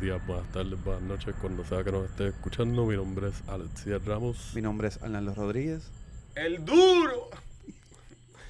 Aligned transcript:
Días, 0.00 0.24
buenas 0.26 0.50
tardes, 0.52 0.82
buenas 0.84 1.02
noches, 1.02 1.34
cuando 1.40 1.64
sea 1.64 1.82
que 1.82 1.90
nos 1.90 2.04
esté 2.08 2.28
escuchando. 2.28 2.86
Mi 2.86 2.94
nombre 2.96 3.28
es 3.30 3.42
Alexia 3.48 3.98
Ramos. 4.04 4.52
Mi 4.54 4.62
nombre 4.62 4.86
es 4.88 5.02
Arnaldo 5.02 5.34
Rodríguez. 5.34 5.90
¡El 6.36 6.64
duro! 6.64 7.30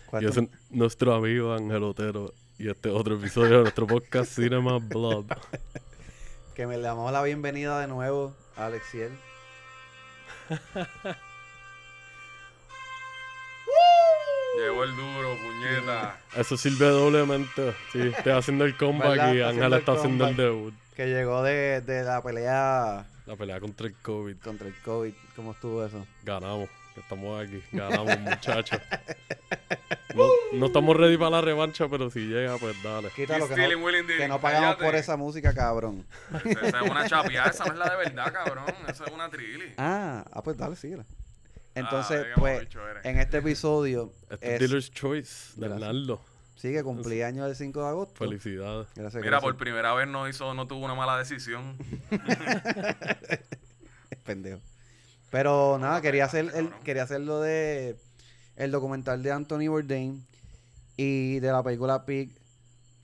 ¿Cuál 0.06 0.24
Y 0.24 0.26
es 0.26 0.38
nuestro 0.70 1.14
amigo 1.14 1.54
Ángel 1.54 1.82
Otero. 1.84 2.34
Y 2.58 2.68
este 2.68 2.90
es 2.90 2.94
otro 2.94 3.14
episodio 3.16 3.56
de 3.58 3.62
nuestro 3.62 3.86
podcast 3.86 4.30
Cinema 4.32 4.78
Blood. 4.78 5.26
Que 6.54 6.66
me 6.66 6.76
le 6.76 6.82
damos 6.82 7.12
la 7.12 7.22
bienvenida 7.22 7.80
de 7.80 7.86
nuevo 7.86 8.34
a 8.56 8.66
Alexiel. 8.66 9.12
Llegó 14.58 14.82
el 14.82 14.96
duro, 14.96 15.36
puñeta. 15.36 16.18
Eso 16.36 16.56
sirve 16.56 16.88
doblemente. 16.88 17.74
Sí, 17.92 18.00
estoy 18.00 18.32
haciendo 18.32 18.64
el 18.64 18.76
comeback 18.76 19.08
¿Verdad? 19.08 19.34
y 19.34 19.36
Está 19.36 19.48
Ángel 19.50 19.62
haciendo 19.62 19.76
el 19.76 19.80
está 19.80 19.92
haciendo 19.92 20.26
el 20.26 20.36
debut. 20.36 20.74
Que 20.98 21.06
llegó 21.06 21.44
de, 21.44 21.80
de 21.80 22.02
la 22.02 22.20
pelea 22.20 23.06
La 23.24 23.36
pelea 23.36 23.60
contra 23.60 23.86
el 23.86 23.94
COVID. 23.94 24.36
contra 24.38 24.66
el 24.66 24.74
COVID. 24.82 25.14
¿Cómo 25.36 25.52
estuvo 25.52 25.86
eso? 25.86 26.04
Ganamos. 26.24 26.68
Estamos 26.96 27.40
aquí. 27.40 27.62
Ganamos, 27.70 28.18
muchachos. 28.20 28.80
No, 30.16 30.26
no 30.54 30.66
estamos 30.66 30.96
ready 30.96 31.16
para 31.16 31.30
la 31.30 31.40
revancha, 31.40 31.86
pero 31.88 32.10
si 32.10 32.26
llega, 32.26 32.58
pues 32.58 32.74
dale. 32.82 33.10
Quítalo 33.10 33.46
que 33.46 33.54
stealing 33.54 33.80
no, 33.80 34.06
que 34.08 34.26
no 34.26 34.40
pagamos 34.40 34.70
Cállate. 34.70 34.84
por 34.86 34.94
esa 34.96 35.16
música, 35.16 35.54
cabrón. 35.54 36.04
Esa 36.44 36.80
es 36.82 36.90
una 36.90 37.08
chapeada, 37.08 37.50
esa 37.50 37.64
no 37.66 37.74
es 37.74 37.78
la 37.78 37.90
de 37.90 37.96
verdad, 37.96 38.32
cabrón. 38.32 38.64
Esa 38.88 39.04
es 39.04 39.12
una 39.12 39.30
trilly. 39.30 39.74
Ah, 39.76 40.24
ah 40.32 40.42
pues 40.42 40.56
dale, 40.56 40.74
síguela. 40.74 41.04
Entonces, 41.76 42.22
Ah, 42.22 42.24
digamos, 42.24 42.40
pues, 42.40 42.68
en 43.04 43.20
este 43.20 43.38
episodio 43.38 44.12
Este 44.30 44.54
es 44.54 44.58
Dealer's 44.58 44.90
Choice 44.90 45.52
de 45.60 45.68
Gracias. 46.58 46.58
Arnaldo. 46.58 46.60
sigue 46.60 46.82
cumpleaños 46.82 47.46
del 47.46 47.56
5 47.56 47.80
de 47.82 47.88
agosto. 47.88 48.14
Felicidades. 48.16 48.88
Gracias, 48.94 49.14
Mira, 49.22 49.30
gracias. 49.30 49.42
por 49.42 49.56
primera 49.56 49.94
vez 49.94 50.08
no 50.08 50.28
hizo, 50.28 50.54
no 50.54 50.66
tuvo 50.66 50.84
una 50.84 50.94
mala 50.94 51.16
decisión. 51.18 51.76
Pendejo. 54.24 54.60
Pero 55.30 55.78
nada, 55.78 56.00
quería 56.00 56.24
hacer 56.24 56.50
el, 56.54 56.70
quería 56.84 57.02
hacer 57.02 57.20
lo 57.20 57.40
de 57.40 57.96
el 58.56 58.70
documental 58.70 59.22
de 59.22 59.30
Anthony 59.30 59.68
Bourdain 59.68 60.24
y 60.96 61.38
de 61.40 61.52
la 61.52 61.62
película 61.62 62.04
Pig, 62.04 62.30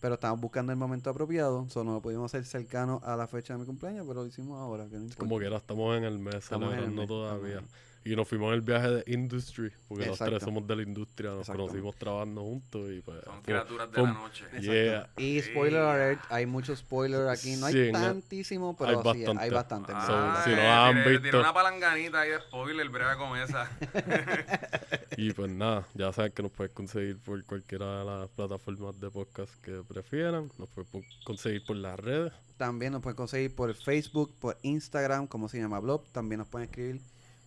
pero 0.01 0.15
estamos 0.15 0.41
buscando 0.41 0.73
el 0.73 0.79
momento 0.79 1.11
apropiado, 1.11 1.69
solo 1.69 1.85
no 1.85 1.93
lo 1.97 2.03
pudimos 2.03 2.31
hacer 2.35 2.45
cercano 2.45 3.01
a 3.05 3.15
la 3.17 3.27
fecha 3.29 3.53
de 3.55 3.61
mi 3.61 3.67
cumpleaños, 3.67 4.05
pero 4.09 4.23
lo 4.23 4.27
hicimos 4.27 4.59
ahora, 4.59 4.87
que 4.89 4.97
no. 4.97 5.07
Como 5.17 5.39
que 5.39 5.45
ahora 5.47 5.59
estamos 5.59 5.97
en 5.97 6.05
el 6.05 6.19
mes, 6.19 6.37
Estamos 6.37 6.73
en 6.73 6.79
el 6.79 6.85
celebrando 6.87 7.03
mes, 7.03 7.09
todavía. 7.09 7.49
estamos 7.59 7.71
Y 8.07 8.15
nos 8.15 8.29
fuimos 8.29 8.49
en 8.49 8.55
el 8.57 8.61
viaje 8.61 8.91
de 8.91 9.05
Industry, 9.07 9.73
porque 9.89 10.05
los 10.07 10.19
tres 10.19 10.29
Exacto. 10.29 10.45
somos 10.45 10.67
de 10.67 10.77
la 10.77 10.83
industria, 10.83 11.31
nos 11.31 11.41
Exacto. 11.41 11.63
conocimos 11.63 11.97
trabajando 11.97 12.43
juntos 12.43 12.91
y 12.91 13.01
pues... 13.01 13.25
Son 13.25 13.41
criaturas 13.43 13.91
de 13.91 14.03
la 14.03 14.13
noche. 14.13 14.45
Exacto. 14.53 14.73
Yeah. 14.73 15.09
Y 15.17 15.41
spoiler 15.41 15.81
alert, 15.81 16.21
hay 16.29 16.45
muchos 16.45 16.81
spoilers 16.81 17.29
aquí, 17.41 17.57
no 17.57 17.65
hay 17.67 17.73
Sí, 17.73 17.93
tantísimo, 17.93 18.77
pero 18.77 18.91
hay 18.91 18.97
sí, 18.97 19.03
bastante. 19.25 19.43
hay 19.43 19.51
bastante. 19.51 19.93
Ah. 19.95 20.43
So, 20.45 20.51
si 20.51 20.55
no 20.55 20.63
eh, 20.63 20.69
han 20.69 21.23
visto- 21.23 21.41
una 21.41 21.55
palanganita 21.55 22.21
ahí 22.21 22.31
de 22.31 22.41
spoiler, 22.41 22.89
brega 22.91 23.17
con 23.17 23.39
esa. 23.39 23.71
Y 25.17 25.33
pues 25.33 25.51
nada, 25.51 25.87
ya 25.95 26.13
saben 26.13 26.33
que 26.33 26.43
nos 26.43 26.51
puedes 26.51 26.73
conseguir 26.73 27.19
por 27.19 27.43
cualquiera 27.45 28.01
de 28.01 28.05
las 28.05 28.29
plataformas 28.31 28.99
de 28.99 29.11
podcast 29.11 29.55
que 29.63 29.83
prefieran. 29.87 30.51
Nos 30.59 30.69
puedes 30.69 30.91
conseguir 31.25 31.65
por 31.65 31.77
las 31.77 31.99
redes. 32.01 32.33
También 32.57 32.93
nos 32.93 33.01
pueden 33.03 33.17
conseguir 33.17 33.55
por 33.55 33.73
Facebook, 33.75 34.35
por 34.41 34.59
Instagram 34.63 35.27
como 35.29 35.49
Cinemablog. 35.49 36.05
También 36.11 36.41
nos 36.41 36.49
pueden 36.49 36.69
escribir 36.69 37.01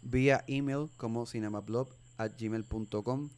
vía 0.09 0.44
email 0.47 0.90
como 0.97 1.25
cinemablog@gmail.com. 1.25 3.29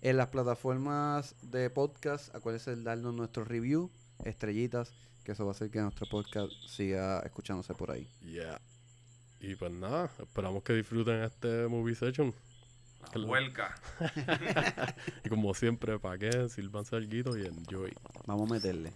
En 0.00 0.16
las 0.16 0.28
plataformas 0.28 1.34
de 1.42 1.68
podcast, 1.70 2.32
acuérdense 2.34 2.76
de 2.76 2.82
darnos 2.82 3.14
nuestro 3.14 3.44
review, 3.44 3.90
estrellitas, 4.24 4.92
que 5.24 5.32
eso 5.32 5.44
va 5.44 5.50
a 5.52 5.54
hacer 5.54 5.70
que 5.70 5.80
nuestro 5.80 6.06
podcast 6.06 6.52
siga 6.66 7.20
escuchándose 7.20 7.74
por 7.74 7.90
ahí. 7.90 8.06
Yeah. 8.20 8.60
Y 9.40 9.56
pues 9.56 9.72
nada, 9.72 10.10
esperamos 10.20 10.62
que 10.62 10.74
disfruten 10.74 11.22
este 11.22 11.66
movie 11.68 11.94
session. 11.94 12.34
Huelca. 13.14 13.74
Y 15.24 15.28
como 15.28 15.54
siempre, 15.54 15.98
para 15.98 16.18
que 16.18 16.48
sírvanse 16.48 16.96
algo 16.96 17.36
y 17.36 17.46
enjoy. 17.46 17.92
Vamos 18.26 18.50
a 18.50 18.54
meterle. 18.54 18.92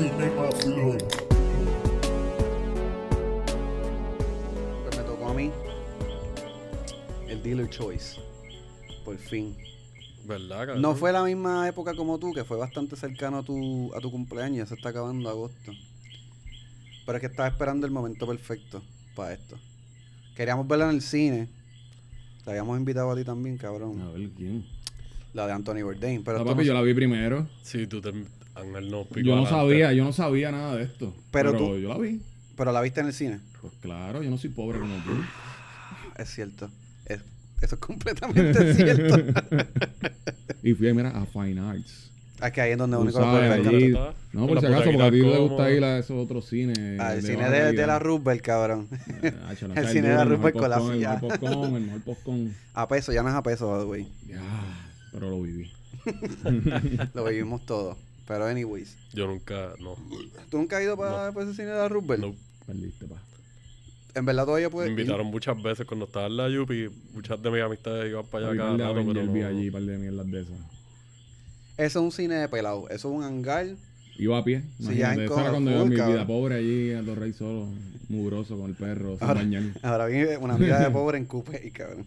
Cinema. 0.00 0.48
Pues 4.82 4.96
me 4.96 5.02
tocó 5.04 5.28
a 5.28 5.34
mí 5.34 5.50
el 7.28 7.42
Dealer 7.42 7.68
Choice. 7.68 8.18
Por 9.04 9.18
fin. 9.18 9.54
¿Verdad, 10.26 10.58
cabrón? 10.60 10.80
No 10.82 10.94
fue 10.94 11.12
la 11.12 11.22
misma 11.24 11.68
época 11.68 11.94
como 11.94 12.18
tú, 12.18 12.32
que 12.32 12.44
fue 12.44 12.56
bastante 12.56 12.96
cercano 12.96 13.38
a 13.38 13.42
tu, 13.42 13.92
a 13.94 14.00
tu 14.00 14.10
cumpleaños, 14.10 14.58
ya 14.58 14.66
se 14.66 14.74
está 14.74 14.88
acabando 14.90 15.28
agosto. 15.28 15.72
Pero 17.04 17.16
es 17.16 17.20
que 17.20 17.26
estaba 17.26 17.48
esperando 17.48 17.86
el 17.86 17.92
momento 17.92 18.26
perfecto 18.26 18.82
para 19.14 19.34
esto. 19.34 19.58
Queríamos 20.34 20.66
verla 20.66 20.86
en 20.88 20.94
el 20.96 21.02
cine. 21.02 21.48
Te 22.44 22.50
habíamos 22.52 22.78
invitado 22.78 23.10
a 23.10 23.16
ti 23.16 23.24
también, 23.24 23.58
cabrón. 23.58 24.00
A 24.00 24.10
ver, 24.12 24.30
¿quién? 24.30 24.64
La 25.34 25.46
de 25.46 25.52
Anthony 25.52 25.82
Bourdain. 25.82 26.22
Pero, 26.24 26.38
Ah, 26.38 26.44
papi, 26.44 26.56
no- 26.58 26.62
yo 26.62 26.74
la 26.74 26.80
vi 26.82 26.94
primero. 26.94 27.46
Sí, 27.62 27.86
tú 27.86 28.00
te... 28.00 28.12
Ángel 28.60 28.90
no 28.90 29.04
picó 29.04 29.20
Yo 29.20 29.36
no 29.36 29.42
adelante. 29.46 29.50
sabía, 29.50 29.92
yo 29.92 30.04
no 30.04 30.12
sabía 30.12 30.50
nada 30.52 30.76
de 30.76 30.84
esto. 30.84 31.14
Pero 31.30 31.52
Pero, 31.52 31.64
tú- 31.64 31.78
yo 31.78 31.88
la 31.88 31.98
vi. 31.98 32.20
pero 32.56 32.72
la 32.72 32.80
viste 32.80 33.00
en 33.00 33.06
el 33.06 33.12
cine. 33.12 33.40
Pues 33.60 33.72
claro, 33.80 34.22
yo 34.22 34.30
no 34.30 34.38
soy 34.38 34.50
pobre 34.50 34.78
como 34.78 34.94
tú. 35.04 35.12
Es 36.16 36.28
cierto. 36.30 36.70
Es- 37.06 37.20
eso 37.60 37.74
es 37.74 37.80
completamente 37.80 38.74
cierto. 38.74 39.16
Y 40.62 40.74
fui, 40.74 40.92
mira, 40.92 41.10
a 41.10 41.24
Fine 41.24 41.58
Arts. 41.60 42.10
Aquí 42.42 42.60
ahí 42.60 42.72
es 42.72 42.78
donde 42.78 42.96
Tú 42.96 43.02
único 43.02 43.18
lo 43.18 43.24
sabes, 43.26 43.62
puedes 43.62 43.92
ver. 43.92 44.14
No, 44.32 44.46
por 44.46 44.60
si 44.60 44.66
acaso, 44.66 44.84
porque 44.84 45.02
a 45.02 45.10
ti 45.10 45.20
te 45.20 45.38
gusta 45.38 45.70
ir 45.70 45.84
a 45.84 45.98
esos 45.98 46.16
otros 46.24 46.46
cines. 46.48 46.98
Ah, 46.98 47.14
el 47.14 47.22
de 47.22 47.28
cine 47.32 47.50
de, 47.50 47.72
de 47.72 47.86
la 47.86 47.98
Roosevelt, 47.98 48.40
cabrón. 48.42 48.88
Ah, 48.90 49.52
el 49.76 49.78
es 49.84 49.90
cine 49.92 50.08
de 50.08 50.14
la 50.14 50.22
el 50.22 50.28
mejor 50.30 50.52
Roosevelt 50.52 50.56
con 50.56 50.70
la 50.70 50.80
silla. 50.80 51.14
El 51.14 51.22
mejor 51.22 51.38
popcorn, 51.40 51.76
el 51.76 51.82
mejor 51.82 52.00
popcorn. 52.02 52.54
A 52.74 52.88
peso, 52.88 53.12
ya 53.12 53.22
no 53.22 53.28
es 53.28 53.34
a 53.34 53.42
peso, 53.42 53.86
way. 53.88 54.08
Ya, 54.26 54.40
pero 55.12 55.28
lo 55.30 55.42
viví. 55.42 55.70
Lo 57.14 57.24
vivimos 57.24 57.64
todo. 57.66 57.96
Pero 58.30 58.46
anyways. 58.46 58.96
Yo 59.12 59.26
nunca... 59.26 59.72
No. 59.80 59.96
¿Tú 60.50 60.58
nunca 60.58 60.76
has 60.76 60.84
ido 60.84 60.96
para, 60.96 61.30
ese 61.30 61.52
cine 61.52 61.66
de 61.66 61.78
la 61.78 61.88
Roosevelt? 61.88 62.22
no. 62.22 62.34
Perdiste, 62.64 63.06
pa. 63.06 63.16
En 64.14 64.24
verdad 64.24 64.44
todavía 64.44 64.68
Me 64.68 64.70
puedes 64.70 64.92
ir. 64.92 65.00
invitaron 65.00 65.26
muchas 65.26 65.60
veces 65.60 65.84
cuando 65.84 66.06
estaba 66.06 66.26
en 66.26 66.36
la 66.36 66.48
Yupi. 66.48 66.90
Muchas 67.12 67.42
de 67.42 67.50
mis 67.50 67.60
amistades 67.60 68.08
iban 68.08 68.24
para 68.26 68.46
allá 68.50 68.56
cada 68.56 68.70
rato, 68.70 68.78
pero 68.94 69.00
Avenger 69.00 69.26
vi 69.30 69.40
no- 69.40 69.46
allí, 69.48 69.70
par 69.72 69.82
de 69.82 69.98
mierdas 69.98 70.30
de 70.30 70.40
esas. 70.42 70.54
Eso 71.76 71.98
es 71.98 72.04
un 72.04 72.12
cine 72.12 72.36
de 72.36 72.48
pelado. 72.48 72.88
Eso 72.88 73.08
es 73.10 73.16
un 73.16 73.24
hangar. 73.24 73.66
Iba 74.16 74.38
a 74.38 74.44
pie. 74.44 74.62
Sí, 74.78 74.94
ya 74.94 75.12
en 75.12 75.20
era 75.22 75.50
cuando 75.50 75.72
yo 75.72 75.86
mi 75.86 75.96
vida 75.96 76.24
pobre 76.24 76.54
allí, 76.54 76.92
a 76.92 77.02
los 77.02 77.18
reyes 77.18 77.34
solo, 77.36 77.66
mugroso 78.08 78.56
con 78.56 78.70
el 78.70 78.76
perro, 78.76 79.18
sin 79.18 79.26
Ahora, 79.26 79.40
bañar. 79.40 79.62
ahora 79.82 80.06
vive 80.06 80.36
una 80.36 80.56
vida 80.56 80.78
de 80.78 80.90
pobre 80.92 81.18
en 81.18 81.24
Coupé, 81.24 81.68
cabrón. 81.72 82.04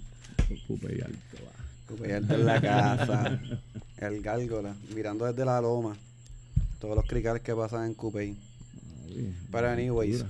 Pupe 0.69 0.88
y 0.98 1.01
alto, 1.01 1.18
va. 1.45 1.51
Coupé 1.86 2.13
alto 2.13 2.33
en 2.33 2.45
la 2.45 2.62
casa. 2.62 3.42
El 3.98 4.21
gárgola. 4.21 4.75
Mirando 4.94 5.25
desde 5.25 5.45
la 5.45 5.62
loma. 5.62 5.95
Todos 6.83 6.97
los 6.97 7.06
cricales 7.06 7.41
que 7.41 7.56
pasan 7.56 7.85
en 7.85 7.94
Coupé. 7.94 8.35
Papi, 9.07 9.33
Pero 9.53 9.69
anyways. 9.69 10.18
dura. 10.19 10.30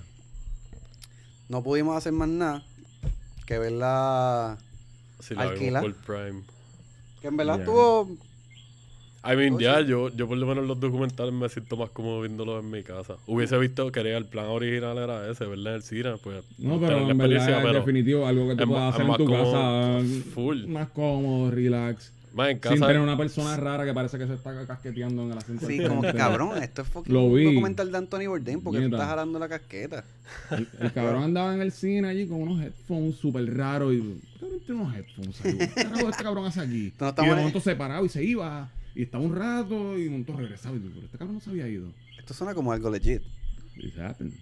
No 1.50 1.64
pudimos 1.64 1.98
hacer 1.98 2.12
más 2.14 2.30
nada 2.30 2.64
que 3.48 3.58
verla. 3.58 4.60
Sí, 5.20 5.34
la 5.34 5.42
Alquila. 5.42 5.82
vimos 5.82 5.98
por 5.98 6.06
Prime. 6.06 6.44
Que 7.22 7.30
en 7.30 7.38
verdad 7.38 7.56
Ya. 7.56 7.64
estuvo. 7.64 8.08
I 9.26 9.36
mean, 9.36 9.58
ya, 9.58 9.82
yo, 9.82 10.10
yo 10.10 10.28
por 10.28 10.38
lo 10.38 10.46
menos 10.46 10.68
los 10.68 10.80
documentales 10.80 11.34
me 11.34 11.50
siento 11.50 11.76
más 11.76 11.90
cómodo 11.90 12.22
viéndolos 12.22 12.64
en 12.64 12.70
mi 12.70 12.84
casa. 12.84 13.16
Hubiese 13.26 13.58
visto 13.58 13.92
que 13.92 14.02
el 14.02 14.26
plan 14.26 14.46
original 14.46 14.96
era 15.00 15.28
ese, 15.32 15.46
verla 15.48 15.72
en 15.72 15.76
el 15.78 15.82
cine, 15.82 16.18
pues. 16.24 16.44
No, 16.60 16.80
pero 16.80 17.00
la 17.00 17.10
en 17.14 17.18
verdad 17.18 17.50
es 17.50 17.64
pero 17.64 17.80
definitivo 17.80 18.28
algo 18.28 18.48
que 18.50 18.58
tú 18.58 18.68
puedas 18.70 18.94
hacer 18.94 19.08
en 19.08 19.16
tu 19.16 19.26
cómodo, 19.26 19.52
casa. 19.54 20.02
full. 20.36 20.68
Más 20.68 20.90
cómodo, 20.90 21.50
relax. 21.50 22.12
Más 22.34 22.50
en 22.50 22.60
Sin 22.64 22.80
tener 22.80 23.00
una 23.00 23.16
persona 23.16 23.56
rara 23.58 23.86
que 23.86 23.94
parece 23.94 24.18
que 24.18 24.26
se 24.26 24.34
está 24.34 24.66
casqueteando 24.66 25.24
en 25.24 25.32
el 25.34 25.38
asiento. 25.38 25.68
Sí, 25.68 25.80
como 25.88 26.02
que 26.02 26.14
cabrón. 26.14 26.62
Esto 26.62 26.82
es 26.82 26.88
fucking 26.88 27.14
Lo 27.14 27.24
un 27.26 27.36
vi. 27.36 27.44
documental 27.46 27.92
de 27.92 27.98
Anthony 28.00 28.28
Bourdain 28.28 28.62
porque 28.62 28.80
tú 28.80 28.86
estás 28.86 29.08
jalando 29.08 29.38
la 29.40 29.48
casqueta. 29.50 30.04
El, 30.52 30.68
el 30.80 30.94
cabrón 30.94 31.24
andaba 31.24 31.54
en 31.54 31.62
el 31.62 31.72
cine 31.72 32.08
allí 32.08 32.26
con 32.28 32.42
unos 32.42 32.62
headphones 32.62 33.16
súper 33.18 33.56
raros. 33.56 33.94
Y 33.94 34.00
¿qué 34.02 34.40
cabrón 34.40 34.60
tiene 34.66 34.82
unos 34.82 34.96
headphones 34.96 35.46
ahí? 35.46 35.58
¿Qué 35.58 35.68
carajo 35.84 36.10
este 36.10 36.24
cabrón 36.24 36.46
hace 36.46 36.62
aquí? 36.62 36.94
No 37.00 37.10
y 37.10 37.14
de 37.16 37.22
en- 37.32 37.38
momento 37.38 37.60
se 37.60 37.76
paraba 37.76 38.06
y 38.06 38.10
se 38.10 38.24
iba. 38.24 38.70
Y 38.96 39.04
estaba 39.04 39.24
un 39.24 39.36
rato 39.36 39.98
y 39.98 40.04
de 40.06 40.10
momento 40.10 40.36
regresaba. 40.36 40.76
Y 40.76 40.80
pero 40.80 41.06
este 41.06 41.18
cabrón 41.18 41.36
no 41.36 41.42
se 41.42 41.50
había 41.52 41.68
ido. 41.68 41.88
Esto 42.18 42.34
suena 42.34 42.54
como 42.56 42.72
algo 42.72 42.90
legit. 42.90 43.22
It 43.78 43.98
happened. 44.00 44.34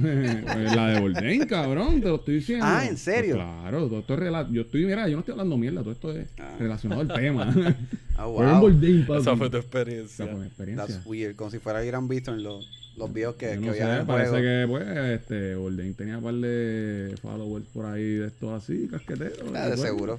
Pues 0.00 0.74
la 0.76 0.88
de 0.88 1.00
Bourdain, 1.00 1.46
cabrón, 1.46 2.00
te 2.00 2.08
lo 2.08 2.16
estoy 2.16 2.34
diciendo. 2.36 2.64
Ah, 2.68 2.84
¿en 2.86 2.96
serio? 2.96 3.36
Pues 3.36 3.46
claro, 3.46 3.86
todo 3.88 3.98
esto 4.00 4.14
es 4.14 4.20
rela- 4.20 4.50
Yo 4.52 4.62
estoy, 4.62 4.84
mira, 4.86 5.06
yo 5.08 5.14
no 5.14 5.20
estoy 5.20 5.32
hablando 5.32 5.56
mierda, 5.56 5.80
todo 5.82 5.92
esto 5.92 6.12
es 6.12 6.26
Ah. 6.38 6.56
relacionado 6.58 7.00
al 7.02 7.08
tema. 7.12 7.54
Ah, 8.16 8.28
Fue 8.32 8.44
en 8.44 8.50
wow. 8.52 8.60
Bourdain, 8.60 9.06
papi. 9.06 9.20
Esa 9.22 9.36
fue 9.36 9.50
tu 9.50 9.56
Esa 9.56 9.66
experiencia. 9.66 10.26
fue 10.26 10.34
mi 10.36 10.46
experiencia. 10.46 10.86
That's 10.86 11.04
weird. 11.06 11.34
Como 11.34 11.50
si 11.50 11.58
fuera 11.58 11.84
Irán 11.84 12.06
Bithorn. 12.06 12.44
Lo... 12.44 12.60
los 12.96 13.12
videos 13.12 13.34
que, 13.34 13.46
Yo 13.46 13.60
que 13.60 13.66
no 13.66 13.72
había 13.72 13.82
en 13.82 13.90
sé, 13.94 14.00
el 14.02 14.06
parece 14.06 14.30
juego. 14.30 14.44
que 14.44 14.66
pues 14.68 14.96
este 15.20 15.54
Bourdain 15.56 15.94
tenía 15.94 16.18
un 16.18 16.22
par 16.24 16.34
de 16.34 17.14
followers 17.20 17.66
por 17.74 17.86
ahí 17.86 18.04
de 18.04 18.26
estos 18.28 18.62
así, 18.62 18.86
casqueteros. 18.88 19.38
Ah, 19.52 19.64
de 19.64 19.68
pues, 19.76 19.80
seguro, 19.80 20.16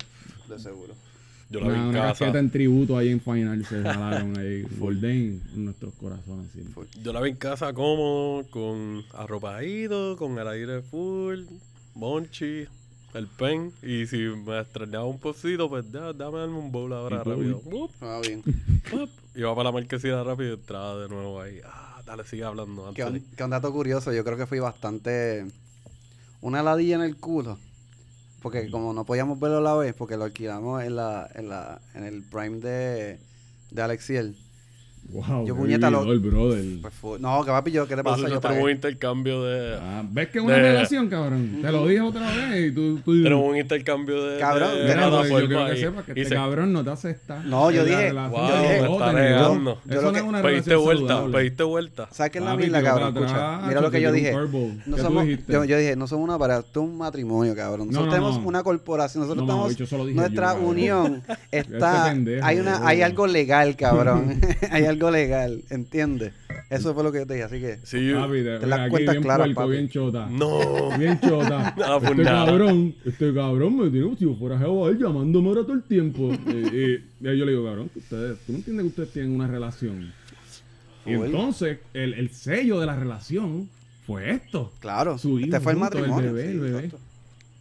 de 0.50 0.60
seguro. 0.60 0.94
Yo 1.50 1.60
la 1.62 1.68
vi 1.70 1.76
en 1.76 1.82
una 1.82 1.94
casa. 2.00 2.08
casqueta 2.26 2.40
en 2.40 2.50
tributo 2.50 2.98
ahí 2.98 3.10
en 3.10 3.22
Final 3.22 3.66
se 3.66 3.82
jalaron 3.84 4.38
ahí. 4.38 4.64
Bourdain 4.78 5.42
en 5.54 5.66
nuestros 5.66 5.94
corazones. 5.94 6.48
Sí. 6.54 6.64
Yo 7.04 7.14
la 7.14 7.22
vi 7.22 7.30
en 7.32 7.36
casa 7.38 7.72
cómodo, 7.74 8.46
con 8.50 9.04
arropadito, 9.14 10.18
con 10.18 10.38
el 10.40 10.48
aire 10.48 10.82
full, 10.82 11.42
monchi, 11.94 12.66
el 13.14 13.28
pen. 13.28 13.72
Y 13.84 14.08
si 14.08 14.18
me 14.18 14.60
extrañaba 14.60 15.06
un 15.06 15.20
pocito, 15.20 15.70
pues 15.70 15.86
ya, 15.92 16.14
dame 16.14 16.40
darme 16.40 16.58
un 16.58 16.72
bowl 16.72 16.92
ahora 16.94 17.22
Y 17.24 17.30
bowl. 17.30 17.62
rápido. 17.64 17.90
Ah, 18.02 18.20
bien. 18.22 18.44
Iba 19.36 19.54
para 19.54 19.66
la 19.66 19.72
marquesina 19.72 20.24
rápido 20.24 20.52
y 20.52 20.54
entraba 20.54 20.98
de 21.02 21.10
nuevo 21.10 21.40
ahí. 21.42 21.60
Ah, 21.64 22.02
dale, 22.06 22.24
sigue 22.24 22.44
hablando. 22.44 22.92
Que 22.94 23.04
un, 23.04 23.16
Anthony. 23.16 23.36
que 23.36 23.44
un 23.44 23.50
dato 23.52 23.72
curioso, 23.72 24.12
yo 24.14 24.24
creo 24.24 24.38
que 24.38 24.46
fui 24.48 24.60
bastante... 24.60 25.46
Una 26.42 26.62
ladilla 26.64 26.96
en 26.96 27.02
el 27.02 27.16
culo. 27.18 27.58
Porque 28.46 28.70
como 28.70 28.94
no 28.94 29.06
podíamos 29.06 29.40
verlo 29.40 29.58
a 29.58 29.62
la 29.62 29.74
vez, 29.74 29.96
porque 29.96 30.18
lo 30.18 30.26
alquilamos 30.26 30.84
en 30.84 30.98
la, 30.98 31.28
en 31.34 31.50
la, 31.50 31.82
en 31.96 32.04
el 32.04 32.22
Prime 32.22 32.60
de, 32.60 33.18
de 33.72 33.82
Alexiel. 33.82 34.38
Wow, 35.08 35.46
Yo, 35.46 35.56
puñeta, 35.56 35.90
lo-. 35.90 36.04
Pues 36.04 37.22
no, 37.22 37.44
que 37.46 37.52
papi, 37.52 37.72
yo, 37.72 37.88
¿qué 37.88 37.96
te 37.96 38.04
pasa? 38.04 38.28
Yo 38.28 38.40
tenemos 38.40 38.64
un 38.64 38.72
intercambio 38.72 39.44
de. 39.44 39.78
Ah, 39.80 40.04
¿Ves 40.10 40.30
que 40.30 40.40
es 40.40 40.44
una 40.44 40.56
de- 40.56 40.62
relación, 40.62 41.08
cabrón? 41.08 41.60
Te 41.62 41.72
lo 41.72 41.88
dije 41.88 42.02
otra 42.02 42.28
vez 42.36 42.72
y 42.72 42.76
tú... 42.76 43.00
tú 43.06 43.24
Tenemos 43.24 43.50
un 43.50 43.56
intercambio 43.58 44.24
de. 44.26 44.40
Cabrón, 44.40 44.70
de 44.76 44.84
mira, 44.84 44.96
Mira, 45.06 45.10
pues, 45.20 45.30
yo 45.30 45.48
quiero 45.48 45.66
que 45.68 45.74
y- 45.76 45.80
sepas 45.80 46.06
que 46.06 46.12
este 46.12 46.26
se- 46.26 46.36
cabrón 46.36 46.74
no 46.74 46.84
te 46.84 46.90
acepta. 46.90 47.44
No, 47.44 47.70
yo 47.72 47.86
dije-. 47.86 48.12
Wow, 48.14 48.32
yo 48.50 48.62
dije- 48.62 48.80
está 48.92 49.14
negando. 49.14 49.82
Yo 49.86 49.92
Eso 49.94 50.02
lo 50.02 50.12
no 50.12 50.18
es 50.18 50.24
una 50.24 50.42
Pediste 50.42 50.70
relación 50.72 50.84
vuelta, 50.84 51.08
saludable. 51.14 51.38
pediste 51.38 51.64
vuelta. 51.64 52.08
¿Sabes 52.12 52.32
qué 52.32 52.38
es 52.40 52.44
la 52.46 52.56
mierda, 52.58 52.84
cabrón? 52.84 53.16
Escucha, 53.16 53.62
mira 53.68 53.82
lo 53.82 53.92
que 53.92 54.02
yo 54.02 54.12
dije. 54.12 54.32
No 54.34 54.48
¿Qué 54.52 54.92
tú 54.92 54.98
somos, 54.98 55.26
yo, 55.48 55.66
yo 55.66 55.78
dije, 55.78 55.96
no 55.96 56.08
somos 56.08 56.24
una 56.28 56.38
pareja, 56.40 56.60
esto 56.60 56.82
es 56.84 56.90
un 56.90 56.98
matrimonio, 56.98 57.56
cabrón. 57.56 57.88
Nosotros 57.88 58.08
no, 58.08 58.12
tenemos 58.12 58.46
una 58.46 58.64
corporación, 58.64 59.22
nosotros 59.24 59.46
No, 59.48 59.54
no, 59.56 59.70
estamos, 59.70 59.90
eso 59.92 60.04
nuestra 60.14 60.54
yo, 60.56 60.68
unión 60.68 61.24
está, 61.52 62.14
una, 62.14 62.52
boludo. 62.74 62.88
hay 62.88 63.02
algo 63.02 63.28
legal, 63.28 63.76
cabrón, 63.76 64.42
hay 64.72 64.86
algo 64.86 64.95
legal, 65.12 65.64
¿entiendes? 65.70 66.34
Eso 66.70 66.94
fue 66.94 67.04
lo 67.04 67.12
que 67.12 67.20
yo 67.20 67.28
te 67.28 67.34
dije, 67.36 67.46
así 67.46 67.60
que, 67.60 67.80
Sí, 67.84 68.08
yo- 68.08 68.20
Papi, 68.22 68.44
te, 68.44 68.60
Te 68.60 68.68
las 68.68 68.80
aquí 68.80 68.90
cuentas 68.90 69.14
bien 69.16 69.24
claras, 69.24 69.46
puerco, 69.48 69.62
papi. 69.62 69.72
bien 69.72 69.90
chota. 69.90 70.28
No. 70.30 70.98
Bien 70.98 71.20
chota. 71.20 71.76
Este 72.02 72.16
nada. 72.24 72.46
cabrón, 72.46 72.96
este 73.06 73.34
cabrón 73.34 73.78
me 73.78 73.90
tiene 73.90 74.04
como 74.06 74.18
si 74.18 74.26
yo 74.26 74.36
fuera 74.36 74.58
a 74.60 74.90
él 74.90 74.98
llamándome 75.00 75.48
ahora 75.50 75.62
todo 75.62 75.74
el 75.74 75.84
tiempo. 75.84 76.32
y, 76.48 76.50
y- 76.78 77.04
y 77.22 77.38
yo 77.38 77.46
le 77.46 77.52
digo, 77.52 77.66
cabrón, 77.66 77.90
que 77.90 78.00
ustedes, 78.00 78.38
tú 78.46 78.52
no 78.54 78.58
entiendes 78.60 78.84
que 78.84 78.88
ustedes 78.90 79.12
tienen 79.12 79.32
una 79.32 79.48
relación. 79.48 80.12
Y 81.06 81.12
entonces, 81.14 81.80
el, 81.94 82.14
el 82.16 82.30
sello 82.32 82.80
de 82.80 82.86
la 82.88 82.96
relación 82.96 83.70
fue 84.08 84.32
esto. 84.32 84.72
claro, 84.80 85.18
Su 85.18 85.40
hijo 85.40 85.46
este 85.48 85.60
fue 85.60 85.74
el 85.74 85.80
junto, 85.80 85.98
el 85.98 86.02
matrimonio. 86.10 86.34
bebé, 86.34 86.48
sí, 86.48 86.54
el 86.54 86.60
bebé. 86.60 86.92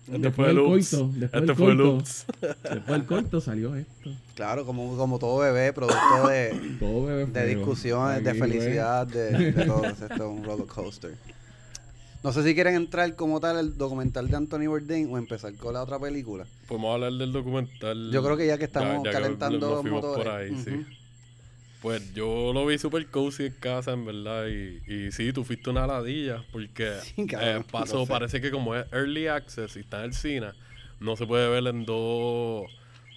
Este 0.06 0.19
Después 0.19 0.35
fue 0.35 0.47
del 0.49 0.59
el 0.59 0.65
coito, 0.65 1.11
después 1.15 1.43
Este 1.43 1.55
fue 1.55 1.73
el 1.73 1.79
coito. 1.79 2.05
Después 2.75 2.87
del 2.87 3.05
corto 3.06 3.41
salió 3.41 3.75
esto. 3.75 4.11
Claro, 4.35 4.67
como, 4.67 4.97
como 4.97 5.19
todo 5.19 5.39
bebé, 5.39 5.73
producto 5.73 6.29
de, 6.29 6.77
Todo 6.81 7.06
bebé 7.06 7.27
de 7.27 7.47
discusiones, 7.55 8.23
de 8.23 8.35
felicidad, 8.35 9.06
de, 9.06 9.53
de 9.53 9.65
todo. 9.67 9.85
Esto 9.87 10.06
es 10.15 10.21
un 10.21 10.45
roller 10.45 10.67
coaster. 10.67 11.15
No 12.23 12.33
sé 12.33 12.43
si 12.43 12.55
quieren 12.55 12.75
entrar 12.75 13.15
como 13.17 13.39
tal 13.41 13.59
el 13.59 13.77
documental 13.77 14.29
de 14.29 14.37
Anthony 14.37 14.67
Bourdain 14.67 15.11
o 15.12 15.19
empezar 15.19 15.55
con 15.56 15.75
la 15.75 15.83
otra 15.83 15.99
película. 15.99 16.47
Podemos 16.69 16.95
hablar 16.95 17.12
del 17.12 17.33
documental. 17.33 18.11
Yo 18.12 18.23
creo 18.23 18.37
que 18.37 18.47
ya 18.47 18.56
que 18.59 18.65
estamos 18.65 19.05
ya 19.05 19.11
calentando 19.12 19.83
motores. 19.83 20.25
por 20.25 20.35
ahí, 20.35 20.51
Ujú. 20.51 20.62
sí. 20.65 20.87
Pues 21.84 22.14
yo 22.14 22.54
lo 22.54 22.64
vi 22.64 22.78
super 22.78 23.06
cozy 23.08 23.44
en 23.44 23.52
casa, 23.60 23.92
en 23.92 24.06
verdad. 24.06 24.46
Y, 24.46 24.81
y 24.90 25.12
sí, 25.12 25.34
tú 25.34 25.44
fuiste 25.44 25.69
una 25.69 25.86
ladilla. 25.86 26.42
Porque 26.50 26.94
Sí, 27.02 27.26
cabrón, 27.26 27.60
eh, 27.60 27.64
pasó, 27.70 28.06
sé. 28.06 28.10
parece 28.10 28.40
que 28.40 28.50
como 28.50 28.75
es 28.75 28.86
early 28.90 29.26
access 29.26 29.76
y 29.76 29.81
está 29.81 29.98
en 29.98 30.04
el 30.06 30.14
cine, 30.14 30.52
no 30.98 31.14
se 31.14 31.26
puede 31.26 31.46
ver 31.46 31.66
en 31.66 31.84
dos. 31.84 32.70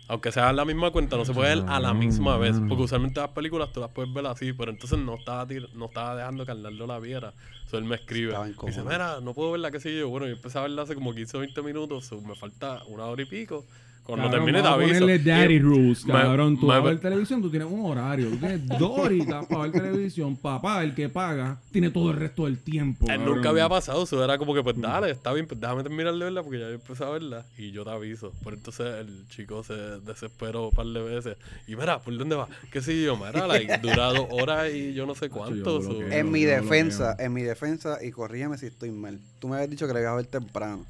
Aunque 0.09 0.33
sea 0.33 0.49
en 0.49 0.57
la 0.57 0.65
misma 0.65 0.91
cuenta, 0.91 1.15
no 1.15 1.23
se 1.23 1.33
puede 1.33 1.55
ver 1.55 1.63
a 1.69 1.79
la 1.79 1.93
misma 1.93 2.35
vez. 2.37 2.57
Porque 2.67 2.83
usualmente 2.83 3.21
las 3.21 3.29
películas 3.29 3.71
tú 3.71 3.79
las 3.79 3.89
puedes 3.91 4.13
ver 4.13 4.25
así, 4.25 4.51
pero 4.51 4.69
entonces 4.69 4.99
no 4.99 5.15
estaba, 5.15 5.47
no 5.73 5.85
estaba 5.85 6.17
dejando 6.17 6.45
que 6.45 6.51
Arnaldo 6.51 6.87
la 6.87 6.99
viera. 6.99 7.33
Entonces 7.55 7.79
él 7.79 7.85
me 7.85 7.95
escribe. 7.95 8.35
Y 8.63 8.65
dice, 8.65 8.83
mira, 8.83 9.21
no 9.21 9.33
puedo 9.33 9.51
verla, 9.51 9.71
qué 9.71 9.79
sé 9.79 9.97
yo. 9.97 10.09
Bueno, 10.09 10.27
yo 10.27 10.33
empecé 10.33 10.59
a 10.59 10.63
verla 10.63 10.81
hace 10.81 10.93
como 10.93 11.15
15 11.15 11.37
o 11.37 11.39
20 11.39 11.61
minutos. 11.61 12.03
so 12.03 12.19
me 12.19 12.35
falta 12.35 12.83
una 12.87 13.05
hora 13.05 13.21
y 13.21 13.25
pico. 13.25 13.65
Cuando 14.07 14.25
Cabrón, 14.29 14.45
termine 14.45 14.61
te 14.61 14.67
aviso. 14.69 14.87
ponerle 14.87 15.19
daddy 15.19 15.53
Y 15.55 15.59
rules, 15.59 16.05
me- 16.05 16.13
cabrón. 16.13 16.55
Tú 16.59 16.65
me- 16.65 16.73
vas 16.73 16.77
a 16.81 16.85
ver 16.87 16.99
televisión, 16.99 17.41
tú 17.41 17.49
tienes 17.49 17.67
un 17.69 17.85
horario. 17.85 18.29
Tú 18.29 18.37
tienes 18.37 18.65
dos 18.67 18.97
horitas 18.99 19.45
para 19.47 19.61
ver 19.63 19.71
televisión. 19.73 20.35
Papá, 20.37 20.81
el 20.83 20.95
que 20.95 21.09
paga, 21.09 21.59
tiene 21.71 21.89
todo 21.89 22.11
el 22.11 22.17
resto 22.17 22.45
del 22.45 22.57
tiempo. 22.57 23.05
Eh, 23.05 23.09
cabrón. 23.17 23.35
nunca 23.35 23.49
había 23.49 23.67
pasado, 23.67 24.03
eso 24.03 24.23
era 24.23 24.37
como 24.37 24.53
que, 24.53 24.63
pues 24.63 24.79
dale, 24.79 25.11
está 25.11 25.33
bien, 25.33 25.45
pues 25.45 25.59
déjame 25.59 25.83
terminar 25.83 26.13
de 26.13 26.19
verla 26.23 26.41
porque 26.41 26.57
ya 26.59 26.67
yo 26.69 26.73
empecé 26.75 27.03
a 27.03 27.09
verla 27.09 27.45
y 27.57 27.71
yo 27.71 27.83
te 27.83 27.89
aviso. 27.89 28.31
Por 28.43 28.53
entonces 28.53 28.85
el 29.01 29.27
chico 29.27 29.61
se 29.63 29.73
desesperó 29.73 30.69
un 30.69 30.73
par 30.73 30.85
de 30.87 31.01
veces. 31.03 31.37
Y 31.67 31.75
mira, 31.75 31.99
¿por 31.99 32.17
dónde 32.17 32.35
va? 32.37 32.47
¿Qué 32.71 32.81
sé 32.81 33.01
yo? 33.03 33.17
Mira, 33.17 33.45
like, 33.45 33.77
dura 33.79 34.13
dos 34.13 34.27
horas 34.31 34.71
y 34.73 34.93
yo 34.93 35.05
no 35.05 35.15
sé 35.15 35.29
cuánto. 35.29 35.55
yo 35.57 35.81
so- 35.81 35.89
bloqueo. 35.89 36.11
En 36.11 36.31
mi 36.31 36.43
defensa, 36.45 37.15
en 37.19 37.33
mi 37.33 37.41
defensa, 37.41 37.97
y 38.01 38.11
corrígeme 38.11 38.57
si 38.57 38.67
estoy 38.67 38.91
mal. 38.91 39.19
Tú 39.39 39.49
me 39.49 39.55
habías 39.57 39.69
dicho 39.69 39.85
que 39.85 39.93
le 39.93 39.99
ibas 39.99 40.13
a 40.13 40.15
ver 40.15 40.27
temprano. 40.27 40.85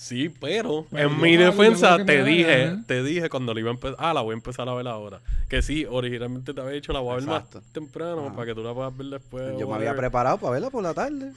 Sí, 0.00 0.30
pero, 0.40 0.86
Pero 0.90 1.10
en 1.10 1.20
mi 1.20 1.36
defensa 1.36 1.98
te 1.98 2.22
me 2.22 2.24
dije, 2.24 2.74
te 2.86 3.04
dije 3.04 3.28
cuando 3.28 3.52
la 3.52 3.60
iba 3.60 3.68
a 3.68 3.74
empezar, 3.74 3.96
ah, 3.98 4.14
la 4.14 4.22
voy 4.22 4.32
a 4.32 4.36
empezar 4.38 4.66
a 4.66 4.72
ver 4.72 4.88
ahora. 4.88 5.20
Que 5.46 5.60
sí, 5.60 5.84
originalmente 5.84 6.54
te 6.54 6.60
había 6.62 6.72
dicho 6.72 6.94
la 6.94 7.00
voy 7.00 7.12
a 7.12 7.16
ver 7.16 7.24
más 7.26 7.44
temprano 7.72 8.28
Ajá. 8.28 8.34
para 8.34 8.46
que 8.46 8.54
tú 8.54 8.62
la 8.62 8.72
puedas 8.72 8.96
ver 8.96 9.08
después. 9.08 9.58
Yo 9.58 9.68
me 9.68 9.74
había 9.74 9.94
preparado 9.94 10.38
para 10.38 10.52
verla 10.52 10.70
por 10.70 10.82
la 10.82 10.94
tarde. 10.94 11.32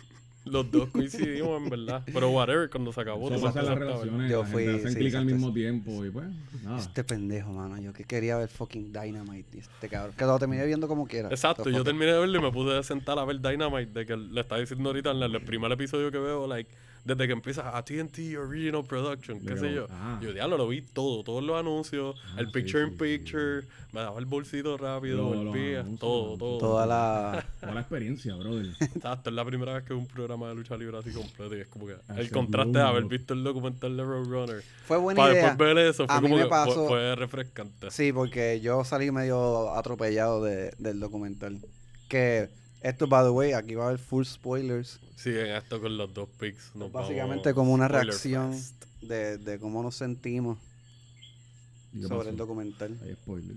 Los 0.46 0.72
dos 0.72 0.88
coincidimos, 0.92 1.62
en 1.62 1.70
verdad. 1.70 2.04
Pero 2.06 2.30
whatever, 2.30 2.70
cuando 2.70 2.94
se 2.94 3.02
acabó, 3.02 3.30
Eso 3.30 3.44
pasa 3.46 3.62
las 3.64 3.78
relaciones. 3.78 4.32
Yo 4.32 4.46
fui- 4.46 4.66
hacen 4.68 4.94
sí, 4.94 4.98
clic 4.98 5.16
al 5.16 5.26
mismo 5.26 5.52
tiempo 5.52 6.06
y 6.06 6.10
pues, 6.10 6.26
nada. 6.64 6.80
Este 6.80 7.04
pendejo, 7.04 7.52
mano. 7.52 7.78
Yo 7.82 7.92
que 7.92 8.06
quería 8.06 8.38
ver 8.38 8.48
fucking 8.48 8.94
Dynamite. 8.94 9.58
Este 9.60 9.90
cabrón. 9.90 10.16
Que 10.18 10.24
lo 10.24 10.40
terminé 10.40 10.66
viendo 10.66 10.88
como 10.88 11.06
quiera. 11.06 11.28
Exacto, 11.28 11.70
yo 11.70 11.84
terminé 11.84 12.14
de 12.14 12.20
verlo 12.20 12.40
y 12.40 12.42
me 12.42 12.52
puse 12.52 12.78
a 12.78 12.84
sentar 12.84 13.20
a 13.20 13.26
ver 13.26 13.42
Dynamite, 13.42 13.92
de 14.00 14.06
que 14.06 14.16
le 14.16 14.40
estaba 14.40 14.62
diciendo 14.62 14.88
ahorita 14.88 15.12
en 15.12 15.22
el 15.22 15.42
primer 15.42 15.70
episodio 15.74 16.10
que 16.12 16.18
veo, 16.18 16.48
like, 16.48 16.70
desde 17.06 17.28
que 17.28 17.34
empieza 17.34 17.78
a 17.78 17.84
TNT 17.84 18.38
Original 18.38 18.84
Production, 18.86 19.40
qué 19.42 19.56
De 19.56 19.60
sé 19.60 19.74
yo. 19.74 19.88
ah. 19.90 20.20
Yo 20.22 20.32
diablo, 20.34 20.58
lo 20.58 20.68
vi 20.68 20.82
todo, 20.82 21.24
todos 21.24 21.44
los 21.44 21.60
anuncios, 21.60 22.16
Ah, 22.36 22.40
el 22.40 22.50
picture 22.52 22.86
sí, 22.86 22.92
in 22.92 22.98
sí. 22.98 23.04
picture, 23.04 23.62
me 23.92 24.00
daba 24.02 24.20
el 24.20 24.26
bolsito 24.26 24.78
rápido, 24.78 25.18
los 25.34 25.46
volvía, 25.46 25.86
todo, 26.00 26.38
todo. 26.38 26.58
Toda 26.60 26.86
la. 26.86 27.46
Toda 27.60 27.74
la 27.74 27.82
experiencia, 27.82 28.36
brother. 28.36 28.68
Exacto, 28.80 29.30
es 29.30 29.36
la 29.36 29.44
primera 29.46 29.74
vez 29.74 29.84
que 29.84 29.90
veo 29.90 30.00
un 30.00 30.08
programa 30.08 30.48
de 30.50 30.56
lucha 30.56 30.78
libre 30.78 30.98
así 30.98 31.12
completo 31.12 31.56
y 31.58 31.60
es 31.62 31.68
como 31.68 31.88
que 31.88 31.94
el 31.94 32.00
Hace 32.20 32.30
contraste 32.30 32.72
de 32.72 32.80
blue, 32.80 32.88
haber 32.90 33.02
bro. 33.02 33.10
visto 33.10 33.34
el 33.34 33.44
documental 33.44 33.98
de 33.98 34.04
Roadrunner. 34.04 34.64
Fue 34.86 34.98
buena 34.98 35.18
Para 35.22 35.34
idea. 35.34 35.46
después 35.50 35.76
ver 35.76 35.86
eso, 35.86 36.06
fue 36.08 36.16
A 36.16 36.22
mí 36.22 36.30
como 36.30 36.38
me 36.38 36.44
que 36.50 36.74
fue- 36.74 36.88
fue, 36.88 37.16
refrescante. 37.16 37.92
Sí, 37.92 38.14
porque 38.14 38.62
yo 38.62 38.84
salí 38.86 39.12
medio 39.12 39.74
atropellado 39.76 40.44
de, 40.44 40.74
del 40.78 41.00
documental. 41.00 41.60
Que 42.08 42.50
esto, 42.84 43.08
by 43.08 43.24
the 43.24 43.30
way, 43.32 43.54
aquí 43.54 43.76
va 43.76 43.86
a 43.86 43.88
haber 43.88 44.00
full 44.00 44.26
spoilers. 44.26 45.00
Sí, 45.16 45.30
en 45.30 45.56
esto 45.56 45.82
con 45.82 45.98
los 45.98 46.14
dos 46.14 46.28
picks. 46.40 46.76
nos 46.76 46.92
Básicamente 46.92 47.50
vamos 47.52 47.56
como 47.56 47.74
una 47.74 47.88
reacción 47.88 48.54
de, 49.02 49.38
de 49.38 49.58
cómo 49.58 49.82
nos 49.82 49.96
sentimos 49.96 50.58
¿Y 51.94 52.02
qué 52.02 52.04
sobre 52.04 52.18
pasó? 52.18 52.30
el 52.30 52.38
documental. 52.38 52.98
Hay 53.02 53.14
spoiler. 53.14 53.56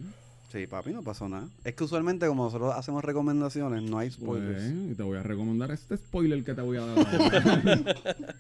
Sí, 0.53 0.67
papi, 0.69 0.93
no 0.93 1.03
pasó 1.03 1.29
nada. 1.29 1.49
Es 1.65 1.75
que 1.75 1.83
usualmente 1.85 2.27
como 2.29 2.45
nosotros 2.45 2.73
hacemos 2.77 3.05
recomendaciones, 3.05 3.83
no 3.83 3.99
hay 3.99 4.11
spoilers. 4.13 4.63
Pues, 4.63 4.93
y 4.93 4.95
te 4.95 5.03
voy 5.03 5.19
a 5.19 5.23
recomendar 5.25 5.73
este 5.73 5.97
spoiler 5.97 6.45
que 6.45 6.55
te 6.55 6.63
voy 6.63 6.77
a 6.79 6.87
dar. 6.87 6.95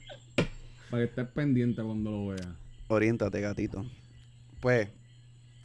Para 0.91 1.03
que 1.03 1.05
estés 1.11 1.27
pendiente 1.29 1.83
cuando 1.83 2.11
lo 2.13 2.27
veas. 2.29 2.47
Oriéntate, 2.87 3.41
gatito. 3.41 3.85
Pues, 4.61 4.89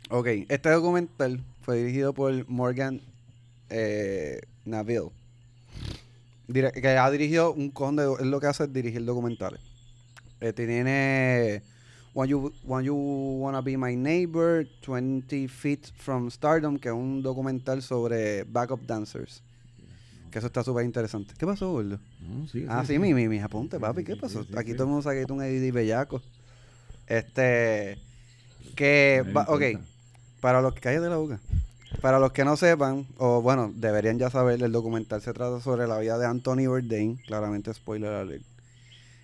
ok, 0.10 0.28
este 0.50 0.70
documental 0.72 1.44
fue 1.62 1.78
dirigido 1.78 2.12
por 2.14 2.50
Morgan 2.50 3.02
eh. 3.72 4.42
Dire- 6.48 6.72
que 6.74 6.88
ha 6.90 7.10
dirigido 7.10 7.54
un 7.54 7.72
conde, 7.72 8.04
es 8.20 8.26
lo 8.26 8.40
que 8.40 8.48
hace 8.48 8.66
es 8.66 8.74
dirigir 8.74 9.04
documentales. 9.06 9.62
Eh, 10.42 10.54
tiene 10.54 11.62
When 12.14 12.30
You, 12.30 12.52
When 12.64 12.84
you 12.86 12.96
Wanna 12.96 13.62
Be 13.62 13.78
My 13.78 13.96
Neighbor, 13.96 14.68
20 14.86 15.48
Feet 15.48 15.88
from 15.96 16.30
Stardom, 16.30 16.78
que 16.78 16.90
es 16.90 16.94
un 16.96 17.22
documental 17.22 17.82
sobre 17.82 18.44
backup 18.44 18.86
dancers. 18.86 19.42
Que 20.30 20.40
eso 20.40 20.48
está 20.48 20.64
súper 20.64 20.86
interesante. 20.86 21.34
¿Qué 21.38 21.46
pasó, 21.46 21.72
gordo? 21.72 22.00
No, 22.22 22.48
sí, 22.48 22.66
Ah, 22.70 22.84
sí, 22.86 22.98
mi, 23.00 23.14
mi, 23.14 23.28
mis 23.28 23.44
apuntes, 23.44 23.78
Sí, 23.78 23.82
papi. 23.82 24.04
¿Qué 24.04 24.16
pasó? 24.16 24.44
sí, 24.44 24.50
Aquí 24.58 24.74
todo 24.74 24.84
el 24.84 24.90
mundo 24.90 25.02
saca 25.04 25.32
un 25.34 25.42
Eddie 25.44 25.72
bellaco. 25.72 26.22
Este. 27.08 27.98
Que. 28.76 29.24
Va- 29.36 29.46
ok. 29.50 29.62
Para 30.40 30.62
los 30.62 30.74
que. 30.74 30.80
Cállate 30.82 31.10
la 31.10 31.18
boca. 31.18 31.40
Para 32.02 32.18
los 32.18 32.32
que 32.32 32.44
no 32.44 32.58
sepan, 32.58 33.06
o 33.18 33.44
bueno, 33.44 33.72
deberían 33.76 34.18
ya 34.18 34.32
saber, 34.32 34.62
el 34.64 34.72
documental 34.72 35.22
se 35.22 35.34
trata 35.34 35.62
sobre 35.62 35.86
la 35.86 36.00
vida 36.00 36.18
de 36.18 36.26
Anthony 36.26 36.66
Bourdain. 36.68 37.18
Claramente, 37.28 37.72
spoiler 37.76 38.12
alert. 38.12 38.44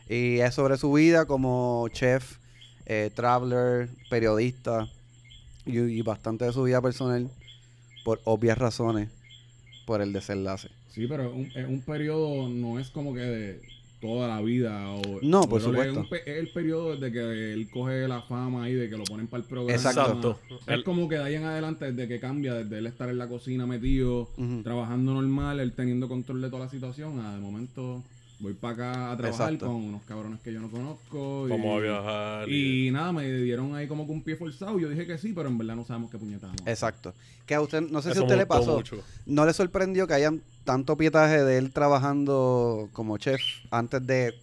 Y 0.08 0.38
es 0.40 0.54
sobre 0.54 0.78
su 0.78 0.94
vida 0.94 1.26
como 1.26 1.88
chef, 1.90 2.38
eh, 2.86 3.10
traveler, 3.16 3.90
periodista. 4.12 4.88
Y, 5.66 6.02
bastante 6.04 6.46
de 6.46 6.54
su 6.54 6.64
vida 6.64 6.80
personal. 6.80 7.32
Por 8.06 8.22
obvias 8.26 8.60
razones. 8.60 9.10
Por 9.88 10.02
el 10.02 10.14
desenlace. 10.14 10.70
Sí, 10.94 11.08
pero 11.08 11.34
un, 11.34 11.52
es 11.56 11.68
un 11.68 11.82
periodo 11.82 12.48
no 12.48 12.80
es 12.80 12.90
como 12.92 13.14
que 13.16 13.22
de 13.22 13.62
toda 14.00 14.28
la 14.28 14.42
vida. 14.42 14.90
O, 14.92 15.20
No, 15.22 15.42
por 15.42 15.50
pero 15.50 15.58
Es, 15.58 15.64
supuesto. 15.64 16.00
un 16.02 16.10
pe- 16.10 16.22
es 16.32 16.38
el 16.38 16.50
periodo 16.50 16.96
desde 16.96 17.12
que 17.12 17.54
él 17.54 17.70
coge 17.72 18.08
la 18.08 18.22
fama 18.22 18.64
ahí, 18.66 18.74
de 18.74 18.90
que 18.90 18.98
lo 18.98 19.04
ponen 19.04 19.28
para 19.28 19.42
el 19.44 19.50
programa. 19.50 19.72
Exacto. 19.76 20.40
Es 20.50 20.68
El- 20.68 20.84
como 20.84 21.08
que 21.10 21.16
de 21.16 21.24
ahí 21.24 21.36
en 21.36 21.46
adelante, 21.46 21.92
desde 21.92 22.08
que 22.08 22.20
cambia, 22.20 22.54
desde 22.54 22.78
él 22.78 22.86
estar 22.88 23.10
en 23.10 23.18
la 23.18 23.28
cocina 23.28 23.66
metido, 23.66 24.30
trabajando 24.64 25.14
normal, 25.14 25.60
él 25.60 25.72
teniendo 25.74 26.08
control 26.08 26.42
de 26.42 26.50
toda 26.50 26.66
la 26.66 26.70
situación, 26.72 27.20
a 27.20 27.34
de 27.36 27.40
momento 27.42 28.04
voy 28.40 28.54
para 28.54 28.74
acá 28.76 29.12
a 29.12 29.18
trabajar 29.18 29.54
Exacto. 29.54 29.66
con 29.66 29.76
unos 29.84 30.04
cabrones 30.04 30.40
que 30.42 30.54
yo 30.54 30.60
no 30.60 30.70
conozco. 30.70 31.48
y- 31.48 31.50
Vamos 31.50 31.78
a 31.80 31.82
viajar. 31.82 32.50
y- 32.50 32.88
Y 32.88 32.92
nada, 32.92 33.12
me 33.12 33.28
dieron 33.32 33.74
ahí 33.74 33.88
como 33.88 34.06
que 34.06 34.12
un 34.12 34.22
pie 34.22 34.36
forzado. 34.36 34.78
Yo 34.80 34.90
dije 34.90 35.08
que 35.08 35.18
sí, 35.18 35.34
pero 35.34 35.50
en 35.50 35.58
verdad 35.58 35.76
no 35.76 35.84
sabemos 35.86 36.12
qué 36.12 36.20
puñetamos. 36.20 36.58
Exacto. 36.68 37.16
Que 37.48 37.56
a 37.56 37.62
usted, 37.62 37.82
no 37.82 38.00
sé 38.04 38.12
si 38.14 38.20
a 38.20 38.22
usted 38.22 38.38
le 38.38 38.46
pasó, 38.46 38.76
mucho. 38.78 38.98
¿no 39.26 39.44
le 39.44 39.54
sorprendió 39.54 40.06
que 40.06 40.14
hayan 40.14 40.42
tanto 40.68 40.98
pietaje 40.98 41.44
de 41.46 41.58
él 41.58 41.72
trabajando 41.72 42.90
como 42.92 43.18
chef 43.18 43.40
antes 43.72 44.06
de 44.06 44.34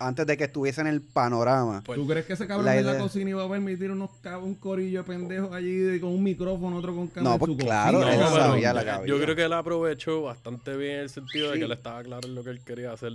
antes 0.00 0.26
de 0.26 0.36
que 0.36 0.44
estuviese 0.44 0.80
en 0.80 0.88
el 0.88 1.00
panorama? 1.00 1.80
Pues, 1.86 1.96
¿Tú 1.96 2.06
crees 2.08 2.26
que 2.26 2.32
ese 2.32 2.48
cabrón 2.48 2.66
La 2.66 2.76
en 2.76 2.84
la 2.84 2.98
cocina 2.98 3.30
iba 3.30 3.44
a 3.44 3.48
permitir 3.48 3.92
unos 3.92 4.10
un 4.42 4.56
corillo 4.56 4.98
de 4.98 5.04
pendejos 5.04 5.52
allí 5.52 5.76
de- 5.76 6.00
con 6.00 6.10
un 6.10 6.22
micrófono, 6.22 6.76
otro 6.78 6.94
con 6.96 7.06
cámara? 7.06 7.34
No, 7.34 7.38
pues 7.38 7.56
claro, 7.56 8.02
él 8.06 8.18
sabía 8.18 8.74
la 8.74 8.80
yo- 8.82 8.86
cabida. 8.86 9.06
Yo 9.06 9.20
creo 9.22 9.36
que 9.36 9.44
él 9.44 9.52
aprovechó 9.52 10.22
bastante 10.22 10.76
bien 10.76 10.98
el 10.98 11.08
sentido 11.10 11.52
de 11.52 11.58
que 11.60 11.64
él 11.66 11.72
estaba 11.72 12.02
claro 12.02 12.26
en 12.26 12.34
lo 12.34 12.42
que 12.42 12.50
él 12.50 12.60
quería 12.64 12.92
hacer. 12.92 13.12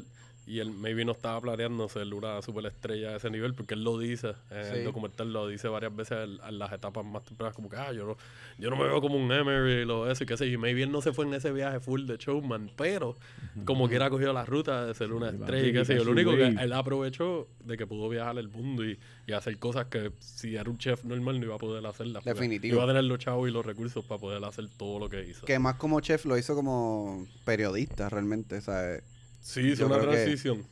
Y 0.50 0.60
él 0.62 0.72
maybe 0.72 1.06
no 1.06 1.12
estaba 1.12 1.40
planeando 1.40 1.88
ser 1.90 2.12
una 2.12 2.42
superestrella 2.42 3.12
de 3.12 3.18
ese 3.18 3.30
nivel, 3.30 3.54
porque 3.54 3.76
él 3.76 3.84
lo 3.84 4.00
dice, 4.00 4.30
en 4.50 4.66
Sí. 4.66 4.72
el 4.80 4.84
documental 4.84 5.32
lo 5.32 5.48
dice 5.48 5.68
varias 5.68 5.96
veces 5.96 6.18
en, 6.28 6.40
en 6.44 6.58
las 6.58 6.72
etapas 6.74 7.06
más 7.06 7.24
tempranas, 7.24 7.56
como 7.56 7.70
que, 7.70 7.76
ah, 7.78 7.94
yo 7.94 8.04
no, 8.08 8.18
yo 8.58 8.72
no 8.72 8.76
me 8.76 8.86
veo 8.86 9.00
como 9.00 9.16
un 9.16 9.32
Emery 9.32 9.84
y 9.84 9.86
lo 9.86 10.10
eso 10.10 10.24
y 10.24 10.28
qué 10.28 10.38
sé 10.38 10.48
yo. 10.48 10.54
Y 10.56 10.58
maybe 10.58 10.82
él 10.82 10.92
no 10.92 11.04
se 11.04 11.14
fue 11.14 11.26
en 11.26 11.36
ese 11.36 11.52
viaje 11.52 11.80
full 11.80 12.08
de 12.08 12.18
showman, 12.18 12.72
pero 12.76 13.16
como 13.64 13.88
quiera 13.88 14.08
ha 14.08 14.10
cogido 14.10 14.34
la 14.34 14.44
ruta 14.44 14.88
de 14.88 14.96
ser 14.96 15.14
una 15.14 15.30
Sí, 15.30 15.36
estrella 15.36 15.68
y 15.68 15.74
qué 15.74 15.86
sé 15.86 15.96
yo. 15.98 16.04
Lo 16.04 16.12
único 16.14 16.36
que 16.36 16.48
él 16.48 16.74
aprovechó 16.74 17.48
de 17.64 17.78
que 17.78 17.86
pudo 17.86 18.10
viajar 18.10 18.40
el 18.40 18.48
mundo 18.50 18.84
y, 18.84 18.98
y 19.28 19.32
hacer 19.34 19.56
cosas 19.60 19.86
que 19.86 20.12
si 20.18 20.56
era 20.56 20.68
un 20.68 20.80
chef 20.80 21.04
normal 21.04 21.40
no 21.40 21.46
iba 21.46 21.56
a 21.56 21.60
poder 21.60 21.86
hacerlas. 21.86 22.24
Definitivo. 22.24 22.74
Iba 22.78 22.86
a 22.86 22.88
tener 22.88 23.04
los 23.04 23.20
chavos 23.20 23.48
y 23.48 23.52
los 23.52 23.64
recursos 23.64 24.04
para 24.04 24.20
poder 24.20 24.44
hacer 24.44 24.68
todo 24.78 24.98
lo 24.98 25.10
que 25.10 25.24
hizo. 25.30 25.46
Que 25.46 25.60
más 25.60 25.76
como 25.76 26.00
chef 26.02 26.26
lo 26.26 26.40
hizo 26.40 26.56
como 26.56 27.28
periodista 27.46 28.10
realmente, 28.10 28.62
¿sabes? 28.62 29.04
Sí, 29.50 29.62
hizo 29.62 29.82
Yo 29.82 29.88
una 29.88 30.00
que- 30.00 30.04
transición. 30.08 30.64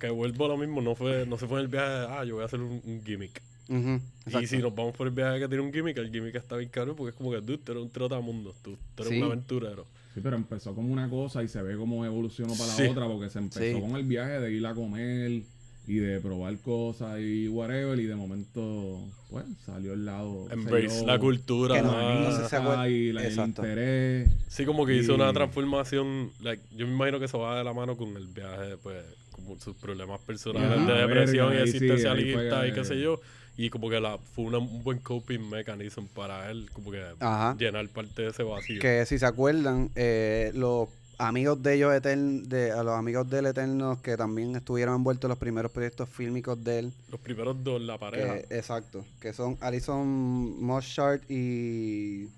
Que 0.00 0.08
vuelvo 0.08 0.46
a 0.46 0.48
lo 0.48 0.56
mismo, 0.56 0.80
no 0.80 0.94
fue, 0.94 1.26
no 1.26 1.36
se 1.36 1.46
fue 1.46 1.58
en 1.58 1.64
el 1.66 1.68
viaje 1.70 1.90
de, 1.90 2.06
ah, 2.08 2.24
yo 2.24 2.36
voy 2.36 2.42
a 2.42 2.46
hacer 2.46 2.58
un, 2.60 2.80
un 2.84 3.02
gimmick. 3.04 3.42
Y 3.68 4.46
si 4.46 4.56
nos 4.58 4.74
vamos 4.74 4.96
por 4.96 5.06
el 5.06 5.12
viaje 5.12 5.40
que 5.40 5.48
tiene 5.48 5.62
un 5.62 5.70
gimmick, 5.72 5.98
el 5.98 6.10
gimmick 6.10 6.34
está 6.36 6.56
bien 6.56 6.70
caro 6.70 6.96
porque 6.96 7.10
es 7.10 7.16
como 7.16 7.30
que, 7.32 7.42
dude, 7.42 7.58
tú 7.58 7.72
eres 7.72 7.84
un 7.84 7.90
trotamundo, 7.90 8.54
tú, 8.62 8.78
tú 8.94 9.02
eres 9.02 9.12
Sí. 9.12 9.18
un 9.20 9.24
aventurero. 9.26 9.86
Sí, 10.14 10.20
pero 10.22 10.36
empezó 10.36 10.74
como 10.74 10.90
una 10.90 11.10
cosa 11.10 11.42
y 11.42 11.48
se 11.48 11.60
ve 11.60 11.76
cómo 11.76 12.02
evolucionó 12.06 12.54
para 12.54 12.70
Sí. 12.72 12.84
la 12.84 12.90
otra, 12.92 13.06
porque 13.08 13.28
se 13.28 13.40
empezó 13.40 13.60
Sí. 13.60 13.78
con 13.78 13.94
el 13.96 14.04
viaje 14.04 14.40
de 14.40 14.52
ir 14.52 14.66
a 14.66 14.74
comer 14.74 15.42
y 15.86 15.96
de 15.96 16.18
probar 16.20 16.56
cosas 16.58 17.20
y 17.20 17.46
whatever, 17.48 17.98
y 18.00 18.04
de 18.06 18.14
momento, 18.16 19.00
pues, 19.30 19.44
salió 19.66 19.92
el 19.92 20.04
lado. 20.06 20.46
Embrace 20.50 21.00
yo, 21.00 21.06
la 21.06 21.18
cultura. 21.18 21.74
Que 21.76 21.82
no- 21.82 21.92
más. 21.92 22.20
no 22.20 22.36
sé 22.42 22.48
si- 22.48 22.56
acuer- 22.56 22.90
y 22.90 23.12
la- 23.12 23.26
el 23.26 23.38
interés. 23.38 24.30
Sí, 24.48 24.64
como 24.64 24.86
que 24.86 24.96
hizo 24.96 25.14
una 25.14 25.32
transformación. 25.32 26.30
like, 26.42 26.62
yo 26.76 26.86
me 26.86 26.92
imagino 26.94 27.18
que 27.18 27.26
eso 27.26 27.38
va 27.38 27.58
de 27.58 27.64
la 27.64 27.72
mano 27.74 27.96
con 27.96 28.16
el 28.16 28.26
viaje, 28.28 28.76
pues, 28.82 29.04
como 29.32 29.58
sus 29.60 29.76
problemas 29.76 30.20
personales 30.20 30.70
Ajá, 30.78 30.92
de 30.92 31.00
depresión 31.06 31.50
verga, 31.50 31.64
y 31.64 31.68
sí, 31.70 31.76
existencialista 31.76 32.66
y 32.66 32.72
qué 32.72 32.84
sé 32.84 33.00
yo. 33.00 33.20
Y 33.56 33.70
como 33.70 33.88
que 33.88 34.00
la, 34.00 34.18
fue 34.18 34.46
una- 34.46 34.58
un 34.58 34.82
buen 34.82 34.98
coping 34.98 35.48
mechanism 35.50 36.06
para 36.06 36.50
él, 36.50 36.68
como 36.72 36.90
que 36.90 37.02
Ajá. 37.20 37.56
llenar 37.58 37.86
parte 37.88 38.22
de 38.22 38.28
ese 38.30 38.42
vacío. 38.42 38.80
Que 38.80 39.04
si 39.06 39.18
se 39.18 39.26
acuerdan, 39.26 39.90
eh, 39.94 40.50
los 40.54 40.88
amigos 41.18 41.62
de 41.62 41.74
ellos 41.74 41.92
etern- 41.92 42.42
de 42.44 42.72
a 42.72 42.82
los 42.82 42.94
amigos 42.98 43.28
de 43.30 43.38
él 43.38 43.46
eternos 43.46 44.00
que 44.00 44.16
también 44.16 44.54
estuvieron 44.56 44.96
envueltos 44.96 45.24
en 45.24 45.30
los 45.30 45.38
primeros 45.38 45.70
proyectos 45.72 46.08
fílmicos 46.08 46.62
de 46.62 46.78
él. 46.80 46.92
Los 47.10 47.20
primeros 47.20 47.62
dos, 47.62 47.80
la 47.80 47.98
pareja. 47.98 48.40
que- 48.42 48.56
exacto. 48.58 49.04
Que 49.20 49.32
son 49.32 49.56
Alison 49.60 50.62
Moshart 50.62 51.22
y. 51.30 52.28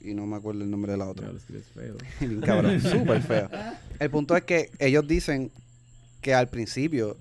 Y 0.00 0.12
no 0.12 0.26
me 0.26 0.36
acuerdo 0.36 0.62
el 0.64 0.70
nombre 0.70 0.92
de 0.92 0.98
la 0.98 1.08
otra. 1.08 1.22
Diablo, 1.30 1.38
es 1.40 1.44
que 1.46 1.58
es 1.58 1.66
feo. 1.66 1.94
Bien 2.20 2.40
cabrón, 2.40 2.80
súper 2.80 3.22
feo. 3.22 3.48
El 3.98 4.10
punto 4.10 4.36
es 4.36 4.44
que 4.44 4.70
ellos 4.78 5.06
dicen 5.08 5.50
que 6.20 6.34
al 6.34 6.48
principio 6.48 7.16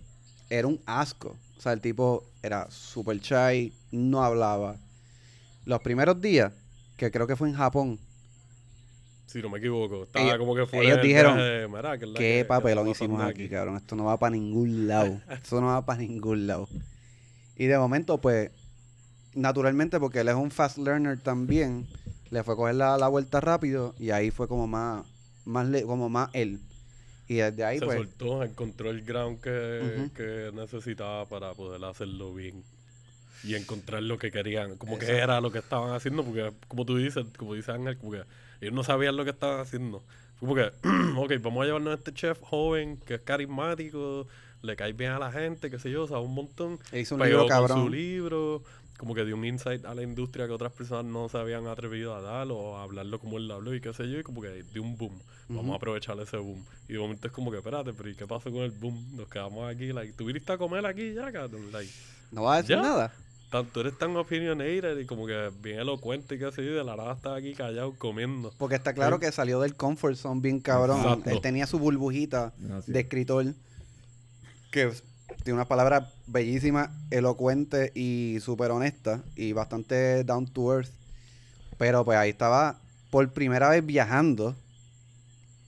era 0.49 0.67
un 0.67 0.79
asco. 0.85 1.37
O 1.57 1.61
sea, 1.61 1.71
el 1.71 1.79
tipo 1.79 2.25
era 2.41 2.69
súper 2.69 3.19
shy, 3.19 3.71
no 3.91 4.21
hablaba. 4.23 4.75
Los 5.65 5.79
primeros 5.81 6.19
días, 6.19 6.51
que 6.97 7.09
creo 7.09 7.25
que 7.25 7.37
fue 7.37 7.47
en 7.47 7.55
Japón, 7.55 7.99
Si 9.33 9.41
no 9.41 9.49
me 9.49 9.57
equivoco. 9.57 10.03
Estaba 10.03 10.25
Ellos- 10.25 10.37
como 10.37 10.55
que 10.55 10.65
fue. 10.67 10.85
ellos 10.85 10.97
el 10.97 11.03
dijeron, 11.03 11.35
viaje 11.35 11.49
de, 11.49 11.67
"Mira, 11.67 11.97
que 11.97 12.05
es 12.05 12.11
la 12.11 12.19
qué 12.19 12.37
que- 12.37 12.45
papelón 12.45 12.87
hicimos 12.87 13.17
pasando 13.17 13.31
aquí, 13.41 13.49
cabrón. 13.49 13.77
Esto 13.77 13.95
no 13.95 14.05
va 14.05 14.17
para 14.19 14.35
ningún 14.35 14.87
lado. 14.87 15.19
Esto 15.29 15.59
no 15.59 15.67
va 15.67 15.83
para 15.85 15.99
ningún 16.01 16.45
lado. 16.47 16.69
Y 17.57 17.65
de 17.65 17.77
momento, 17.79 18.19
pues, 18.21 18.51
naturalmente, 19.33 19.99
porque 19.99 20.19
él 20.19 20.27
es 20.29 20.35
un 20.35 20.51
fast 20.51 20.77
learner 20.77 21.19
también, 21.19 21.87
le 22.29 22.43
fue 22.43 22.53
a 22.53 22.57
coger 22.57 22.75
la, 22.75 22.97
la 22.97 23.07
vuelta 23.07 23.41
rápido 23.41 23.95
y 23.99 24.11
ahí 24.11 24.31
fue 24.31 24.47
como 24.47 24.67
más, 24.67 25.05
más 25.45 25.67
le- 25.67 25.83
como 25.83 26.09
más 26.09 26.29
él. 26.33 26.59
Y 27.27 27.35
desde 27.35 27.63
ahí, 27.63 27.79
se 27.79 27.85
pues, 27.85 27.97
soltó, 27.97 28.43
encontró 28.43 28.89
el 28.91 29.03
ground 29.03 29.39
que, 29.41 30.09
que 30.15 30.51
necesitaba 30.53 31.25
para 31.25 31.53
poder 31.53 31.83
hacerlo 31.85 32.33
bien. 32.33 32.63
Y 33.43 33.55
encontrar 33.55 34.01
lo 34.03 34.17
que 34.17 34.31
querían, 34.31 34.77
como 34.77 34.97
que 34.97 35.07
era 35.17 35.41
lo 35.41 35.51
que 35.51 35.59
estaban 35.59 35.91
haciendo, 35.93 36.23
porque 36.23 36.51
como 36.67 36.85
tú 36.85 36.97
dices, 36.97 37.25
como 37.37 37.53
dice 37.55 37.71
Ángel, 37.71 37.97
como 37.97 38.11
que 38.13 38.21
ellos 38.63 38.73
no 38.75 38.83
sabían 38.83 39.15
lo 39.15 39.23
que 39.23 39.31
estaban 39.31 39.59
haciendo. 39.59 40.03
Fue 40.39 40.47
como 40.47 40.55
que, 40.55 40.71
ok, 41.37 41.43
vamos 41.43 41.63
a 41.63 41.65
llevarnos 41.65 41.91
a 41.91 41.97
este 41.97 42.13
chef 42.13 42.39
joven, 42.41 42.97
que 43.05 43.15
es 43.15 43.21
carismático, 43.21 44.27
le 44.61 44.75
cae 44.75 44.93
bien 44.93 45.11
a 45.11 45.19
la 45.19 45.31
gente, 45.31 45.69
qué 45.69 45.79
sé 45.79 45.91
yo, 45.91 46.07
sabe 46.07 46.21
un 46.21 46.33
montón. 46.33 46.79
él 46.91 47.01
hizo 47.01 47.15
un 47.15 47.21
pegó 47.21 47.41
libro 47.43 47.55
con 47.55 47.67
su 47.67 47.73
cabrón. 47.73 47.91
libro, 47.91 48.63
como 48.97 49.13
que 49.15 49.25
dio 49.25 49.35
un 49.35 49.45
insight 49.45 49.85
a 49.85 49.93
la 49.93 50.03
industria 50.03 50.45
que 50.47 50.53
otras 50.53 50.71
personas 50.71 51.05
no 51.05 51.27
se 51.29 51.37
habían 51.37 51.67
atrevido 51.67 52.15
a 52.15 52.21
dar 52.21 52.47
o 52.51 52.77
a 52.77 52.83
hablarlo 52.83 53.19
como 53.19 53.37
él 53.37 53.49
habló 53.51 53.73
y 53.73 53.81
qué 53.81 53.93
sé 53.93 54.09
yo, 54.09 54.19
y 54.19 54.23
como 54.23 54.41
que 54.41 54.63
dio 54.73 54.81
un 54.81 54.97
boom. 54.97 55.19
Vamos 55.49 55.73
a 55.73 55.75
aprovechar 55.75 56.17
ese 56.21 56.37
boom. 56.37 56.63
Y 56.87 56.93
de 56.93 56.99
momento 56.99 57.27
es 57.27 57.33
como 57.33 57.51
que, 57.51 57.57
espérate, 57.57 57.93
pero 57.93 58.09
¿y 58.09 58.15
qué 58.15 58.25
pasó 58.25 58.49
con 58.51 58.61
el 58.61 58.71
boom? 58.71 59.17
Nos 59.17 59.27
quedamos 59.27 59.69
aquí, 59.69 59.91
like, 59.91 60.13
¿tú 60.13 60.25
viniste 60.25 60.51
a 60.53 60.57
comer 60.57 60.85
aquí 60.85 61.13
ya, 61.13 61.31
cabrón? 61.31 61.69
Like, 61.71 61.91
No 62.31 62.43
va 62.43 62.55
a 62.55 62.61
decir 62.61 62.77
¿Ya? 62.77 62.81
nada. 62.81 63.13
Tan- 63.53 63.67
tú 63.67 63.79
eres 63.79 63.97
tan 63.97 64.15
opinionated 64.17 64.97
y 64.99 65.05
como 65.05 65.25
que 65.27 65.49
bien 65.61 65.79
elocuente 65.79 66.35
y 66.35 66.39
qué 66.39 66.51
sé 66.51 66.65
yo, 66.65 66.71
y 66.71 66.75
de 66.75 66.83
la 66.83 66.95
nada 66.97 67.13
estás 67.13 67.37
aquí 67.37 67.53
callado 67.53 67.93
comiendo. 67.97 68.51
Porque 68.57 68.75
está 68.75 68.93
claro 68.93 69.19
que 69.19 69.31
salió 69.31 69.61
del 69.61 69.75
comfort 69.75 70.15
zone 70.17 70.41
bien 70.41 70.59
cabrón. 70.59 70.97
Exacto. 70.99 71.29
Él 71.29 71.39
tenía 71.41 71.67
su 71.67 71.79
burbujita 71.79 72.51
Gracias. 72.57 72.87
de 72.93 72.99
escritor 72.99 73.45
que 74.71 74.91
tiene 75.43 75.55
unas 75.55 75.67
palabras 75.67 76.11
bellísimas, 76.27 76.89
elocuentes 77.11 77.91
y 77.95 78.39
súper 78.41 78.71
honestas 78.71 79.21
y 79.35 79.53
bastante 79.53 80.23
down 80.23 80.47
to 80.47 80.73
earth. 80.75 80.89
Pero 81.77 82.03
pues 82.03 82.17
ahí 82.17 82.31
estaba 82.31 82.79
por 83.11 83.31
primera 83.31 83.69
vez 83.69 83.85
viajando 83.85 84.55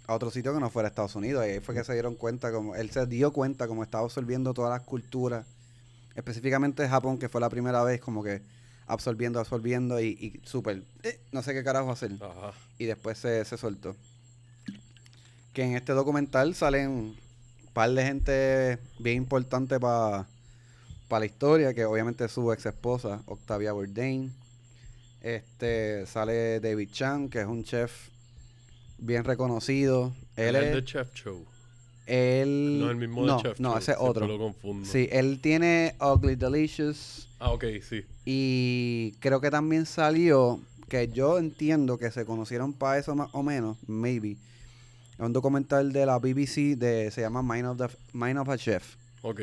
a 0.07 0.13
otro 0.13 0.29
sitio 0.31 0.53
que 0.53 0.59
no 0.59 0.69
fuera 0.69 0.87
Estados 0.89 1.15
Unidos. 1.15 1.45
Y 1.45 1.51
ahí 1.51 1.59
fue 1.59 1.75
que 1.75 1.83
se 1.83 1.93
dieron 1.93 2.15
cuenta, 2.15 2.51
como 2.51 2.75
él 2.75 2.89
se 2.91 3.05
dio 3.05 3.31
cuenta 3.31 3.67
como 3.67 3.83
estaba 3.83 4.03
absorbiendo 4.03 4.53
todas 4.53 4.71
las 4.71 4.81
culturas, 4.87 5.45
específicamente 6.15 6.87
Japón, 6.87 7.17
que 7.17 7.29
fue 7.29 7.41
la 7.41 7.49
primera 7.49 7.83
vez 7.83 8.01
como 8.01 8.23
que 8.23 8.41
absorbiendo, 8.87 9.39
absorbiendo 9.39 9.99
y, 9.99 10.07
y 10.07 10.41
súper, 10.45 10.83
eh, 11.03 11.19
no 11.31 11.41
sé 11.41 11.53
qué 11.53 11.63
carajo 11.63 11.91
hacer 11.91 12.11
Ajá. 12.21 12.53
y 12.77 12.85
después 12.85 13.17
se, 13.17 13.43
se 13.45 13.57
soltó. 13.57 13.95
Que 15.53 15.63
en 15.63 15.75
este 15.75 15.93
documental 15.93 16.53
salen 16.55 16.89
un 16.89 17.17
par 17.73 17.89
de 17.91 18.05
gente 18.05 18.77
bien 18.99 19.17
importante 19.17 19.79
para 19.79 20.27
la 21.09 21.25
historia, 21.25 21.73
que 21.73 21.85
obviamente 21.85 22.25
es 22.25 22.31
su 22.31 22.51
ex 22.51 22.65
esposa, 22.65 23.21
Octavia 23.25 23.71
Bourdain. 23.71 24.33
Este 25.21 26.05
sale 26.05 26.59
David 26.59 26.89
Chan, 26.91 27.29
que 27.29 27.41
es 27.41 27.47
un 27.47 27.63
chef 27.63 28.09
bien 28.97 29.23
reconocido. 29.23 30.13
Él 30.35 30.55
es 30.55 30.73
de 30.73 30.83
Chef 30.83 31.13
Show. 31.13 31.45
Él, 32.05 32.79
No, 32.79 32.89
el 32.91 32.97
mismo 32.97 33.25
no, 33.25 33.37
de 33.37 33.41
Chef 33.43 33.59
no, 33.59 33.77
ese 33.77 33.91
es 33.93 33.97
otro. 33.99 34.27
lo 34.27 34.37
confundo. 34.37 34.87
Sí, 34.89 35.07
él 35.11 35.39
tiene 35.41 35.95
Ugly 35.99 36.35
Delicious 36.35 37.27
Ah, 37.39 37.51
ok, 37.51 37.65
sí. 37.87 38.03
y 38.25 39.11
creo 39.19 39.41
que 39.41 39.49
también 39.51 39.85
salió, 39.85 40.59
que 40.89 41.07
yo 41.09 41.37
entiendo 41.37 41.97
que 41.97 42.11
se 42.11 42.25
conocieron 42.25 42.73
para 42.73 42.97
eso 42.99 43.15
más 43.15 43.29
o 43.33 43.43
menos, 43.43 43.77
maybe. 43.87 44.37
Un 45.17 45.31
documental 45.33 45.93
de 45.93 46.05
la 46.05 46.17
BBC 46.19 46.75
de 46.77 47.09
se 47.11 47.21
llama 47.21 47.41
Mind 47.41 47.65
of, 47.67 47.77
the, 47.77 47.97
Mind 48.13 48.37
of 48.37 48.49
a 48.49 48.57
Chef. 48.57 48.95
Ok. 49.21 49.41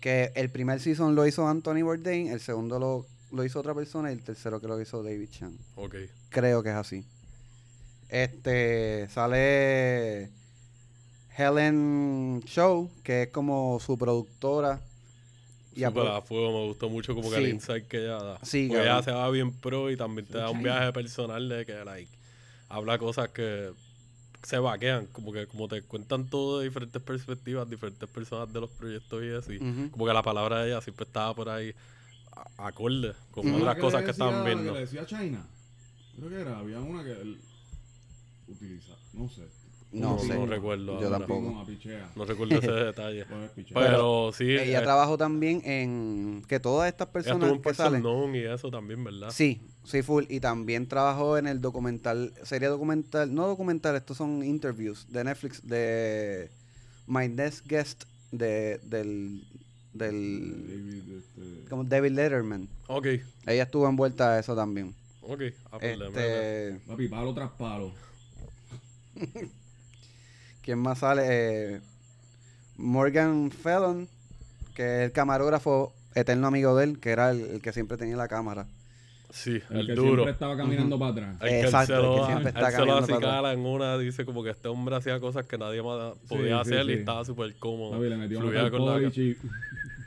Que 0.00 0.32
el 0.34 0.50
primer 0.50 0.80
season 0.80 1.14
lo 1.14 1.26
hizo 1.26 1.46
Anthony 1.48 1.82
Bourdain, 1.82 2.28
el 2.28 2.40
segundo 2.40 2.78
lo, 2.78 3.06
lo 3.32 3.44
hizo 3.44 3.60
otra 3.60 3.74
persona 3.74 4.10
y 4.10 4.14
el 4.14 4.22
tercero 4.22 4.60
que 4.60 4.66
lo 4.68 4.80
hizo 4.80 5.02
David 5.02 5.28
Chan. 5.30 5.56
Ok. 5.76 5.94
Creo 6.30 6.62
que 6.62 6.70
es 6.70 6.74
así. 6.74 7.04
Este 8.08 9.08
sale 9.10 10.30
Helen 11.38 12.42
Show, 12.46 12.90
que 13.04 13.22
es 13.24 13.28
como 13.30 13.78
su 13.80 13.96
productora. 13.96 14.80
Y 15.74 15.84
a 15.84 15.92
fuego, 15.92 16.60
me 16.60 16.66
gustó 16.66 16.88
mucho 16.88 17.14
como 17.14 17.30
que 17.30 17.36
Sí. 17.36 17.44
el 17.44 17.50
insight 17.50 17.86
que 17.86 17.98
ella 18.04 18.20
da. 18.20 18.38
Sí, 18.42 18.66
Porque 18.68 18.82
cabrón. 18.84 18.96
ella 18.96 19.02
se 19.04 19.12
va 19.12 19.30
bien 19.30 19.52
pro 19.52 19.90
y 19.92 19.96
también 19.96 20.26
te 20.26 20.36
da 20.38 20.50
un 20.50 20.60
viaje 20.62 20.92
personal 20.92 21.48
de 21.48 21.64
que, 21.64 21.84
like, 21.84 22.10
habla 22.68 22.98
cosas 22.98 23.28
que 23.28 23.70
se 24.42 24.58
vaquean, 24.58 25.06
como 25.06 25.32
que 25.32 25.46
como 25.46 25.68
te 25.68 25.82
cuentan 25.82 26.28
todo 26.28 26.58
de 26.58 26.64
diferentes 26.68 27.00
perspectivas, 27.00 27.68
diferentes 27.70 28.08
personas 28.08 28.52
de 28.52 28.60
los 28.60 28.70
proyectos 28.70 29.22
y 29.22 29.30
así. 29.30 29.58
Como 29.90 30.04
que 30.06 30.12
la 30.12 30.22
palabra 30.22 30.62
de 30.62 30.70
ella 30.72 30.80
siempre 30.80 31.04
estaba 31.04 31.32
por 31.34 31.48
ahí 31.48 31.72
a- 32.32 32.66
acorde 32.66 33.12
con 33.30 33.46
Ujú. 33.46 33.58
otras 33.58 33.78
cosas 33.78 34.02
que 34.04 34.10
estaban 34.10 34.44
viendo. 34.44 34.72
Que 34.72 34.80
le 34.80 34.84
decía 34.86 35.06
China. 35.06 35.46
Creo 36.16 36.28
que 36.28 36.40
era, 36.40 36.58
había 36.58 36.80
una 36.80 37.04
que 37.04 37.12
él 37.12 37.40
utiliza, 38.48 38.94
no 39.12 39.28
sé. 39.28 39.42
No, 39.90 40.12
No, 40.12 40.18
sé. 40.18 40.34
no 40.34 40.44
recuerdo 40.44 41.00
Yo 41.00 41.06
ahora. 41.06 41.18
tampoco. 41.18 41.64
No 42.14 42.24
recuerdo 42.26 42.58
ese 42.58 42.70
detalle. 42.84 43.24
Pero, 43.72 44.32
sí, 44.32 44.44
Ella 44.44 44.80
eh, 44.80 44.82
trabajó 44.82 45.16
también 45.16 45.62
en 45.64 46.42
que 46.46 46.60
todas 46.60 46.88
estas 46.88 47.08
personas 47.08 47.44
estuvo 47.50 47.56
en 47.56 47.62
que 47.62 47.74
salen. 47.74 48.34
Y 48.34 48.38
eso 48.40 48.70
también, 48.70 49.02
¿verdad? 49.02 49.30
Sí, 49.30 49.62
sí, 49.84 50.02
full. 50.02 50.24
Y 50.28 50.40
también 50.40 50.86
trabajó 50.86 51.38
en 51.38 51.46
el 51.46 51.62
documental, 51.62 52.34
serie 52.42 52.68
documental, 52.68 53.34
no 53.34 53.46
documental, 53.46 53.96
estos 53.96 54.18
son 54.18 54.44
interviews 54.44 55.06
de 55.10 55.24
Netflix 55.24 55.66
de 55.66 56.50
My 57.06 57.26
Next 57.28 57.66
Guest 57.66 58.04
de, 58.30 58.78
del, 58.84 59.42
del, 59.94 60.66
David, 60.68 61.02
este, 61.18 61.68
como 61.70 61.84
David 61.84 62.10
Letterman. 62.10 62.68
Ok, 62.88 63.06
Ella 63.46 63.62
estuvo 63.62 63.88
envuelta 63.88 64.34
a 64.34 64.38
eso 64.38 64.54
también. 64.54 64.94
ok. 65.22 65.40
Ah, 65.72 65.78
pues. 65.78 65.98
Este, 65.98 66.78
papi, 66.86 67.08
palo 67.08 67.32
tras 67.32 67.50
palo. 67.52 67.90
¿quién 70.68 70.80
más 70.80 70.98
sale? 70.98 71.22
Eh, 71.26 71.80
Morgan 72.76 73.50
Fallon, 73.50 74.06
que 74.74 74.82
es 74.82 75.06
el 75.06 75.12
camarógrafo 75.12 75.94
eterno 76.14 76.46
amigo 76.46 76.76
de 76.76 76.84
él, 76.84 77.00
que 77.00 77.08
era 77.08 77.30
el, 77.30 77.40
el 77.40 77.62
que 77.62 77.72
siempre 77.72 77.96
tenía 77.96 78.16
la 78.18 78.28
cámara. 78.28 78.66
Sí, 79.30 79.62
El, 79.70 79.78
el, 79.80 79.86
que 79.86 79.94
duro. 79.94 80.08
siempre 80.12 80.32
estaba 80.32 80.58
caminando 80.58 80.98
para 80.98 81.12
atrás. 81.12 81.36
El 81.40 81.48
que 81.48 81.60
Exacto, 81.62 81.94
se 82.02 82.06
el 82.06 82.20
que 82.20 82.26
siempre 82.26 82.48
está 82.48 82.70
se 82.70 82.76
lo 82.76 82.86
caminando 82.86 83.06
para 83.06 83.16
acicala 83.16 83.52
en 83.54 83.60
una, 83.60 83.96
dice 83.96 84.26
como 84.26 84.42
que 84.44 84.50
este 84.50 84.68
hombre 84.68 84.96
hacía 84.96 85.18
cosas 85.20 85.46
que 85.46 85.56
nadie 85.56 85.82
más 85.82 86.18
podía 86.28 86.62
Sí, 86.62 86.68
sí, 86.70 86.74
hacer 86.74 86.90
y 86.90 86.92
sí. 86.94 86.98
estaba 87.00 87.24
súper 87.24 87.54
cómodo. 87.56 87.92
Papi, 87.92 88.10
le 88.10 88.16
metió 88.18 88.38
una 88.40 88.48
Fluía 88.48 88.70
con 88.70 88.84
la- 89.02 89.08
y... 89.08 89.36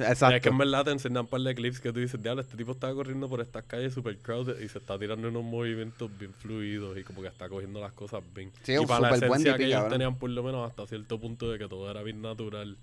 Exacto. 0.00 0.36
Es 0.36 0.42
que 0.42 0.48
en 0.48 0.58
verdad 0.58 0.84
te 0.84 0.90
enseñan 0.90 1.22
un 1.22 1.26
par 1.26 1.40
de 1.40 1.54
clips 1.54 1.80
que 1.80 1.92
tú 1.92 2.00
dices, 2.00 2.22
diablo, 2.22 2.42
este 2.42 2.56
tipo 2.56 2.72
estaba 2.72 2.94
corriendo 2.94 3.28
por 3.28 3.40
estas 3.40 3.64
calles 3.64 3.94
super 3.94 4.16
crowded 4.18 4.60
y 4.60 4.68
se 4.68 4.78
está 4.78 4.98
tirando 4.98 5.28
unos 5.28 5.44
movimientos 5.44 6.10
bien 6.18 6.32
fluidos 6.32 6.98
y 6.98 7.04
como 7.04 7.22
que 7.22 7.28
está 7.28 7.48
cogiendo 7.48 7.80
las 7.80 7.92
cosas 7.92 8.22
bien. 8.34 8.50
Sí, 8.62 8.72
y 8.72 8.78
un 8.78 8.86
para 8.86 9.00
la 9.00 9.08
buen 9.08 9.24
esencia 9.24 9.56
que 9.56 9.66
ellos 9.66 9.88
tenían 9.88 10.16
por 10.16 10.30
lo 10.30 10.42
menos 10.42 10.68
hasta 10.68 10.86
cierto 10.86 11.18
punto 11.20 11.50
de 11.50 11.58
que 11.58 11.68
todo 11.68 11.90
era 11.90 12.02
bien 12.02 12.22
natural 12.22 12.76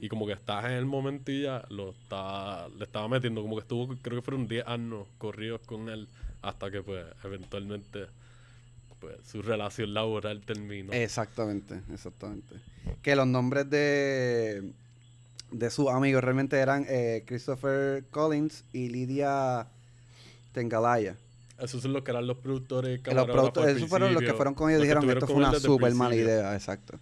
y 0.00 0.08
como 0.08 0.26
que 0.26 0.32
estás 0.32 0.64
en 0.66 0.72
el 0.72 0.86
momento 0.86 1.32
y 1.32 1.42
ya 1.42 1.64
lo 1.68 1.90
está, 1.90 2.68
le 2.68 2.84
estaba 2.84 3.08
metiendo, 3.08 3.42
como 3.42 3.56
que 3.56 3.62
estuvo, 3.62 3.94
creo 4.02 4.18
que 4.18 4.22
fueron 4.22 4.48
10 4.48 4.66
años 4.66 5.06
corridos 5.18 5.60
con 5.66 5.88
él 5.88 6.08
hasta 6.42 6.70
que 6.70 6.82
pues 6.82 7.04
eventualmente 7.24 8.06
pues 9.00 9.16
su 9.26 9.42
relación 9.42 9.92
laboral 9.92 10.40
terminó. 10.42 10.92
Exactamente, 10.92 11.80
exactamente. 11.92 12.56
Que 13.02 13.16
los 13.16 13.26
nombres 13.26 13.68
de, 13.68 14.72
de 15.58 15.70
sus 15.70 15.88
amigos 15.88 16.22
realmente 16.24 16.56
eran 16.58 16.84
eh, 16.88 17.22
Christopher 17.26 18.04
Collins 18.10 18.64
y 18.72 18.88
Lidia 18.88 19.66
Tengalaya. 20.52 21.16
Esos 21.60 21.82
son 21.82 21.92
los 21.92 22.02
que 22.02 22.10
eran 22.10 22.26
los 22.26 22.38
productores. 22.38 23.00
Los 23.06 23.26
productores, 23.26 23.76
esos 23.76 23.88
fueron 23.88 24.12
los 24.12 24.22
que 24.22 24.34
fueron 24.34 24.54
con 24.54 24.70
ellos 24.70 24.80
los 24.80 24.86
y 24.86 24.88
dijeron 24.88 25.06
que 25.06 25.12
esto 25.12 25.26
fue 25.26 25.36
una 25.36 25.58
súper 25.58 25.94
mala 25.94 26.16
idea, 26.16 26.54
exacto. 26.54 26.98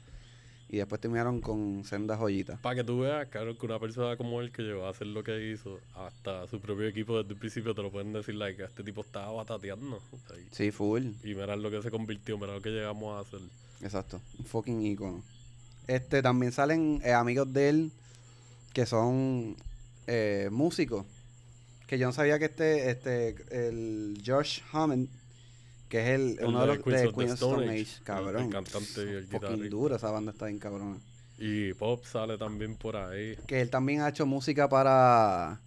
Y 0.69 0.79
después 0.79 1.01
terminaron 1.01 1.41
con 1.41 1.85
sendas 1.85 2.19
joyitas. 2.19 2.59
Para 2.61 2.77
que 2.77 2.85
tú 2.85 3.01
veas, 3.01 3.29
claro, 3.29 3.59
que 3.59 3.67
una 3.67 3.79
persona 3.79 4.17
como 4.17 4.41
él 4.41 4.51
que 4.53 4.62
llegó 4.62 4.87
a 4.87 4.91
hacer 4.91 5.07
lo 5.07 5.23
que 5.23 5.51
hizo, 5.53 5.79
hasta 5.95 6.47
su 6.49 6.61
propio 6.61 6.87
equipo 6.87 7.19
desde 7.19 7.33
el 7.35 7.38
principio 7.38 7.75
te 7.75 7.83
lo 7.83 7.91
pueden 7.91 8.12
decir, 8.15 8.35
like, 8.37 8.62
este 8.62 8.83
tipo 8.83 9.03
estaba 9.03 9.31
batateando. 9.33 9.97
o 9.97 10.19
sea, 10.29 10.38
y- 10.38 10.47
Sí, 10.51 10.71
full. 10.71 11.09
Y 11.25 11.35
mira 11.35 11.57
lo 11.57 11.71
que 11.71 11.83
se 11.83 11.91
convirtió, 11.91 12.38
mira 12.38 12.55
lo 12.55 12.62
que 12.62 12.71
llegamos 12.71 13.17
a 13.17 13.21
hacer. 13.21 13.41
Exacto. 13.83 14.21
Un 14.38 14.45
fucking 14.47 14.83
icono. 14.83 15.23
Este, 15.87 16.23
también 16.23 16.53
salen 16.53 17.03
eh, 17.05 17.12
amigos 17.12 17.53
de 17.53 17.69
él 17.69 17.93
que 18.73 18.87
son 18.87 19.57
eh, 20.07 20.49
músicos. 20.51 21.07
Que 21.87 21.99
yo 21.99 22.07
no 22.07 22.13
sabía 22.13 22.39
que 22.39 22.47
este, 22.47 22.91
este, 22.91 23.37
el 23.51 24.23
Josh 24.25 24.61
Hammond, 24.73 25.09
que 25.89 26.01
es 26.01 26.09
el, 26.09 26.39
El 26.39 26.47
uno 26.47 26.63
de 26.63 26.67
los 26.69 26.79
Queens 26.79 27.03
de 27.03 27.09
of 27.09 27.15
the 27.15 27.19
Queen 27.19 27.31
of 27.31 27.35
Stone 27.35 27.71
Age, 27.71 28.03
cabrón. 28.03 28.45
el 28.45 28.51
cantante 28.51 29.05
y 29.05 29.09
el 29.09 29.29
guitarrista. 29.29 29.69
duro, 29.69 29.97
esa 29.97 30.11
banda 30.11 30.33
está 30.33 30.47
bien 30.47 30.59
cabrona. 30.59 30.99
Y 31.39 31.75
Pop 31.75 32.05
sale 32.05 32.39
también 32.39 32.77
por 32.77 32.97
ahí. 32.97 33.37
Que 33.47 33.61
él 33.61 33.69
también 33.69 34.01
ha 34.01 34.09
hecho 34.09 34.25
música 34.25 34.69
para, 34.69 35.61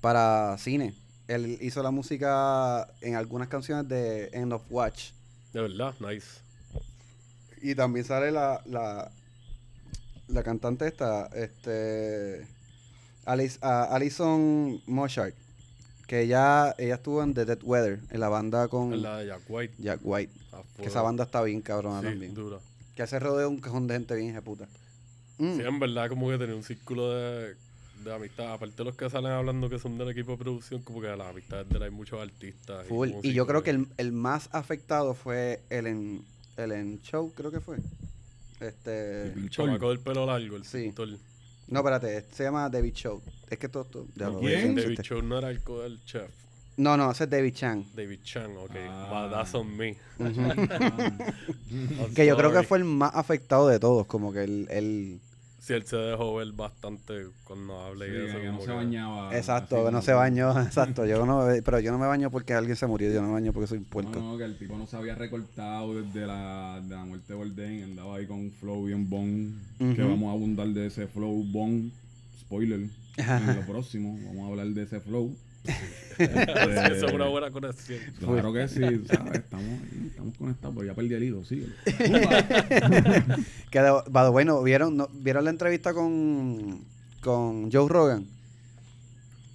para 0.00 0.56
cine. 0.58 0.94
Él 1.28 1.58
hizo 1.60 1.82
la 1.82 1.90
música 1.92 2.88
en 3.00 3.14
algunas 3.14 3.48
canciones 3.48 3.88
de 3.88 4.28
End 4.32 4.52
of 4.52 4.62
Watch. 4.68 5.12
De 5.52 5.62
verdad, 5.62 5.94
nice. 6.00 6.26
Y 7.62 7.74
también 7.74 8.04
sale 8.04 8.32
la, 8.32 8.62
la, 8.66 9.12
la 10.32 10.42
cantante 10.42 10.86
esta, 10.86 11.26
este, 11.34 12.46
Alice, 13.24 13.58
Alison 13.62 14.80
Moshart, 14.86 15.34
que 16.06 16.22
ella, 16.22 16.74
ella 16.78 16.94
estuvo 16.94 17.22
en 17.22 17.34
The 17.34 17.44
Dead 17.44 17.58
Weather, 17.62 18.00
en 18.10 18.20
la 18.20 18.28
banda 18.28 18.68
con 18.68 19.00
la 19.00 19.18
de 19.18 19.26
Jack 19.26 19.42
White. 19.48 19.74
Jack 19.78 20.00
White. 20.02 20.32
Que 20.76 20.86
esa 20.86 21.02
banda 21.02 21.24
está 21.24 21.42
bien 21.42 21.60
cabrona 21.60 22.00
sí, 22.00 22.06
también. 22.06 22.34
dura. 22.34 22.58
Que 22.96 23.02
hace 23.02 23.18
rodeo 23.18 23.48
un 23.48 23.60
cajón 23.60 23.86
de 23.86 23.94
gente 23.94 24.14
bien 24.16 24.40
puta. 24.42 24.66
Mm. 25.38 25.56
Sí, 25.56 25.62
en 25.62 25.78
verdad, 25.78 26.08
como 26.08 26.28
que 26.28 26.38
tenía 26.38 26.56
un 26.56 26.64
círculo 26.64 27.14
de, 27.14 27.54
de 28.04 28.14
amistad. 28.14 28.52
Aparte 28.52 28.76
de 28.76 28.84
los 28.84 28.96
que 28.96 29.08
salen 29.08 29.32
hablando 29.32 29.70
que 29.70 29.78
son 29.78 29.96
del 29.96 30.10
equipo 30.10 30.32
de 30.32 30.38
producción, 30.38 30.82
como 30.82 31.00
que 31.00 31.06
las 31.08 31.28
amistades 31.28 31.68
de 31.68 31.76
él 31.76 31.82
hay 31.84 31.90
muchos 31.90 32.20
artistas. 32.20 32.86
Full. 32.88 33.10
Y 33.22 33.32
yo 33.32 33.46
creo 33.46 33.62
que 33.62 33.70
el, 33.70 33.86
el 33.96 34.12
más 34.12 34.48
afectado 34.52 35.14
fue 35.14 35.60
Ellen, 35.70 36.24
Ellen 36.56 37.00
Show, 37.02 37.32
creo 37.34 37.50
que 37.50 37.60
fue. 37.60 37.78
Este. 38.60 39.22
El 39.32 39.38
El 39.44 39.50
chamaco 39.50 39.88
del 39.88 40.00
pelo 40.00 40.26
largo, 40.26 40.56
el 40.56 40.64
Sí. 40.64 40.82
pintor. 40.84 41.08
No, 41.68 41.80
espérate, 41.80 42.16
este 42.16 42.34
se 42.34 42.42
llama 42.44 42.68
David 42.68 42.92
Show. 42.94 43.22
Es 43.48 43.58
que 43.58 43.68
todo 43.68 43.84
esto. 43.84 44.06
ya 44.16 44.28
David 44.30 44.78
este. 44.98 45.22
No 45.22 45.38
era 45.38 45.50
el, 45.50 45.60
co- 45.62 45.84
el 45.84 46.04
chef. 46.04 46.30
No, 46.76 46.96
no, 46.96 47.10
ese 47.10 47.24
es 47.24 47.30
David 47.30 47.52
Chang. 47.54 47.84
David 47.94 48.20
Chang, 48.22 48.56
ok. 48.56 48.70
Ah. 48.88 49.08
But 49.28 49.32
that's 49.32 49.54
on 49.54 49.76
me. 49.76 49.96
Que 52.14 52.26
yo 52.26 52.36
creo 52.36 52.52
que 52.52 52.62
fue 52.62 52.78
el 52.78 52.84
más 52.84 53.12
afectado 53.14 53.68
de 53.68 53.78
todos, 53.78 54.06
como 54.06 54.32
que 54.32 54.44
él, 54.44 54.66
él- 54.70 55.20
Sí, 55.60 55.74
él 55.74 55.84
se 55.84 55.96
dejó 55.96 56.36
ver 56.36 56.52
bastante 56.52 57.26
cuando 57.44 57.78
habla 57.80 58.06
y 58.06 58.10
Sí, 58.10 58.16
eso. 58.16 58.38
que 58.40 58.46
no 58.46 58.60
se 58.62 58.72
bañaba. 58.72 59.36
exacto, 59.36 59.76
así 59.76 59.84
que 59.84 59.92
no 59.92 60.02
se 60.02 60.12
bañó, 60.14 60.50
exacto, 60.62 61.04
yo 61.04 61.26
no, 61.26 61.46
pero 61.64 61.80
yo 61.80 61.92
no 61.92 61.98
me 61.98 62.06
baño 62.06 62.30
porque 62.30 62.54
alguien 62.54 62.76
se 62.76 62.86
murió, 62.86 63.12
yo 63.12 63.20
no 63.20 63.28
me 63.28 63.34
baño 63.34 63.52
porque 63.52 63.66
soy 63.66 63.78
un 63.78 63.84
puerco. 63.84 64.18
No, 64.18 64.32
no, 64.32 64.38
que 64.38 64.44
el 64.44 64.56
tipo 64.56 64.76
no 64.78 64.86
se 64.86 64.96
había 64.96 65.14
recortado 65.14 66.02
desde 66.02 66.26
la, 66.26 66.80
de 66.82 66.94
la 66.94 67.04
muerte 67.04 67.26
de 67.28 67.34
Bourdain, 67.34 67.84
andaba 67.84 68.16
ahí 68.16 68.26
con 68.26 68.38
un 68.38 68.52
flow 68.52 68.86
bien 68.86 69.08
bon, 69.10 69.54
que 69.78 70.02
vamos 70.02 70.28
a 70.28 70.32
abundar 70.32 70.68
de 70.68 70.86
ese 70.86 71.06
flow 71.06 71.44
bon, 71.52 71.92
spoiler, 72.40 72.80
en 73.18 73.56
lo 73.56 73.62
próximo, 73.66 74.18
vamos 74.26 74.44
a 74.44 74.46
hablar 74.48 74.68
de 74.68 74.82
ese 74.82 75.00
flow. 75.00 75.36
Eso 76.18 77.06
es 77.06 77.12
una 77.14 77.26
Eh, 77.26 77.30
buena 77.30 77.50
conexión. 77.50 77.98
Claro 78.18 78.52
que 78.52 78.68
sí, 78.68 78.80
¿sabes? 78.80 79.34
Estamos, 79.34 79.80
estamos 80.06 80.36
conectados, 80.36 80.74
pero 80.76 80.86
ya 80.86 80.94
perdí 80.94 81.14
el 81.14 81.22
hilo, 81.24 81.44
sí. 81.44 81.66
Que, 83.70 83.80
de- 83.80 84.02
by 84.10 84.24
the 84.26 84.30
way, 84.30 84.44
¿no 84.44 84.62
vieron, 84.62 84.96
no, 84.96 85.08
vieron 85.12 85.44
la 85.44 85.50
entrevista 85.50 85.94
con, 85.94 86.84
con 87.22 87.70
Joe 87.72 87.88
Rogan? 87.88 88.26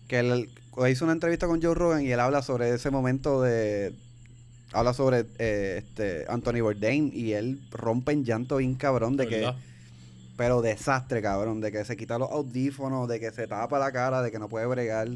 Que 0.08 0.20
él 0.20 0.50
hizo 0.90 1.06
una 1.06 1.14
entrevista 1.14 1.48
con 1.48 1.62
Joe 1.62 1.76
Rogan 1.76 2.04
y 2.04 2.12
él 2.12 2.20
habla 2.20 2.42
sobre 2.42 2.74
ese 2.74 2.90
momento 2.90 3.42
de... 3.42 3.94
Habla 4.74 4.94
sobre 4.94 5.26
eh, 5.40 5.84
este 5.86 6.26
Anthony 6.28 6.62
Bourdain 6.62 7.12
y 7.14 7.32
él 7.34 7.62
rompe 7.72 8.12
en 8.12 8.26
llanto 8.26 8.58
bien 8.58 8.76
cabrón 8.76 9.18
de 9.18 9.28
que... 9.28 9.54
Pero 10.38 10.62
desastre, 10.62 11.22
cabrón, 11.22 11.62
de 11.62 11.72
que 11.72 11.86
se 11.86 11.96
quita 11.96 12.18
los 12.20 12.30
audífonos, 12.30 13.08
de 13.08 13.22
que 13.22 13.32
se 13.32 13.48
tapa 13.48 13.80
la 13.80 13.92
cara, 13.94 14.22
de 14.22 14.32
que 14.32 14.40
no 14.40 14.50
puede 14.50 14.66
bregar. 14.66 15.08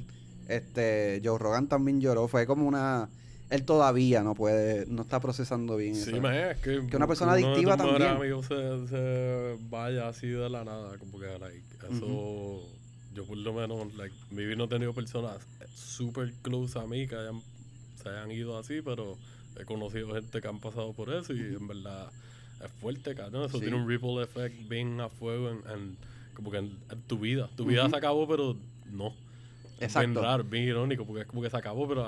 Este, 0.49 1.21
Joe 1.23 1.37
Rogan 1.39 1.67
también 1.67 2.01
lloró, 2.01 2.27
fue 2.27 2.45
como 2.45 2.67
una... 2.67 3.07
Él 3.49 3.63
todavía 3.65 4.21
no 4.21 4.35
puede, 4.35 4.85
no 4.87 5.01
está 5.03 5.19
procesando 5.19 5.75
bien. 5.77 5.95
Sí, 5.95 6.19
man, 6.19 6.35
es 6.35 6.57
que, 6.57 6.85
Que 6.85 6.97
una 6.97 7.07
persona 7.07 7.31
uno 7.31 7.39
de 7.41 7.45
adictiva 7.47 7.77
tus 7.77 7.85
también. 7.87 8.11
amigos 8.11 8.45
se, 8.45 8.87
se 8.87 9.57
vaya 9.69 10.07
así 10.07 10.27
de 10.27 10.49
la 10.49 10.63
nada, 10.63 10.97
como 10.99 11.19
que, 11.19 11.25
like, 11.39 11.63
eso, 11.91 12.61
yo 13.15 13.25
por 13.25 13.37
lo 13.37 13.53
menos, 13.53 13.93
like, 13.95 14.13
mi 14.29 14.43
vida 14.45 14.55
no 14.55 14.65
he 14.65 14.67
tenido 14.67 14.93
personas 14.93 15.37
super 15.73 16.31
close 16.43 16.77
a 16.77 16.85
mí 16.85 17.07
que 17.07 17.15
hayan, 17.15 17.41
se 18.03 18.09
hayan 18.09 18.29
ido 18.31 18.55
así, 18.57 18.81
pero 18.83 19.17
he 19.59 19.65
conocido 19.65 20.13
gente 20.13 20.41
que 20.41 20.47
han 20.47 20.59
pasado 20.59 20.93
por 20.93 21.11
eso 21.11 21.33
y 21.33 21.39
en 21.39 21.67
verdad 21.67 22.11
es 22.63 22.71
fuerte, 22.81 23.15
cabrón. 23.15 23.45
Eso 23.45 23.57
Sí. 23.57 23.65
tiene 23.65 23.77
un 23.81 23.87
ripple 23.89 24.21
effect 24.23 24.69
bien 24.69 24.99
a 25.01 25.09
fuego 25.09 25.49
en, 25.49 25.57
en- 25.71 25.97
como 26.35 26.51
que 26.51 26.57
en, 26.57 26.77
en 26.91 27.01
tu 27.07 27.17
vida. 27.17 27.49
Tu 27.55 27.65
vida 27.65 27.81
Ujú. 27.83 27.89
se 27.91 27.97
acabó, 27.97 28.27
pero 28.27 28.55
no. 28.91 29.11
Es 29.79 29.93
bien 29.93 30.09
Exacto. 30.11 30.21
raro, 30.21 30.43
bien 30.43 30.63
irónico, 30.65 31.05
porque 31.05 31.21
es 31.21 31.27
como 31.27 31.41
que 31.41 31.49
se 31.49 31.57
acabó, 31.57 31.87
pero 31.87 32.05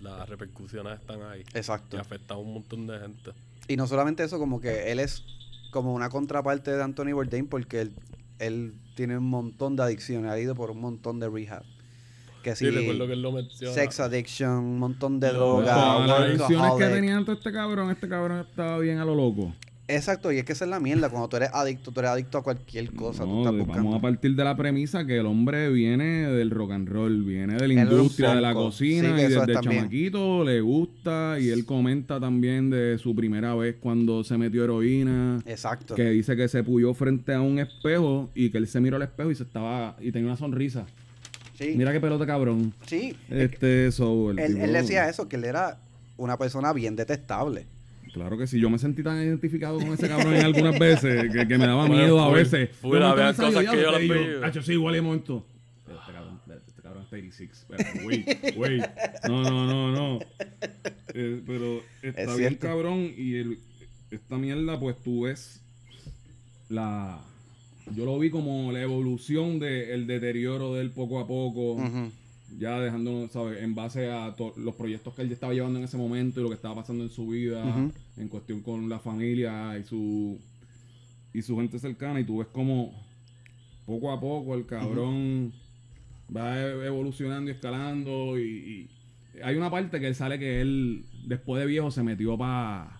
las 0.00 0.28
repercusiones 0.28 1.00
están 1.00 1.22
ahí. 1.22 1.42
Exacto. 1.54 1.96
Y 1.96 2.00
afecta 2.00 2.34
a 2.34 2.36
un 2.36 2.54
montón 2.54 2.86
de 2.86 2.98
gente. 2.98 3.32
Y 3.68 3.76
no 3.76 3.86
solamente 3.86 4.22
eso, 4.22 4.38
como 4.38 4.60
que 4.60 4.92
él 4.92 5.00
es 5.00 5.24
como 5.70 5.92
una 5.94 6.08
contraparte 6.08 6.70
de 6.70 6.82
Anthony 6.82 7.12
Bourdain 7.12 7.46
porque 7.48 7.80
él, 7.82 7.92
él 8.38 8.74
tiene 8.94 9.18
un 9.18 9.28
montón 9.28 9.74
de 9.76 9.82
adicciones, 9.82 10.30
ha 10.30 10.38
ido 10.38 10.54
por 10.54 10.70
un 10.70 10.80
montón 10.80 11.18
de 11.18 11.28
rehab. 11.28 11.64
Que 12.44 12.54
Sí, 12.54 12.70
recuerdo 12.70 13.08
que 13.08 13.14
él 13.14 13.22
lo 13.22 13.32
menciona. 13.32 13.74
sex 13.74 13.98
addiction, 13.98 14.50
un 14.50 14.78
montón 14.78 15.18
de 15.18 15.32
Lo- 15.32 15.38
droga, 15.38 15.74
Todas 15.74 16.08
las 16.08 16.20
adicciones 16.20 16.72
que 16.78 16.84
tenía 16.94 17.16
antes 17.16 17.38
este 17.38 17.50
cabrón, 17.52 17.90
este 17.90 18.08
cabrón 18.08 18.38
estaba 18.48 18.78
bien 18.78 18.98
a 18.98 19.04
lo 19.04 19.16
loco. 19.16 19.52
Exacto, 19.88 20.32
y 20.32 20.38
es 20.38 20.44
que 20.44 20.52
esa 20.52 20.64
es 20.64 20.70
la 20.70 20.80
mierda. 20.80 21.08
Cuando 21.10 21.28
tú 21.28 21.36
eres 21.36 21.50
adicto, 21.52 21.92
tú 21.92 22.00
eres 22.00 22.10
adicto 22.10 22.38
a 22.38 22.42
cualquier 22.42 22.90
cosa. 22.92 23.22
tú 23.24 23.38
estás 23.38 23.52
buscando. 23.54 23.82
vamos 23.84 23.94
a 23.98 24.00
partir 24.00 24.34
de 24.34 24.42
la 24.42 24.56
premisa 24.56 25.06
que 25.06 25.18
el 25.18 25.26
hombre 25.26 25.70
viene 25.70 26.26
del 26.28 26.50
rock 26.50 26.72
and 26.72 26.88
roll, 26.88 27.22
viene 27.22 27.54
de 27.54 27.68
la 27.68 27.74
industria 27.82 28.34
de 28.34 28.40
la 28.40 28.52
cocina 28.52 29.14
Sí, 29.16 29.22
y 29.22 29.24
es 29.26 29.34
desde 29.46 29.60
chamaquito 29.60 30.42
le 30.44 30.60
gusta 30.60 31.38
y 31.38 31.50
él 31.50 31.64
comenta 31.64 32.18
también 32.18 32.68
de 32.68 32.98
su 32.98 33.14
primera 33.14 33.54
vez 33.54 33.76
cuando 33.78 34.24
se 34.24 34.36
metió 34.36 34.64
heroína, 34.64 35.40
Exacto. 35.46 35.94
que 35.94 36.10
dice 36.10 36.34
que 36.34 36.48
se 36.48 36.64
puyó 36.64 36.92
frente 36.92 37.32
a 37.34 37.40
un 37.40 37.60
espejo 37.60 38.28
y 38.34 38.50
que 38.50 38.58
él 38.58 38.66
se 38.66 38.80
miró 38.80 38.96
al 38.96 39.02
espejo 39.02 39.30
y 39.30 39.36
se 39.36 39.44
estaba 39.44 39.96
y 40.00 40.10
tenía 40.10 40.26
una 40.26 40.36
sonrisa. 40.36 40.84
Sí, 41.56 41.74
Mira 41.76 41.92
qué 41.92 42.00
pelota 42.00 42.26
cabrón. 42.26 42.74
sí. 42.86 43.14
Este, 43.30 43.92
so, 43.92 44.32
el 44.32 44.38
Él, 44.40 44.54
tipo- 44.54 44.64
él 44.64 44.72
decía 44.72 45.08
eso, 45.08 45.28
que 45.28 45.36
él 45.36 45.44
era 45.44 45.78
una 46.18 46.36
persona 46.36 46.72
bien 46.72 46.96
detestable. 46.96 47.66
Claro 48.16 48.38
que 48.38 48.46
sí, 48.46 48.58
yo 48.58 48.70
me 48.70 48.78
sentí 48.78 49.02
tan 49.02 49.20
identificado 49.22 49.76
con 49.78 49.88
ese 49.88 50.08
cabrón 50.08 50.34
en 50.34 50.42
algunas 50.46 50.78
veces 50.78 51.30
que, 51.30 51.46
que 51.46 51.58
me 51.58 51.66
daba 51.66 51.86
Bueno, 51.86 51.96
miedo 52.02 52.18
a 52.18 52.32
veces. 52.32 52.70
full, 52.70 52.94
De 52.94 53.00
me 53.00 53.04
salió, 53.34 53.34
cosas 53.36 53.70
que 53.74 53.82
yo 53.82 53.90
las 53.92 54.02
y 54.02 54.08
veía. 54.08 54.46
"Hacho, 54.46 54.62
sí, 54.62 54.72
igual 54.72 54.94
de 54.94 55.02
momento. 55.02 55.46
Este 55.86 56.12
cabrón, 56.12 56.40
este 56.66 56.82
cabrón 56.82 57.02
está 57.02 57.16
86. 57.16 57.50
Espérate, 57.50 58.06
wait, 58.06 58.56
wait. 58.56 58.82
No, 59.28 59.42
no, 59.42 59.66
no, 59.66 59.92
no. 59.92 60.18
Eh, 61.12 61.42
pero 61.46 61.82
está 62.02 62.22
Es 62.22 62.26
bien 62.28 62.38
cierto. 62.50 62.66
cabrón 62.68 63.10
y 63.18 63.34
el, 63.34 63.58
esta 64.10 64.38
mierda, 64.38 64.80
pues 64.80 64.96
tú 65.02 65.24
ves 65.24 65.60
la... 66.70 67.20
Yo 67.94 68.06
lo 68.06 68.18
vi 68.18 68.30
como 68.30 68.72
la 68.72 68.80
evolución 68.80 69.58
del 69.58 70.06
deterioro 70.06 70.72
de 70.74 70.80
él 70.80 70.90
poco 70.90 71.20
a 71.20 71.26
poco 71.26 71.74
Ujú. 71.74 72.10
Ya 72.58 72.80
dejando, 72.80 73.28
¿sabes? 73.28 73.62
En 73.62 73.74
base 73.74 74.10
a 74.10 74.34
los 74.56 74.74
proyectos 74.74 75.14
que 75.14 75.22
él 75.22 75.32
estaba 75.32 75.52
llevando 75.52 75.78
en 75.78 75.84
ese 75.84 75.96
momento 75.96 76.40
y 76.40 76.42
lo 76.42 76.48
que 76.48 76.54
estaba 76.54 76.76
pasando 76.76 77.04
en 77.04 77.10
su 77.10 77.28
vida, 77.28 77.64
en 78.16 78.28
cuestión 78.28 78.60
con 78.60 78.88
la 78.88 78.98
familia 78.98 79.78
y 79.78 79.84
su 79.84 80.38
y 81.32 81.42
su 81.42 81.56
gente 81.56 81.78
cercana, 81.78 82.20
y 82.20 82.24
tú 82.24 82.38
ves 82.38 82.48
como 82.50 82.94
poco 83.84 84.10
a 84.10 84.20
poco 84.20 84.54
el 84.54 84.64
cabrón 84.64 85.52
va 86.34 86.60
evolucionando 86.60 87.50
y 87.50 87.54
escalando 87.54 88.38
y, 88.38 88.42
y 89.36 89.40
hay 89.42 89.54
una 89.56 89.70
parte 89.70 90.00
que 90.00 90.08
él 90.08 90.14
sale 90.14 90.38
que 90.38 90.60
él 90.60 91.04
después 91.26 91.60
de 91.60 91.66
viejo 91.66 91.90
se 91.90 92.02
metió 92.02 92.36
para 92.38 92.98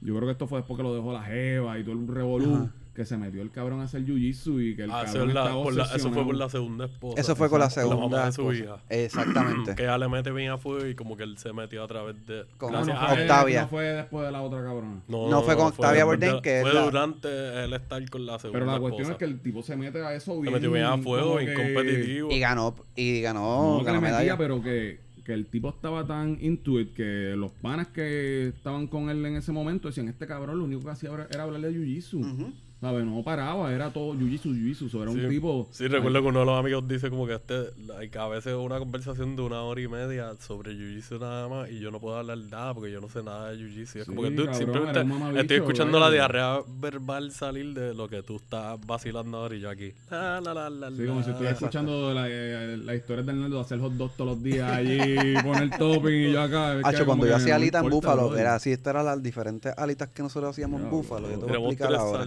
yo 0.00 0.14
creo 0.14 0.26
que 0.26 0.32
esto 0.32 0.46
fue 0.46 0.58
después 0.58 0.76
que 0.76 0.82
lo 0.82 0.94
dejó 0.94 1.12
la 1.12 1.22
jeva 1.22 1.78
y 1.78 1.82
todo 1.82 1.94
el 1.94 2.06
revolú. 2.06 2.68
Que 2.94 3.04
se 3.04 3.16
metió 3.16 3.42
el 3.42 3.50
cabrón 3.50 3.80
a 3.80 3.84
hacer 3.84 4.04
jiu-jitsu 4.06 4.62
y 4.70 4.76
que 4.76 4.84
el 4.84 4.90
Ah, 4.92 5.02
eso, 5.02 5.14
cabrón 5.14 5.34
la- 5.34 5.40
estaba 5.44 5.62
por 5.64 5.74
la- 5.74 5.84
eso 5.84 6.12
fue 6.12 6.24
por 6.24 6.34
la 6.36 6.48
segunda 6.48 6.84
esposa. 6.84 7.20
Eso 7.20 7.34
fue 7.34 7.50
con 7.50 7.58
la 7.60 7.68
segunda. 7.70 7.96
mamá 7.96 8.26
de 8.26 8.32
su 8.32 8.50
esposa. 8.52 8.80
hija. 8.88 9.04
Exactamente. 9.04 9.74
Que 9.74 9.82
ella 9.82 9.98
le 9.98 10.08
mete 10.08 10.30
bien 10.30 10.50
a 10.52 10.58
fuego 10.58 10.86
y 10.86 10.94
como 10.94 11.16
que 11.16 11.24
él 11.24 11.36
se 11.38 11.52
metió 11.52 11.82
a 11.82 11.88
través 11.88 12.24
de... 12.26 12.44
Con- 12.56 12.72
no, 12.72 12.82
él. 12.84 12.90
Octavia. 12.90 13.62
no 13.62 13.68
fue 13.68 13.84
después 13.84 14.26
de 14.26 14.32
la 14.32 14.42
otra 14.42 14.62
cabrona. 14.62 15.00
No 15.08 15.42
fue 15.42 15.56
con 15.56 15.66
Octavia 15.66 16.04
Bourdain, 16.04 16.40
que 16.40 16.60
Fue 16.62 16.72
la- 16.72 16.84
durante 16.84 17.64
el 17.64 17.72
estar 17.72 18.08
con 18.10 18.26
la 18.26 18.38
segunda 18.38 18.60
Pero 18.60 18.72
la 18.72 18.78
cuestión 18.78 19.02
esposa. 19.02 19.12
es 19.12 19.18
que 19.18 19.24
el 19.24 19.40
tipo 19.40 19.62
se 19.62 19.76
mete 19.76 20.00
a 20.02 20.14
eso 20.14 20.34
Se 20.36 20.40
bien. 20.40 20.52
metió 20.54 20.70
bien 20.70 20.84
a 20.84 20.96
fuego, 20.98 21.32
competitivo. 21.34 22.30
Y 22.30 22.38
ganó, 22.38 22.74
y 22.94 23.20
ganó, 23.22 23.72
No, 23.74 23.78
que 23.80 23.84
ganó 23.86 23.96
le 23.96 24.00
metía, 24.02 24.18
medalla. 24.18 24.38
pero 24.38 24.62
que, 24.62 25.00
que 25.24 25.32
el 25.32 25.46
tipo 25.46 25.70
estaba 25.70 26.06
tan 26.06 26.38
into 26.42 26.78
it 26.78 26.92
que 26.94 27.34
los 27.36 27.50
panas 27.50 27.88
que 27.88 28.48
estaban 28.48 28.86
con 28.86 29.08
él 29.10 29.24
en 29.24 29.36
ese 29.36 29.52
momento 29.52 29.88
decían, 29.88 30.08
este 30.08 30.26
cabrón 30.26 30.58
lo 30.58 30.64
único 30.64 30.82
que 30.84 30.90
hacía 30.90 31.10
era, 31.30 31.42
hablarle 31.42 31.72
de 31.72 31.78
jiu-jitsu. 31.78 32.20
Ujú. 32.20 32.52
¿Sabes? 32.84 33.02
No 33.06 33.22
paraba, 33.22 33.72
era 33.72 33.90
todo 33.90 34.12
jiu-jitsu, 34.14 34.52
jiu-jitsu. 34.54 34.90
So, 34.90 35.00
era 35.02 35.10
un 35.10 35.18
Sí, 35.18 35.26
tipo... 35.26 35.66
Sí, 35.70 35.88
recuerdo 35.88 36.20
que 36.20 36.28
uno 36.28 36.40
de 36.40 36.44
los 36.46 36.58
amigos 36.60 36.86
dice 36.86 37.08
como 37.08 37.26
que 37.26 37.32
este, 37.34 37.70
like, 37.86 38.18
a 38.18 38.28
veces 38.28 38.52
una 38.54 38.78
conversación 38.78 39.36
de 39.36 39.40
una 39.42 39.62
hora 39.62 39.80
y 39.80 39.88
media 39.88 40.34
sobre 40.38 40.72
jiu-jitsu 40.72 41.18
nada 41.18 41.48
más 41.48 41.70
y 41.70 41.80
yo 41.80 41.90
no 41.90 41.98
puedo 41.98 42.18
hablar 42.18 42.36
nada 42.36 42.74
porque 42.74 42.92
yo 42.92 43.00
no 43.00 43.08
sé 43.08 43.22
nada 43.22 43.52
de 43.52 43.56
jiu-jitsu. 43.56 44.00
Es 44.00 44.06
como 44.06 44.20
que 44.20 44.28
Sí, 44.28 44.34
dude, 44.34 44.46
cabrón, 44.48 44.54
simplemente 44.58 45.00
un 45.00 45.38
estoy 45.38 45.56
escuchando 45.56 45.98
la 45.98 46.06
vaya. 46.08 46.14
diarrea 46.16 46.58
verbal 46.78 47.32
salir 47.32 47.72
de 47.72 47.94
lo 47.94 48.06
que 48.06 48.22
tú 48.22 48.36
estás 48.36 48.78
vacilando 48.86 49.38
ahora 49.38 49.54
y 49.56 49.60
yo 49.60 49.70
aquí. 49.70 49.94
La, 50.10 50.40
la, 50.42 50.52
la, 50.52 50.68
la, 50.70 50.90
Sí, 50.90 51.06
como 51.06 51.20
si 51.22 51.28
la. 51.28 51.32
estuviera 51.32 51.52
escuchando 51.54 52.12
la, 52.12 52.26
eh, 52.28 52.76
la 52.76 52.94
historia 52.94 53.22
de 53.22 53.30
Arnaldo 53.30 53.56
de 53.56 53.62
hacer 53.62 53.80
hot 53.80 53.92
dogs 53.94 54.14
todos 54.16 54.32
los 54.32 54.42
días 54.42 54.70
allí, 54.70 55.34
poner 55.42 55.70
topping 55.78 56.12
y 56.28 56.32
yo 56.32 56.42
acá. 56.42 56.80
Hacho, 56.84 57.06
cuando 57.06 57.26
yo 57.26 57.36
hacía 57.36 57.54
no 57.54 57.62
alita 57.62 57.78
en 57.80 57.88
Búfalo, 57.88 58.36
era 58.36 58.54
así, 58.56 58.72
estas 58.72 58.90
eran 58.92 59.06
las 59.06 59.22
diferentes 59.22 59.72
alitas 59.78 60.08
que 60.10 60.22
nosotros 60.22 60.50
hacíamos 60.50 60.82
en 60.82 60.90
Búfalo. 60.90 61.30
Yo 61.30 61.38
te 61.38 61.44
voy 61.46 61.52
a 61.54 61.58
explicar 61.58 61.94
ahora. 61.94 62.26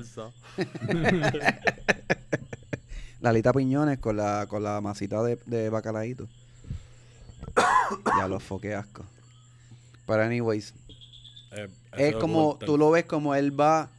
salsas. 0.88 1.56
La 3.22 3.30
alita 3.32 3.52
piñones 3.52 3.98
con 4.00 4.16
la, 4.18 4.46
con 4.48 4.64
la 4.64 4.80
masita 4.82 5.24
de, 5.24 5.40
de 5.46 5.70
bacalaíto. 5.70 6.28
ya 8.18 8.28
lo 8.28 8.40
foqué 8.40 8.76
asco. 8.76 9.06
Pero 10.06 10.24
anyways, 10.24 10.74
Eh, 11.52 11.68
es 11.98 12.16
como, 12.16 12.58
tú 12.64 12.78
lo 12.78 12.92
ves 12.92 13.06
como 13.06 13.34
él 13.34 13.58
va 13.60 13.90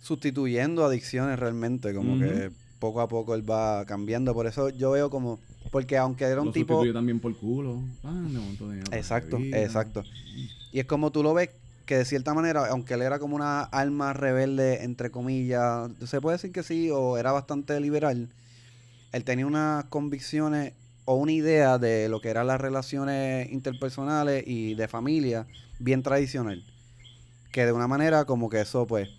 sustituyendo 0.00 0.84
adicciones 0.84 1.38
realmente, 1.38 1.94
como 1.94 2.18
que 2.18 2.50
poco 2.78 3.00
a 3.00 3.08
poco 3.08 3.34
él 3.34 3.48
va 3.48 3.84
cambiando. 3.86 4.34
Por 4.34 4.46
eso 4.46 4.68
yo 4.68 4.92
veo 4.92 5.10
como, 5.10 5.38
porque 5.70 5.96
aunque 5.98 6.24
era 6.24 6.40
un 6.40 6.48
Lo 6.48 6.52
tipo... 6.52 6.92
también 6.92 7.20
por 7.20 7.36
culo. 7.36 7.82
Ah, 8.04 8.24
Exacto, 8.92 9.38
exacto. 9.38 10.04
Y 10.72 10.80
es 10.80 10.86
como 10.86 11.10
tú 11.10 11.22
lo 11.22 11.34
ves 11.34 11.50
que 11.92 11.98
de 11.98 12.04
cierta 12.06 12.32
manera, 12.32 12.68
aunque 12.68 12.94
él 12.94 13.02
era 13.02 13.18
como 13.18 13.36
una 13.36 13.64
alma 13.64 14.14
rebelde, 14.14 14.82
entre 14.82 15.10
comillas, 15.10 15.90
se 16.06 16.22
puede 16.22 16.38
decir 16.38 16.50
que 16.50 16.62
sí, 16.62 16.88
o 16.90 17.18
era 17.18 17.32
bastante 17.32 17.78
liberal, 17.80 18.30
él 19.12 19.24
tenía 19.24 19.46
unas 19.46 19.84
convicciones 19.84 20.72
o 21.04 21.16
una 21.16 21.32
idea 21.32 21.76
de 21.76 22.08
lo 22.08 22.22
que 22.22 22.30
eran 22.30 22.46
las 22.46 22.58
relaciones 22.58 23.52
interpersonales 23.52 24.42
y 24.46 24.72
de 24.72 24.88
familia 24.88 25.46
bien 25.80 26.02
tradicional. 26.02 26.64
Que 27.52 27.66
de 27.66 27.72
una 27.72 27.88
manera 27.88 28.24
como 28.24 28.48
que 28.48 28.62
eso 28.62 28.86
pues 28.86 29.10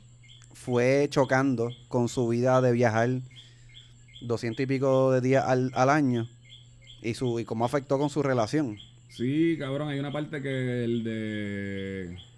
fue 0.53 1.05
chocando 1.11 1.69
con 1.89 2.09
su 2.09 2.27
vida 2.27 2.59
de 2.59 2.71
viajar 2.71 3.19
200 4.23 4.63
y 4.63 4.65
pico 4.65 5.11
de 5.11 5.21
días 5.21 5.45
al, 5.45 5.71
al 5.75 5.91
año 5.91 6.27
y 7.03 7.13
su 7.13 7.39
y 7.39 7.45
cómo 7.45 7.65
afectó 7.65 7.99
con 7.99 8.09
su 8.09 8.23
relación. 8.23 8.79
Sí, 9.09 9.57
cabrón, 9.59 9.89
hay 9.89 9.99
una 9.99 10.11
parte 10.11 10.41
que 10.41 10.85
el 10.85 11.03
de. 11.03 12.32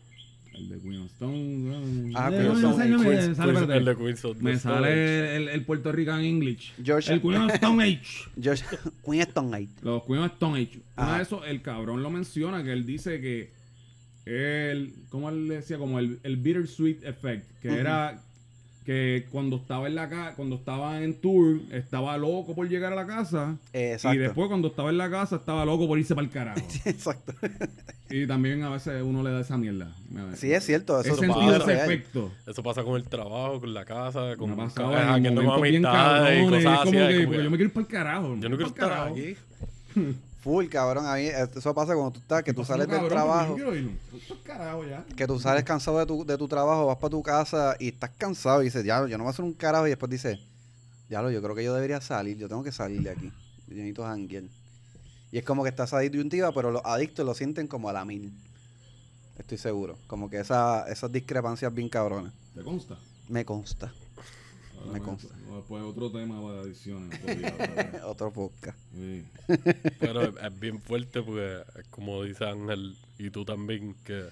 El 0.57 0.69
de 0.69 0.79
Queen 0.79 0.99
of 1.01 1.11
Stone. 1.11 2.11
Ah, 2.15 2.29
Queen 2.29 2.47
of 2.47 2.57
Stone, 2.57 2.83
el 2.85 2.89
me 2.97 3.03
Queen- 3.05 3.35
sale, 3.35 3.51
el 3.77 3.87
of 3.89 3.97
Me 3.99 4.11
Stone 4.13 4.49
Age. 4.51 4.59
sale 4.59 5.35
el, 5.35 5.49
el 5.49 5.65
Puerto 5.65 5.91
Rican 5.91 6.21
English. 6.21 6.73
George, 6.83 7.11
El 7.13 7.21
Queen 7.21 7.41
of 7.41 7.53
Stone 7.53 7.83
Age. 7.83 8.01
George 8.41 8.63
Queenstown 9.03 9.47
Knight. 9.49 9.69
Los 9.81 10.03
Queen 10.05 10.19
of 10.19 10.31
Stone 10.33 10.59
Age. 10.61 10.79
Uno 10.97 11.15
de 11.17 11.21
esos, 11.23 11.47
el 11.47 11.61
cabrón 11.61 12.01
lo 12.03 12.09
menciona, 12.09 12.63
que 12.63 12.71
él 12.73 12.85
dice 12.85 13.19
que 13.21 13.51
él, 14.25 14.93
¿cómo 15.09 15.29
él 15.29 15.47
decía? 15.47 15.77
Como 15.77 15.99
el, 15.99 16.19
el 16.23 16.37
bittersweet 16.37 17.03
effect, 17.03 17.45
que 17.61 17.69
era 17.79 18.21
que 18.85 19.25
cuando 19.31 19.55
estaba 19.57 19.87
en 19.87 19.95
la 19.95 20.07
ca 20.07 20.33
cuando 20.35 20.55
estaba 20.57 21.01
en 21.01 21.15
tour, 21.15 21.59
estaba 21.71 22.17
loco 22.17 22.53
por 22.53 22.69
llegar 22.69 22.93
a 22.93 22.95
la 22.95 23.07
casa. 23.07 23.57
Exacto. 23.73 24.15
Y 24.15 24.19
después 24.19 24.47
cuando 24.47 24.67
estaba 24.67 24.89
en 24.91 24.97
la 24.97 25.09
casa, 25.09 25.37
estaba 25.37 25.65
loco 25.65 25.87
por 25.87 25.97
irse 25.97 26.13
para 26.13 26.25
el 26.27 26.31
carajo. 26.31 26.59
Exacto. 26.85 27.33
y 28.09 28.27
también 28.27 28.61
a 28.63 28.69
veces 28.69 29.01
uno 29.01 29.23
le 29.23 29.31
da 29.31 29.41
esa 29.41 29.57
mierda. 29.57 29.91
Sí, 30.35 30.53
es 30.53 30.63
cierto. 30.63 31.01
Eso 31.01 31.15
sentido 31.15 31.33
pasa. 31.39 31.57
ese 31.57 31.65
real. 31.65 31.91
efecto. 31.91 32.31
Eso 32.45 32.61
pasa 32.61 32.83
con 32.83 32.95
el 32.95 33.03
trabajo, 33.05 33.59
con 33.59 33.73
la 33.73 33.85
casa, 33.85 34.35
con 34.37 34.55
Me 34.55 34.63
eh, 34.63 34.67
haciendo 34.67 35.41
momentos 35.41 35.61
bien 35.63 35.85
amistades 35.85 36.37
y 36.37 36.41
cabrones. 36.43 36.63
cosas 36.63 36.73
Es 36.73 36.79
así. 36.79 36.91
como 36.91 36.99
es 36.99 37.07
que, 37.15 37.23
como 37.25 37.37
que, 37.37 37.43
yo 37.43 37.49
me 37.51 37.57
quiero 37.57 37.63
ir 37.69 37.73
para 37.73 37.81
el 37.85 37.91
carajo. 37.91 38.27
yo 38.39 38.49
no 38.49 38.55
quiero 38.55 38.67
estar 38.67 38.89
carajo. 38.89 39.13
aquí. 39.13 39.35
Full, 40.45 40.67
cabrón. 40.67 41.07
A 41.07 41.15
mí 41.15 41.23
eso 41.23 41.73
pasa 41.73 41.95
cuando 41.95 42.11
tú 42.11 42.19
estás, 42.19 42.43
que 42.43 42.53
tú 42.53 42.63
sales 42.63 42.87
del 42.87 43.07
trabajo. 43.07 43.57
carajo 44.43 44.85
ya. 44.85 45.03
Que 45.17 45.25
tú 45.25 45.39
sales 45.39 45.63
cansado 45.63 45.97
de 45.97 46.05
tu, 46.05 46.23
de 46.23 46.37
tu 46.37 46.47
trabajo, 46.47 46.85
vas 46.85 46.97
para 46.97 47.09
tu 47.09 47.23
casa 47.23 47.75
y 47.79 47.87
estás 47.87 48.11
cansado 48.15 48.61
y 48.61 48.65
dices, 48.65 48.85
ya, 48.85 49.07
yo 49.07 49.17
no 49.17 49.23
voy 49.23 49.31
a 49.31 49.33
hacer 49.33 49.43
un 49.43 49.53
carajo. 49.53 49.87
Y 49.87 49.89
después 49.89 50.07
dices, 50.07 50.37
ya 51.09 51.23
lo, 51.23 51.31
yo 51.31 51.41
creo 51.41 51.55
que 51.55 51.63
yo 51.63 51.73
debería 51.73 51.99
salir, 51.99 52.37
yo 52.37 52.47
tengo 52.47 52.61
que 52.63 52.71
salir 52.71 53.01
de 53.01 53.09
aquí. 53.09 53.31
Yo 53.67 53.73
necesito 53.73 54.03
janguear. 54.03 54.43
Y 55.31 55.39
es 55.39 55.43
como 55.43 55.63
que 55.63 55.69
está 55.69 55.85
esa 55.85 55.97
disyuntiva, 55.97 56.51
pero 56.51 56.69
los 56.69 56.83
adictos 56.85 57.25
lo 57.25 57.33
sienten 57.33 57.65
como 57.65 57.89
a 57.89 57.93
la 57.93 58.05
mil. 58.05 58.31
Estoy 59.39 59.57
seguro. 59.57 59.97
Como 60.05 60.29
que 60.29 60.41
esa, 60.41 60.87
esas 60.89 61.11
discrepancias 61.11 61.73
bien 61.73 61.89
cabronas. 61.89 62.33
¿Te 62.53 62.61
consta? 62.61 62.99
Me 63.29 63.43
consta. 63.43 63.91
Me 64.85 64.99
pues, 64.99 65.03
consta. 65.03 65.35
Después 65.55 65.83
otro 65.83 66.11
tema 66.11 66.39
de 66.39 66.59
adicciones. 66.59 67.19
otro 68.05 68.31
podcast. 68.31 68.77
Sí. 68.93 69.25
Pero 69.99 70.21
es, 70.23 70.29
es 70.41 70.59
bien 70.59 70.81
fuerte 70.81 71.21
porque, 71.21 71.61
es 71.79 71.87
como 71.87 72.23
dice 72.23 72.45
Ángel, 72.45 72.95
y 73.17 73.29
tú 73.29 73.45
también, 73.45 73.95
que 74.03 74.25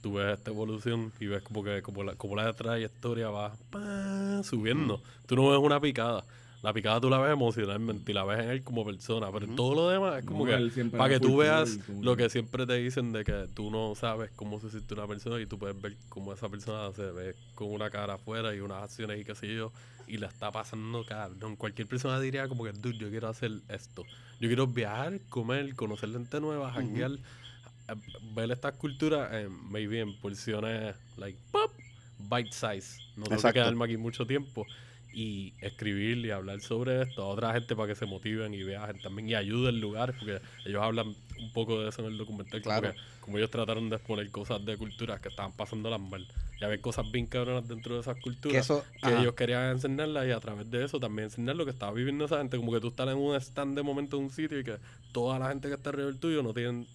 tú 0.00 0.14
ves 0.14 0.36
esta 0.38 0.50
evolución 0.50 1.12
y 1.20 1.26
ves 1.26 1.42
como 1.42 1.62
que 1.62 1.80
como 1.82 2.02
la, 2.02 2.14
como 2.16 2.36
la 2.36 2.52
trayectoria 2.52 3.28
va 3.30 3.54
pa, 3.70 4.42
subiendo. 4.42 5.00
Tú 5.26 5.36
no 5.36 5.50
ves 5.50 5.60
una 5.60 5.80
picada. 5.80 6.24
La 6.62 6.72
picada 6.72 7.00
tú 7.00 7.10
la 7.10 7.18
ves 7.18 7.32
emocionalmente 7.32 8.12
y 8.12 8.14
la 8.14 8.24
ves 8.24 8.38
en 8.38 8.50
él 8.50 8.62
como 8.62 8.84
persona, 8.84 9.32
pero 9.32 9.48
todo 9.48 9.74
lo 9.74 9.88
demás 9.88 10.20
es 10.20 10.24
como 10.24 10.46
No, 10.46 10.52
que 10.68 10.84
para 10.96 11.08
que 11.14 11.18
tú 11.18 11.38
veas 11.38 11.76
lo 12.00 12.16
que- 12.16 12.22
que 12.22 12.30
siempre 12.30 12.66
te 12.66 12.74
dicen 12.74 13.12
de 13.12 13.24
que 13.24 13.48
tú 13.52 13.68
no 13.72 13.96
sabes 13.96 14.30
cómo 14.36 14.60
se 14.60 14.70
siente 14.70 14.94
una 14.94 15.08
persona 15.08 15.40
y 15.40 15.46
tú 15.46 15.58
puedes 15.58 15.80
ver 15.82 15.96
cómo 16.08 16.32
esa 16.32 16.48
persona 16.48 16.92
se 16.94 17.10
ve 17.10 17.34
con 17.56 17.72
una 17.72 17.90
cara 17.90 18.14
afuera 18.14 18.54
y 18.54 18.60
unas 18.60 18.80
acciones 18.84 19.20
y 19.20 19.24
qué 19.24 19.34
sé 19.34 19.52
yo 19.52 19.72
y 20.06 20.18
la 20.18 20.28
está 20.28 20.50
pasando 20.50 21.04
cabrón. 21.04 21.56
Cualquier 21.56 21.88
persona 21.88 22.20
diría 22.20 22.48
como 22.48 22.64
que, 22.64 22.72
dude, 22.72 22.98
yo 22.98 23.10
quiero 23.10 23.28
hacer 23.28 23.52
esto. 23.68 24.04
Yo 24.40 24.48
quiero 24.48 24.66
viajar, 24.66 25.20
comer, 25.28 25.74
conocer 25.74 26.10
gente 26.10 26.40
nueva, 26.40 26.72
janguear, 26.72 27.12
eh, 27.12 27.94
ver 28.34 28.50
estas 28.50 28.74
culturas, 28.74 29.28
eh, 29.32 29.48
maybe 29.48 30.00
en 30.00 30.18
porciones, 30.20 30.94
like, 31.16 31.38
pop, 31.50 31.70
bite 32.18 32.52
size. 32.52 33.00
No 33.16 33.24
tengo 33.24 33.42
que 33.42 33.52
quedarme 33.52 33.84
aquí 33.84 33.96
mucho 33.96 34.26
tiempo. 34.26 34.66
Y 35.14 35.52
escribir 35.60 36.18
y 36.24 36.30
hablar 36.30 36.60
sobre 36.62 37.02
esto 37.02 37.22
a 37.22 37.26
otra 37.28 37.52
gente 37.52 37.76
para 37.76 37.88
que 37.88 37.94
se 37.94 38.06
motiven 38.06 38.54
y 38.54 38.62
viajen 38.62 38.98
también 39.00 39.28
y 39.28 39.34
ayuden 39.34 39.78
lugares, 39.80 40.16
porque 40.18 40.40
ellos 40.64 40.82
hablan 40.82 41.08
un 41.38 41.52
poco 41.52 41.82
de 41.82 41.90
eso 41.90 42.00
en 42.02 42.12
el 42.12 42.18
documental. 42.18 42.62
como 42.62 42.80
Claro. 42.80 42.94
que- 42.94 43.00
Como, 43.22 43.38
ellos 43.38 43.50
trataron 43.50 43.88
de 43.88 43.96
exponer 43.96 44.28
cosas 44.30 44.64
de 44.64 44.76
culturas 44.76 45.20
que 45.20 45.28
estaban 45.28 45.52
pasando 45.52 45.88
las 45.90 46.00
mal. 46.00 46.26
Y 46.60 46.64
había 46.64 46.80
cosas 46.80 47.08
bien 47.12 47.26
cabronas 47.26 47.68
dentro 47.68 47.94
de 47.94 48.00
esas 48.00 48.18
culturas 48.20 48.52
Que 48.52 48.58
eso, 48.58 48.84
que 49.00 49.06
ajá. 49.08 49.20
ellos 49.20 49.34
querían 49.34 49.70
enseñarlas 49.70 50.26
y 50.26 50.30
a 50.32 50.40
través 50.40 50.68
de 50.70 50.84
eso 50.84 50.98
también 50.98 51.26
enseñar 51.26 51.54
lo 51.56 51.64
que 51.64 51.70
estaba 51.70 51.92
viviendo 51.92 52.24
esa 52.24 52.38
gente. 52.38 52.56
Como 52.56 52.72
que 52.72 52.80
tú 52.80 52.88
estás 52.88 53.08
en 53.08 53.18
un 53.18 53.36
stand 53.36 53.76
de 53.76 53.82
momento 53.82 54.16
en 54.16 54.24
un 54.24 54.30
sitio 54.30 54.58
y 54.58 54.64
que 54.64 54.76
toda 55.12 55.38
la 55.38 55.50
gente 55.50 55.68
que 55.68 55.74
está 55.74 55.90
alrededor 55.90 56.16
tuyo 56.16 56.42
no 56.42 56.52
tienen 56.52 56.86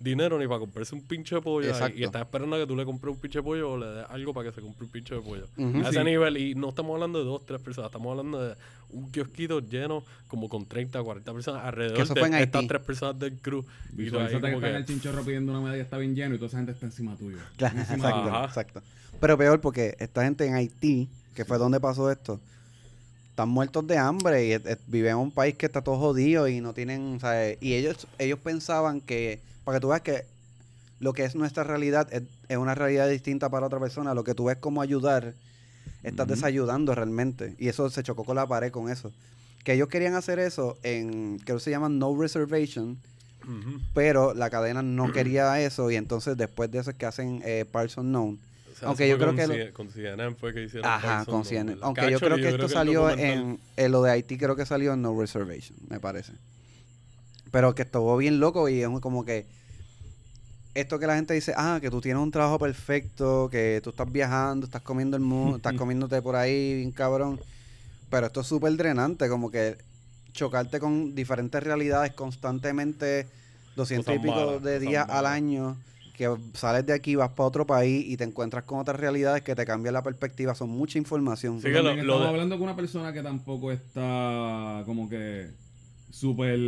dinero 0.00 0.38
ni 0.38 0.46
para 0.48 0.58
comprarse 0.60 0.94
un 0.94 1.02
pinche 1.02 1.34
de 1.34 1.42
pollo 1.42 1.68
Exacto. 1.68 1.96
y 1.98 2.04
estás 2.04 2.22
esperando 2.22 2.56
a 2.56 2.58
que 2.58 2.66
tú 2.66 2.74
le 2.74 2.84
compres 2.86 3.14
un 3.14 3.20
pinche 3.20 3.38
de 3.38 3.42
pollo 3.42 3.72
o 3.72 3.76
le 3.78 3.86
des 3.86 4.06
algo 4.08 4.32
para 4.32 4.48
que 4.48 4.54
se 4.54 4.62
compre 4.62 4.86
un 4.86 4.90
pinche 4.90 5.14
de 5.14 5.20
pollo. 5.20 5.44
A 5.84 5.88
ese 5.90 5.98
Sí. 5.98 6.04
nivel, 6.04 6.36
y 6.38 6.54
no 6.54 6.70
estamos 6.70 6.94
hablando 6.94 7.18
de 7.18 7.26
dos, 7.26 7.44
tres 7.44 7.60
personas, 7.60 7.88
estamos 7.90 8.10
hablando 8.10 8.40
de 8.42 8.56
un 8.92 9.10
kiosquito 9.10 9.60
lleno 9.60 10.02
como 10.26 10.48
con 10.48 10.64
30, 10.66 11.00
40 11.02 11.32
personas 11.32 11.64
alrededor 11.64 11.98
de 11.98 12.06
fue 12.06 12.26
en 12.28 12.34
estas 12.34 12.66
tres 12.66 12.80
personas 12.82 13.18
del 13.18 13.34
crew. 13.38 13.64
Y 13.96 14.10
tú 14.10 14.18
ahí 14.18 14.26
que 14.28 14.32
como 14.32 14.46
está 14.46 14.48
en 14.48 14.60
que- 14.60 14.76
el 14.76 14.84
chinchorro 14.86 15.22
pidiendo 15.22 15.52
una 15.52 15.60
medalla, 15.60 15.82
está 15.82 15.98
bien 15.98 16.14
lleno 16.16 16.34
y 16.34 16.38
toda 16.38 16.48
esa 16.48 16.56
gente 16.56 16.72
está 16.72 16.86
encima 16.86 17.14
tuyo. 17.16 17.36
Claro, 17.58 17.78
Encima 17.78 18.08
exacto. 18.08 18.30
Ajá. 18.30 18.44
exacto. 18.46 18.82
Pero 19.20 19.36
peor 19.36 19.60
porque 19.60 19.96
esta 20.00 20.24
gente 20.24 20.46
en 20.46 20.54
Haití, 20.54 21.08
que 21.34 21.44
fue 21.44 21.58
donde 21.58 21.78
pasó 21.78 22.10
esto, 22.10 22.40
están 23.28 23.48
muertos 23.50 23.86
de 23.86 23.98
hambre 23.98 24.46
y 24.46 24.52
eh, 24.52 24.76
viven 24.86 25.12
en 25.12 25.16
un 25.18 25.30
país 25.30 25.54
que 25.54 25.66
está 25.66 25.82
todo 25.82 25.96
jodido 25.98 26.48
y 26.48 26.60
no 26.60 26.72
tienen, 26.72 27.20
¿sabes? 27.20 27.58
Y 27.60 27.74
ellos, 27.74 28.06
ellos 28.18 28.38
pensaban 28.38 29.00
que, 29.00 29.40
para 29.64 29.78
que 29.78 29.80
tú 29.80 29.88
veas 29.88 30.02
que 30.02 30.24
lo 31.00 31.12
que 31.12 31.24
es 31.24 31.34
nuestra 31.34 31.64
realidad 31.64 32.08
es, 32.12 32.22
es 32.48 32.56
una 32.56 32.74
realidad 32.74 33.08
distinta 33.08 33.48
para 33.48 33.66
otra 33.66 33.80
persona, 33.80 34.14
lo 34.14 34.22
que 34.24 34.34
tú 34.34 34.44
ves 34.44 34.58
como 34.58 34.82
ayudar, 34.82 35.34
estás 36.02 36.28
desayudando 36.28 36.94
realmente. 36.94 37.54
Y 37.58 37.68
eso 37.68 37.88
se 37.90 38.02
chocó 38.02 38.24
con 38.24 38.36
la 38.36 38.46
pared 38.46 38.70
con 38.70 38.90
eso. 38.90 39.12
Que 39.64 39.74
ellos 39.74 39.88
querían 39.88 40.14
hacer 40.14 40.38
eso 40.38 40.78
en, 40.82 41.38
creo 41.38 41.56
que 41.56 41.64
se 41.64 41.70
llama 41.70 41.88
No 41.88 42.18
Reservation, 42.18 42.98
pero 43.94 44.34
la 44.34 44.50
cadena 44.50 44.82
no 44.82 45.12
quería 45.12 45.60
eso 45.60 45.90
y 45.90 45.96
entonces 45.96 46.36
después 46.36 46.70
de 46.70 46.78
eso 46.78 46.90
es 46.90 46.96
que 46.96 47.06
hacen 47.06 47.42
eh, 47.44 47.64
Parts 47.70 47.96
Unknown. 47.96 48.38
O 48.72 48.76
sea, 48.78 48.88
Aunque 48.88 49.08
yo 49.08 49.18
creo 49.18 49.34
que 49.34 49.72
Con 49.72 49.90
CNN 49.90 50.34
fue 50.36 50.54
que 50.54 50.64
hicieron 50.64 50.88
Ajá, 50.88 51.24
con. 51.26 51.44
CNN. 51.44 51.78
Aunque 51.82 52.10
yo 52.10 52.18
creo 52.18 52.36
que 52.36 52.48
esto 52.48 52.68
salió 52.68 53.10
en, 53.10 53.58
en 53.76 53.92
lo 53.92 54.02
de 54.02 54.12
Haití, 54.12 54.38
creo 54.38 54.56
que 54.56 54.64
salió 54.64 54.94
en 54.94 55.02
No 55.02 55.18
Reservation, 55.18 55.76
me 55.88 56.00
parece. 56.00 56.32
Pero 57.50 57.74
que 57.74 57.82
estuvo 57.82 58.16
bien 58.16 58.38
loco 58.40 58.68
y 58.68 58.82
es 58.82 58.88
como 59.00 59.24
que 59.24 59.46
esto 60.74 60.98
que 60.98 61.06
la 61.06 61.16
gente 61.16 61.34
dice, 61.34 61.52
ah, 61.56 61.78
que 61.80 61.90
tú 61.90 62.00
tienes 62.00 62.22
un 62.22 62.30
trabajo 62.30 62.58
perfecto, 62.58 63.48
que 63.50 63.80
tú 63.82 63.90
estás 63.90 64.10
viajando, 64.10 64.66
estás 64.66 64.82
comiendo 64.82 65.16
el 65.16 65.22
mundo, 65.22 65.56
estás 65.56 65.72
comiéndote 65.74 66.22
por 66.22 66.36
ahí, 66.36 66.76
bien 66.76 66.92
cabrón. 66.92 67.40
Pero 68.08 68.26
esto 68.26 68.40
es 68.40 68.46
súper 68.46 68.76
drenante, 68.76 69.28
como 69.28 69.50
que 69.50 69.76
chocarte 70.32 70.78
con 70.78 71.14
diferentes 71.14 71.60
realidades 71.62 72.12
constantemente, 72.12 73.26
200 73.74 74.14
y 74.14 74.18
pico 74.20 74.34
malas, 74.34 74.62
de 74.62 74.78
días 74.78 75.06
al 75.08 75.26
año, 75.26 75.76
que 76.16 76.32
sales 76.54 76.86
de 76.86 76.92
aquí, 76.92 77.16
vas 77.16 77.30
para 77.30 77.48
otro 77.48 77.66
país 77.66 78.04
y 78.06 78.16
te 78.16 78.24
encuentras 78.24 78.62
con 78.64 78.78
otras 78.78 78.98
realidades 79.00 79.42
que 79.42 79.56
te 79.56 79.64
cambian 79.66 79.94
la 79.94 80.02
perspectiva. 80.02 80.54
Son 80.54 80.68
mucha 80.70 80.98
información. 80.98 81.56
Sí, 81.60 81.68
que 81.68 81.72
lo- 81.74 81.82
lo 81.82 82.00
estamos 82.00 82.20
de- 82.22 82.28
hablando 82.28 82.56
con 82.56 82.64
una 82.64 82.76
persona 82.76 83.12
que 83.12 83.22
tampoco 83.22 83.72
está 83.72 84.82
como 84.86 85.08
que 85.08 85.50
súper 86.10 86.58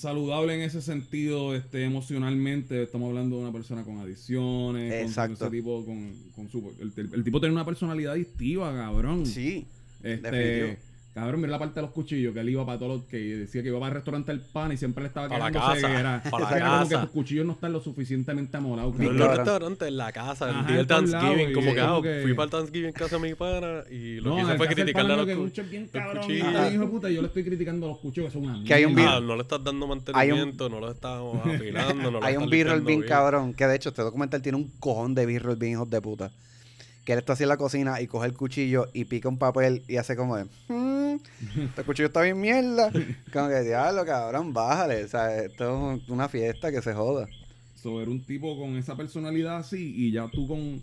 saludable 0.00 0.54
en 0.54 0.62
ese 0.62 0.80
sentido 0.80 1.54
este 1.54 1.84
emocionalmente 1.84 2.82
estamos 2.84 3.08
hablando 3.08 3.36
de 3.36 3.42
una 3.42 3.52
persona 3.52 3.84
con 3.84 3.98
adicciones 3.98 4.92
con- 4.94 5.02
Exacto. 5.08 5.36
con, 5.38 5.46
ese 5.48 5.56
tipo 5.56 5.84
con, 5.84 6.12
con 6.34 6.48
su 6.48 6.72
el, 6.80 6.92
el- 6.96 7.14
el 7.14 7.24
tipo 7.24 7.38
tiene 7.38 7.54
una 7.54 7.64
personalidad 7.66 8.12
adictiva 8.14 8.72
cabrón 8.74 9.26
Sí, 9.26 9.66
este. 10.02 10.78
Cabrón 11.12 11.40
mira 11.40 11.50
la 11.50 11.58
parte 11.58 11.74
de 11.76 11.82
los 11.82 11.90
cuchillos 11.90 12.32
que 12.32 12.40
él 12.40 12.48
iba 12.50 12.64
para 12.64 12.78
todos 12.78 12.98
los 13.00 13.08
que 13.08 13.16
decía 13.18 13.62
que 13.62 13.68
iba 13.68 13.78
para 13.80 13.88
el 13.90 13.94
restaurante 13.96 14.30
El 14.30 14.40
Pan 14.40 14.70
y 14.72 14.76
siempre 14.76 15.02
le 15.02 15.08
estaba 15.08 15.28
Para 15.28 15.44
la 15.46 15.50
quejándose 15.50 15.80
casa, 15.82 15.92
que 15.94 16.00
era, 16.00 16.22
para 16.30 16.44
la 16.44 16.48
que 16.50 16.56
era 16.56 16.68
como 16.78 16.88
que 16.88 16.96
tus 16.98 17.10
cuchillos 17.10 17.46
no 17.46 17.52
están 17.54 17.72
lo 17.72 17.80
suficientemente 17.80 18.56
amolados 18.56 18.94
No 18.96 19.10
en 19.10 19.16
los 19.18 19.36
restaurantes, 19.36 19.88
en 19.88 19.96
la 19.96 20.12
casa, 20.12 20.50
el 20.50 20.66
día 20.66 20.76
del 20.76 20.86
Thanksgiving, 20.86 21.52
como 21.52 21.68
es 21.68 21.74
que, 21.74 21.80
como 21.80 21.96
ah, 21.98 22.02
que- 22.02 22.20
fui 22.22 22.34
para 22.34 22.44
el 22.44 22.50
Thanksgiving 22.50 22.86
en 22.86 22.92
casa 22.92 23.16
de 23.18 23.22
mi 23.28 23.34
pana 23.34 23.84
y 23.90 24.20
lo 24.20 24.30
no, 24.30 24.36
que 24.36 24.42
hice 24.42 24.56
fue 24.56 24.66
criticarle 24.68 25.12
a 25.12 25.16
los 25.16 25.26
lo 25.26 25.34
cu- 25.34 25.40
que 25.40 25.44
escucha 25.46 25.62
es 25.62 25.70
bien 25.70 25.82
los 25.82 25.90
cabrón, 25.92 26.22
cuchillos. 26.22 26.46
este 26.54 26.74
hijo 26.74 26.82
de 26.84 26.88
puta, 26.90 27.10
yo 27.10 27.20
le 27.22 27.26
estoy 27.28 27.44
criticando 27.44 27.86
a 27.86 27.88
los 27.90 27.98
cuchillos 27.98 28.26
que 28.28 28.32
son 28.38 28.44
una 28.48 28.64
Que 28.64 28.74
hay 28.74 28.84
un. 28.84 28.98
Ah, 29.00 29.20
no 29.20 29.34
le 29.36 29.42
estás 29.42 29.64
dando 29.64 29.86
mantenimiento, 29.88 30.68
no 30.68 30.78
lo 30.80 30.90
estás 30.92 31.20
afilando, 31.44 32.10
no 32.12 32.20
lo 32.20 32.24
Hay 32.24 32.36
un 32.36 32.48
B-roll 32.48 32.78
limpiando 32.78 32.86
bien 32.86 33.02
cabrón, 33.02 33.52
que 33.54 33.66
de 33.66 33.74
hecho 33.76 33.88
este 33.88 34.02
documental 34.02 34.40
tiene 34.42 34.56
un 34.58 34.70
cojón 34.78 35.14
de 35.14 35.26
B-roll 35.26 35.56
bien 35.56 35.72
hijos 35.72 35.90
de 35.90 36.00
puta. 36.00 36.30
Que 37.04 37.14
él 37.14 37.18
está 37.18 37.32
así 37.32 37.42
en 37.44 37.48
la 37.48 37.56
cocina 37.56 38.00
y 38.00 38.06
coge 38.06 38.26
el 38.26 38.34
cuchillo 38.34 38.86
y 38.92 39.06
pica 39.06 39.28
un 39.28 39.38
papel 39.38 39.82
y 39.88 39.96
hace 39.96 40.14
como 40.16 40.36
de, 40.36 40.44
"Mm, 41.56 41.60
este 41.62 41.82
cuchillo 41.84 42.06
está 42.08 42.22
bien 42.22 42.40
mierda. 42.40 42.90
Como 43.32 43.48
que, 43.48 43.60
diablo, 43.62 44.04
cabrón, 44.04 44.52
bájale. 44.52 45.04
O 45.04 45.08
sea, 45.08 45.42
esto 45.42 45.94
es 45.94 46.08
una 46.08 46.28
fiesta 46.28 46.70
que 46.70 46.82
se 46.82 46.92
joda. 46.94 47.28
sobre 47.74 48.10
un 48.10 48.20
tipo 48.22 48.58
con 48.58 48.76
esa 48.76 48.94
personalidad 48.94 49.56
así 49.56 49.94
y 49.96 50.10
ya 50.12 50.28
tú 50.28 50.46
con 50.46 50.82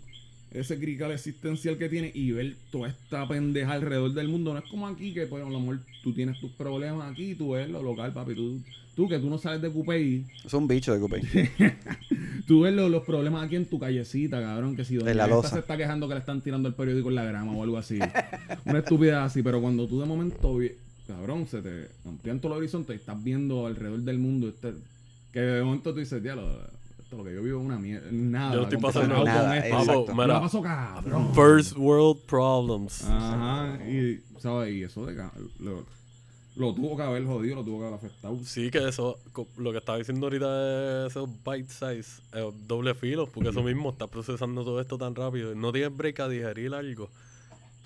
ese 0.50 0.76
critical 0.78 1.12
existencial 1.12 1.78
que 1.78 1.88
tiene 1.88 2.10
y 2.12 2.32
ver 2.32 2.56
toda 2.72 2.88
esta 2.88 3.28
pendeja 3.28 3.72
alrededor 3.72 4.12
del 4.14 4.26
mundo. 4.28 4.52
No 4.52 4.58
es 4.58 4.68
como 4.68 4.88
aquí 4.88 5.12
que, 5.14 5.26
pues, 5.26 5.44
a 5.44 5.48
lo 5.48 5.60
mejor 5.60 5.78
tú 6.02 6.12
tienes 6.12 6.40
tus 6.40 6.50
problemas 6.52 7.12
aquí, 7.12 7.34
tú 7.36 7.50
ves 7.52 7.68
lo 7.68 7.82
local, 7.82 8.12
papi. 8.12 8.34
Tú, 8.34 8.60
tú 8.98 9.08
que 9.08 9.20
tú 9.20 9.30
no 9.30 9.38
sales 9.38 9.62
de 9.62 9.70
Coupé, 9.70 10.24
Es 10.44 10.52
un 10.52 10.66
bicho 10.66 10.92
de 10.92 10.98
Coupé. 10.98 11.20
tú 12.48 12.62
ves 12.62 12.74
lo- 12.74 12.88
los 12.88 13.04
problemas 13.04 13.44
aquí 13.44 13.54
en 13.54 13.64
tu 13.66 13.78
callecita, 13.78 14.40
cabrón. 14.42 14.74
Que 14.74 14.84
si 14.84 14.96
doña 14.96 15.06
De 15.10 15.14
la 15.14 15.24
esta 15.26 15.36
loza. 15.36 15.48
se 15.50 15.58
está 15.60 15.76
quejando 15.76 16.08
que 16.08 16.14
le 16.14 16.20
están 16.20 16.40
tirando 16.40 16.66
el 16.68 16.74
periódico 16.74 17.08
en 17.08 17.14
la 17.14 17.24
grama 17.24 17.52
o 17.52 17.62
algo 17.62 17.78
así. 17.78 18.00
Una 18.64 18.80
estupidez 18.80 19.14
así, 19.14 19.44
pero 19.44 19.60
cuando 19.60 19.86
tú 19.86 20.00
de 20.00 20.06
momento, 20.06 20.58
cabrón, 21.06 21.46
se 21.46 21.62
te 21.62 21.86
amplían 22.08 22.40
todo 22.40 22.54
el 22.54 22.58
horizonte 22.58 22.92
y 22.92 22.96
estás 22.96 23.22
viendo 23.22 23.68
alrededor 23.68 24.00
del 24.00 24.18
mundo, 24.18 24.48
este, 24.48 24.72
que 25.32 25.38
de 25.42 25.62
momento 25.62 25.92
tú 25.94 26.00
dices, 26.00 26.20
diablo, 26.20 26.48
esto 26.98 27.18
lo 27.18 27.22
que 27.24 27.34
yo 27.34 27.42
vivo 27.44 27.60
es 27.60 27.66
una 27.66 27.78
mierda, 27.78 28.08
nada. 28.10 28.50
Yo 28.52 28.56
no 28.56 28.62
estoy 28.64 28.78
pasando 28.80 29.14
comparado 29.14 29.38
con 29.38 29.48
nada, 29.48 29.58
esto. 29.58 30.26
la 30.26 30.40
paso 30.40 30.60
cabrón. 30.60 31.34
First 31.36 31.76
world 31.76 32.20
problems. 32.26 33.04
Ajá, 33.04 33.78
y, 33.88 34.18
¿sabes? 34.40 34.74
Y 34.74 34.82
eso 34.82 35.06
de 35.06 35.14
lo, 35.60 35.86
lo 36.58 36.74
tuvo 36.74 36.96
que 36.96 37.02
haber 37.04 37.24
jodido, 37.24 37.56
lo 37.56 37.64
tuvo 37.64 37.78
que 37.78 37.86
haber 37.86 37.98
afectado. 37.98 38.36
Sí, 38.44 38.70
que 38.70 38.88
eso, 38.88 39.18
lo 39.56 39.70
que 39.70 39.78
estaba 39.78 39.98
diciendo 39.98 40.26
ahorita 40.26 40.58
de 40.58 41.06
esos 41.06 41.28
bite 41.44 41.70
size, 41.70 42.20
eh, 42.32 42.52
doble 42.66 42.94
filo, 42.94 43.28
porque 43.28 43.50
eso 43.50 43.62
mismo 43.62 43.90
está 43.90 44.08
procesando 44.08 44.64
todo 44.64 44.80
esto 44.80 44.98
tan 44.98 45.14
rápido. 45.14 45.54
No 45.54 45.72
tienes 45.72 45.96
break 45.96 46.18
a 46.20 46.28
digerir 46.28 46.74
algo. 46.74 47.08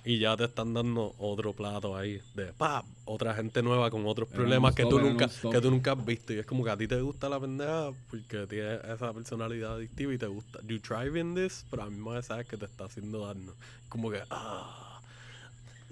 Y 0.04 0.18
ya 0.18 0.36
te 0.36 0.44
están 0.44 0.74
dando 0.74 1.14
otro 1.18 1.52
plato 1.52 1.96
ahí 1.96 2.20
de 2.34 2.46
¡pap! 2.54 2.84
otra 3.04 3.34
gente 3.34 3.62
nueva 3.62 3.88
con 3.88 4.04
otros 4.04 4.28
problemas 4.28 4.74
que 4.74 4.84
tú 4.84 4.98
nunca 4.98 5.28
que 5.28 5.60
tú 5.60 5.70
nunca 5.70 5.92
has 5.92 6.04
visto. 6.04 6.32
Y 6.32 6.38
es 6.38 6.46
como 6.46 6.64
que 6.64 6.70
a 6.70 6.76
ti 6.76 6.88
te 6.88 7.00
gusta 7.00 7.28
la 7.28 7.38
pendeja 7.38 7.90
porque 8.10 8.46
tienes 8.48 8.82
esa 8.84 9.12
personalidad 9.12 9.74
adictiva 9.74 10.12
y 10.12 10.18
te 10.18 10.26
gusta. 10.26 10.58
You 10.66 10.80
thrive 10.80 11.20
in 11.20 11.36
this, 11.36 11.64
pero 11.70 11.84
a 11.84 11.90
mí 11.90 11.96
me 11.98 12.20
sabes 12.22 12.48
que 12.48 12.56
te 12.56 12.64
está 12.64 12.86
haciendo 12.86 13.26
daño. 13.26 13.52
Como 13.88 14.10
que, 14.10 14.22
ah. 14.30 14.91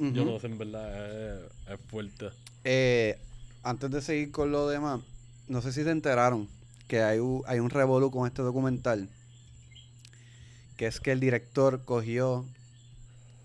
Yo 0.00 0.22
Ujú. 0.22 0.32
no 0.32 0.40
sé, 0.40 0.46
en 0.46 0.56
verdad, 0.56 1.44
es, 1.44 1.50
es 1.68 1.80
fuerte. 1.88 2.30
Eh, 2.64 3.18
antes 3.62 3.90
de 3.90 4.00
seguir 4.00 4.30
con 4.32 4.50
lo 4.50 4.66
demás, 4.66 5.02
no 5.46 5.60
sé 5.60 5.72
si 5.72 5.84
se 5.84 5.90
enteraron 5.90 6.48
que 6.88 7.02
hay 7.02 7.18
un, 7.18 7.42
hay 7.46 7.58
un 7.58 7.68
revolú 7.68 8.10
con 8.10 8.26
este 8.26 8.40
documental. 8.40 9.08
Que 10.78 10.86
es 10.86 11.00
que 11.00 11.12
el 11.12 11.20
director 11.20 11.84
cogió 11.84 12.46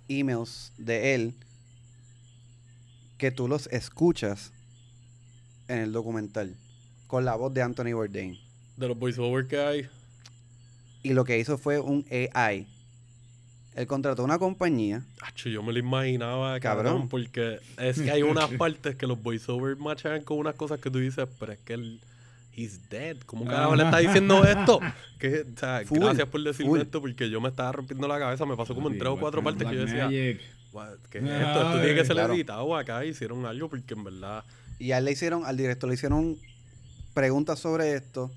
emails 0.07 0.71
de 0.77 1.13
él 1.15 1.33
que 3.17 3.31
tú 3.31 3.47
los 3.49 3.67
escuchas 3.67 4.51
en 5.67 5.79
el 5.79 5.91
documental 5.91 6.55
con 7.07 7.25
la 7.25 7.35
voz 7.35 7.53
de 7.53 7.61
Anthony 7.61 7.93
Bourdain. 7.93 8.39
De 8.77 8.87
los 8.87 8.97
voiceovers 8.97 9.47
que 9.49 9.57
hay, 9.59 9.89
Y 11.03 11.13
lo 11.13 11.25
que 11.25 11.37
hizo 11.37 11.57
fue 11.57 11.79
un 11.79 12.05
AI. 12.33 12.65
Él 13.75 13.87
contrató 13.87 14.23
una 14.23 14.39
compañía. 14.39 15.03
Acho, 15.21 15.49
yo 15.49 15.61
me 15.61 15.73
lo 15.73 15.79
imaginaba, 15.79 16.57
Cabrón. 16.61 16.85
cabrón, 16.85 17.09
porque 17.09 17.59
es 17.77 18.01
que 18.01 18.09
hay 18.09 18.23
unas 18.23 18.49
partes 18.57 18.95
que 18.95 19.05
los 19.05 19.21
voiceovers 19.21 19.77
machan 19.77 20.23
con 20.23 20.37
unas 20.37 20.55
cosas 20.55 20.79
que 20.79 20.89
tú 20.89 20.99
dices, 20.99 21.27
pero 21.37 21.51
es 21.51 21.59
que 21.59 21.73
él, 21.73 21.99
he's 22.55 22.89
dead. 22.89 23.17
¿Cómo 23.25 23.43
carajo 23.45 23.75
le 23.75 23.83
está 23.83 23.97
diciendo 23.97 24.43
esto? 24.43 24.79
Que, 25.19 25.45
o 25.55 25.59
sea, 25.59 25.81
Full, 25.85 25.99
gracias 25.99 26.27
por 26.27 26.43
decirme 26.43 26.71
full. 26.71 26.81
esto, 26.81 26.99
porque 27.01 27.29
yo 27.29 27.39
me 27.39 27.47
estaba 27.47 27.71
rompiendo 27.71 28.05
la 28.05 28.19
cabeza, 28.19 28.45
me 28.45 28.57
pasó 28.57 28.75
como 28.75 28.89
en 28.89 28.97
tres 28.97 29.09
o 29.09 29.17
cuatro 29.17 29.41
partes 29.41 29.65
que 29.67 29.75
yo 29.75 29.85
decía, 29.85 30.09
what, 30.73 30.97
¿qué 31.09 31.19
es 31.19 31.23
esto? 31.23 31.61
Esto 31.61 31.79
tiene 31.79 31.95
que 31.95 32.05
ser 32.05 32.15
claro. 32.15 32.33
editado 32.33 32.75
acá. 32.75 33.05
Hicieron 33.05 33.45
algo 33.45 33.69
porque 33.69 33.93
en 33.93 34.03
verdad. 34.03 34.43
Y 34.77 34.91
a 34.91 34.97
él 34.97 35.05
le 35.05 35.13
hicieron, 35.13 35.45
al 35.45 35.55
director 35.55 35.87
le 35.89 35.95
hicieron 35.95 36.37
preguntas 37.13 37.59
sobre 37.59 37.93
esto. 37.93 38.29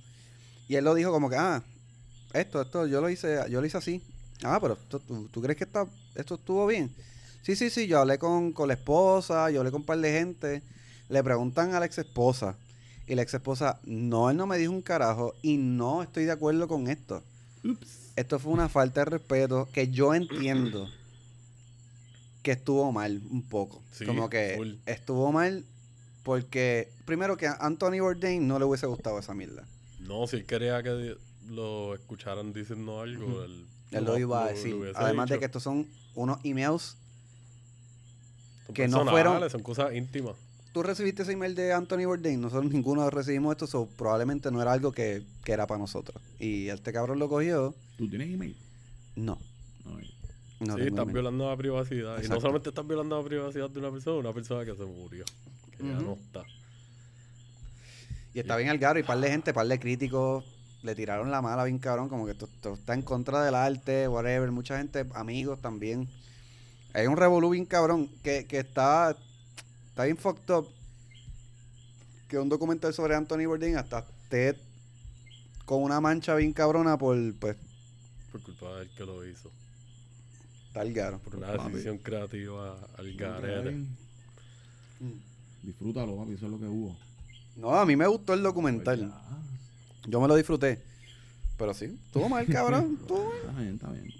Y 0.69 0.77
él 0.77 0.85
lo 0.85 0.95
dijo 0.95 1.11
como 1.11 1.29
que, 1.29 1.37
ah, 1.37 1.63
esto, 2.33 2.63
esto, 2.63 2.87
yo 2.87 3.01
lo 3.01 3.11
hice, 3.11 3.41
yo 3.51 3.61
lo 3.61 3.67
hice 3.67 3.79
así. 3.79 4.03
Ah, 4.43 4.59
pero 4.61 4.75
esto- 4.75 5.01
¿tú, 5.01 5.29
tú 5.29 5.43
crees 5.43 5.57
que 5.59 5.65
esto 5.65 6.35
estuvo 6.35 6.67
bien? 6.67 6.91
Sí, 7.43 7.57
sí, 7.57 7.71
sí, 7.71 7.87
yo 7.87 7.99
hablé 8.01 8.19
con, 8.19 8.53
con 8.53 8.69
la 8.69 8.75
esposa, 8.75 9.51
yo 9.51 9.61
hablé 9.61 9.71
con 9.71 9.81
un 9.83 9.87
par 9.87 9.99
de 9.99 10.13
gente. 10.13 10.63
Le 11.09 11.23
preguntan 11.25 11.75
a 11.75 11.81
la 11.81 11.87
ex 11.87 11.99
esposa. 11.99 12.57
Y 13.07 13.15
la 13.15 13.23
ex 13.23 13.33
esposa, 13.33 13.81
no, 13.85 14.29
él 14.31 14.37
no 14.37 14.47
me 14.47 14.59
dijo 14.59 14.71
un 14.73 14.83
carajo 14.83 15.35
y 15.41 15.57
no 15.57 16.03
estoy 16.03 16.25
de 16.27 16.33
acuerdo 16.33 16.69
con 16.69 16.89
esto. 16.89 17.23
Ups. 17.65 18.13
Esto 18.17 18.39
fue 18.39 18.53
una 18.53 18.69
falta 18.69 19.01
de 19.01 19.05
respeto 19.07 19.67
que 19.73 19.89
yo 19.89 20.15
entiendo 20.15 20.89
que 22.43 22.53
estuvo 22.53 22.93
mal 22.93 23.23
un 23.31 23.43
poco. 23.43 23.83
Sí, 23.93 24.05
Como 24.05 24.29
que 24.29 24.55
full. 24.57 24.75
estuvo 24.87 25.33
mal 25.33 25.65
porque, 26.23 26.91
primero 27.07 27.37
que 27.39 27.47
a 27.47 27.55
Anthony 27.61 28.01
Bourdain 28.01 28.47
no 28.47 28.59
le 28.59 28.65
hubiese 28.67 28.87
gustado 28.87 29.19
esa 29.19 29.33
mierda. 29.35 29.67
No, 30.01 30.27
si 30.27 30.37
él 30.37 30.45
quería 30.45 30.83
que 30.83 31.17
lo 31.49 31.95
escucharan 31.95 32.53
diciendo 32.53 33.01
algo, 33.01 33.43
él, 33.45 33.65
Él 33.91 34.05
lo 34.05 34.19
iba 34.19 34.43
a 34.43 34.51
lo 34.51 34.51
decir. 34.51 34.75
Además 34.95 35.29
de 35.31 35.39
que 35.39 35.45
estos 35.47 35.63
son 35.63 35.87
unos 36.15 36.39
emails. 36.45 36.97
Son 38.67 38.75
que 38.75 38.89
no 38.89 39.05
fueron- 39.07 39.49
Son 39.51 39.63
cosas 39.63 39.95
íntimas. 39.95 40.37
Tú 40.73 40.83
recibiste 40.83 41.23
ese 41.23 41.33
email 41.33 41.55
de 41.55 41.73
Anthony 41.73 42.05
Bourdain, 42.05 42.41
nosotros 42.41 42.71
ninguno 42.71 43.09
recibimos 43.11 43.53
esto, 43.53 43.67
so 43.67 43.87
probablemente 43.97 44.51
no 44.51 44.61
era 44.61 44.73
algo 44.73 44.93
que, 44.93 45.23
que 45.43 45.53
era 45.53 45.67
para 45.67 45.79
nosotros. 45.79 46.23
Y 46.39 46.69
este 46.69 46.93
cabrón 46.93 47.19
lo 47.19 47.29
cogió. 47.29 47.75
¿Tú 47.97 48.09
tienes 48.09 48.33
email? 48.33 48.55
No. 49.17 49.39
Ay. 49.87 50.15
no 50.61 50.77
sí, 50.77 50.83
estás 50.83 51.07
violando 51.13 51.49
la 51.49 51.57
privacidad. 51.57 52.23
Y 52.23 52.29
no 52.29 52.41
solamente 52.41 52.69
estás 52.69 52.87
violando 52.87 53.17
la 53.21 53.27
privacidad 53.27 53.71
de 53.71 53.79
una 53.79 53.91
persona, 53.91 54.19
una 54.19 54.33
persona 54.35 54.65
que 54.65 54.77
se 54.77 54.85
murió. 54.85 55.25
Que 55.77 55.79
ya 55.85 55.95
no 56.01 56.13
está. 56.13 56.45
Y 58.35 58.41
está 58.41 58.57
bien 58.57 58.69
al 58.69 58.79
garo 58.79 58.99
y 58.99 59.03
par 59.03 59.19
de 59.19 59.31
gente, 59.31 59.55
par 59.55 59.67
de 59.67 59.81
críticos 59.81 60.45
le 60.83 60.95
tiraron 60.95 61.31
la 61.31 61.43
mala 61.43 61.65
bien 61.65 61.79
cabrón, 61.79 62.09
como 62.09 62.25
que 62.27 62.33
esto, 62.33 62.47
esto 62.53 62.75
está 62.75 62.95
en 62.95 63.03
contra 63.03 63.43
del 63.43 63.55
arte, 63.55 64.09
whatever. 64.09 64.51
Mucha 64.51 64.79
gente, 64.79 65.05
amigos 65.15 65.61
también. 65.61 66.09
Hay 66.95 67.07
un 67.07 67.17
revolú 67.17 67.51
bien 67.51 67.65
cabrón 67.67 68.09
que, 68.23 68.47
que 68.47 68.59
está, 68.61 69.17
está 69.91 70.05
bien 70.05 70.17
fucked 70.17 70.51
up. 70.55 70.69
Que 72.29 72.39
un 72.39 72.49
documental 72.49 72.93
sobre 72.95 73.15
Anthony 73.15 73.47
Bourdain 73.47 73.77
hasta 73.77 74.05
Ted 74.29 74.57
con 75.65 75.83
una 75.83 76.01
mancha 76.01 76.35
bien 76.35 76.53
cabrona 76.53 76.97
por, 76.99 77.17
pues, 77.39 77.57
Por 78.33 78.43
culpa 78.43 78.75
de 78.77 78.83
él 78.83 78.91
que 78.97 79.05
lo 79.05 79.27
hizo. 79.27 79.51
tal 80.73 80.93
garo. 80.93 81.19
Por 81.19 81.37
una 81.37 81.49
Papi. 81.57 81.73
decisión 81.73 81.99
creativa 81.99 82.77
al 82.97 83.15
garete. 83.17 83.71
bien. 83.71 83.89
Disfrútalo, 85.63 86.17
papi, 86.17 86.33
eso 86.35 86.47
es 86.47 86.53
lo 86.53 86.59
que 86.59 86.67
hubo. 86.67 86.97
No, 87.57 87.75
a 87.75 87.85
mí 87.85 87.97
me 87.97 88.07
gustó 88.07 88.33
el 88.35 88.43
documental. 88.43 88.99
Pues. 89.01 89.48
Yo 90.09 90.21
me 90.21 90.29
lo 90.29 90.37
disfruté. 90.37 90.79
Pero 91.57 91.75
sí, 91.75 91.87
estuvo 92.07 92.29
mal, 92.29 92.47
cabrón. 92.47 92.97
estuvo 93.03 93.25
mal. 93.27 93.37
Está 93.39 93.53
bien, 93.61 93.75
está 93.75 93.91
bien. 93.91 94.13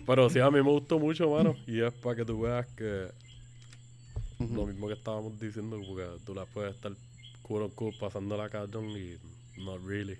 Pero 0.06 0.30
sí, 0.30 0.40
a 0.40 0.50
mí 0.50 0.56
me 0.62 0.70
gustó 0.70 0.98
mucho, 0.98 1.30
mano. 1.30 1.54
Y 1.66 1.80
es 1.80 1.92
para 1.94 2.16
que 2.16 2.24
tú 2.24 2.40
veas 2.40 2.66
que 2.76 3.06
lo 4.40 4.66
mismo 4.66 4.88
que 4.88 4.94
estábamos 4.94 5.38
diciendo, 5.38 5.80
porque 5.86 6.04
tú 6.26 6.34
la 6.34 6.44
puedes 6.46 6.74
estar 6.74 6.92
unquote, 7.48 7.96
pasando 8.00 8.36
la 8.36 8.48
cabrón 8.48 8.90
y 8.90 9.16
not 9.62 9.80
really. 9.86 10.16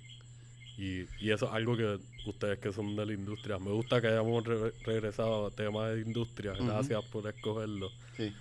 Y, 0.79 1.07
y 1.21 1.31
eso 1.31 1.47
es 1.47 1.53
algo 1.53 1.77
que 1.77 1.99
ustedes 2.27 2.59
que 2.59 2.73
son 2.73 2.95
de 2.95 3.07
la 3.07 3.13
industria, 3.13 3.59
me 3.59 3.73
gusta 3.73 4.01
que 4.01 4.09
hayamos 4.09 4.45
re- 4.45 4.73
regresado 4.85 5.47
a 5.47 5.51
temas 5.51 5.95
de 5.95 6.03
industria, 6.03 6.53
gracias 6.53 7.03
por 7.07 7.27
escogerlo. 7.27 7.91
Sí. 8.17 8.33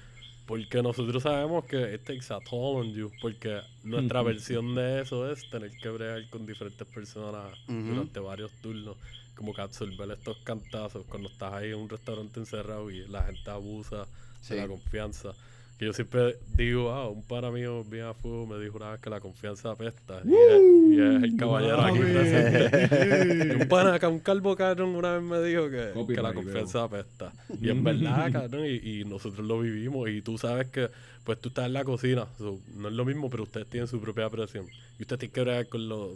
Porque 0.46 0.82
nosotros 0.82 1.24
sabemos 1.24 1.66
que 1.66 1.94
it 1.94 2.04
takes 2.04 2.34
a 2.34 2.40
toll 2.42 2.78
on 2.82 2.94
you, 2.94 3.12
porque 3.22 3.62
nuestra 3.84 4.22
versión 4.22 4.76
de 4.76 5.02
eso 5.02 5.32
es 5.32 5.50
tener 5.50 5.72
que 5.78 5.90
bregar 5.90 6.30
con 6.30 6.46
diferentes 6.46 6.86
personas 6.88 7.58
durante 7.68 8.20
varios 8.20 8.52
turnos, 8.62 8.98
como 9.36 9.54
que 9.54 9.62
absorber 9.62 10.12
estos 10.12 10.38
cantazos 10.40 11.06
cuando 11.08 11.30
estás 11.30 11.54
ahí 11.54 11.70
en 11.70 11.76
un 11.78 11.88
restaurante 11.90 12.40
encerrado 12.40 12.90
y 12.92 13.08
la 13.08 13.24
gente 13.24 13.50
abusa 13.50 14.08
Sí. 14.42 14.56
de 14.56 14.62
la 14.62 14.68
confianza. 14.68 15.34
Que 15.82 15.88
yo 15.88 15.94
siempre 15.94 16.38
digo, 16.56 16.92
ah, 16.92 17.10
un 17.10 17.24
para 17.24 17.50
mío 17.50 17.84
bien 17.84 18.06
a 18.06 18.14
fuego 18.14 18.46
me 18.46 18.64
dijo 18.64 18.78
una 18.78 18.92
vez 18.92 19.02
que 19.02 19.10
la 19.10 19.20
confianza 19.20 19.72
apesta. 19.72 20.22
Y 20.24 20.32
es, 20.32 20.62
y 20.92 21.02
es 21.02 21.24
el 21.24 21.36
caballero 21.36 21.82
aquí 21.82 21.98
presente. 21.98 23.48
Y 23.48 23.50
un 23.64 23.68
pana 23.68 23.96
acá, 23.96 24.08
un 24.08 24.20
calvo 24.20 24.56
cabrón, 24.56 24.90
una 24.96 25.18
vez 25.18 25.24
me 25.24 25.42
dijo 25.42 25.72
que, 25.72 26.22
la 26.22 26.36
confianza 26.36 26.84
apesta. 26.84 27.34
Y 27.60 27.72
es 27.72 27.84
verdad, 27.84 28.32
cabrón, 28.32 28.68
y, 28.68 29.00
y 29.00 29.06
nosotros 29.06 29.44
lo 29.44 29.60
vivimos. 29.60 30.08
Y 30.08 30.22
tú 30.22 30.38
sabes 30.38 30.68
que, 30.68 30.88
pues 31.24 31.42
tú 31.42 31.50
estás 31.50 31.66
en 31.66 31.74
la 31.74 31.84
cocina, 31.84 32.28
so, 32.38 32.60
no 32.76 32.90
es 32.90 32.94
lo 32.94 33.04
mismo, 33.04 33.32
pero 33.32 33.42
ustedes 33.42 33.66
tienen 33.66 33.88
su 33.88 34.00
propia 34.00 34.30
presión. 34.30 34.68
Y 35.00 35.02
usted 35.02 35.18
tiene 35.18 35.34
que 35.34 35.42
bregar 35.42 35.68
con, 35.68 35.90
los, 35.90 36.12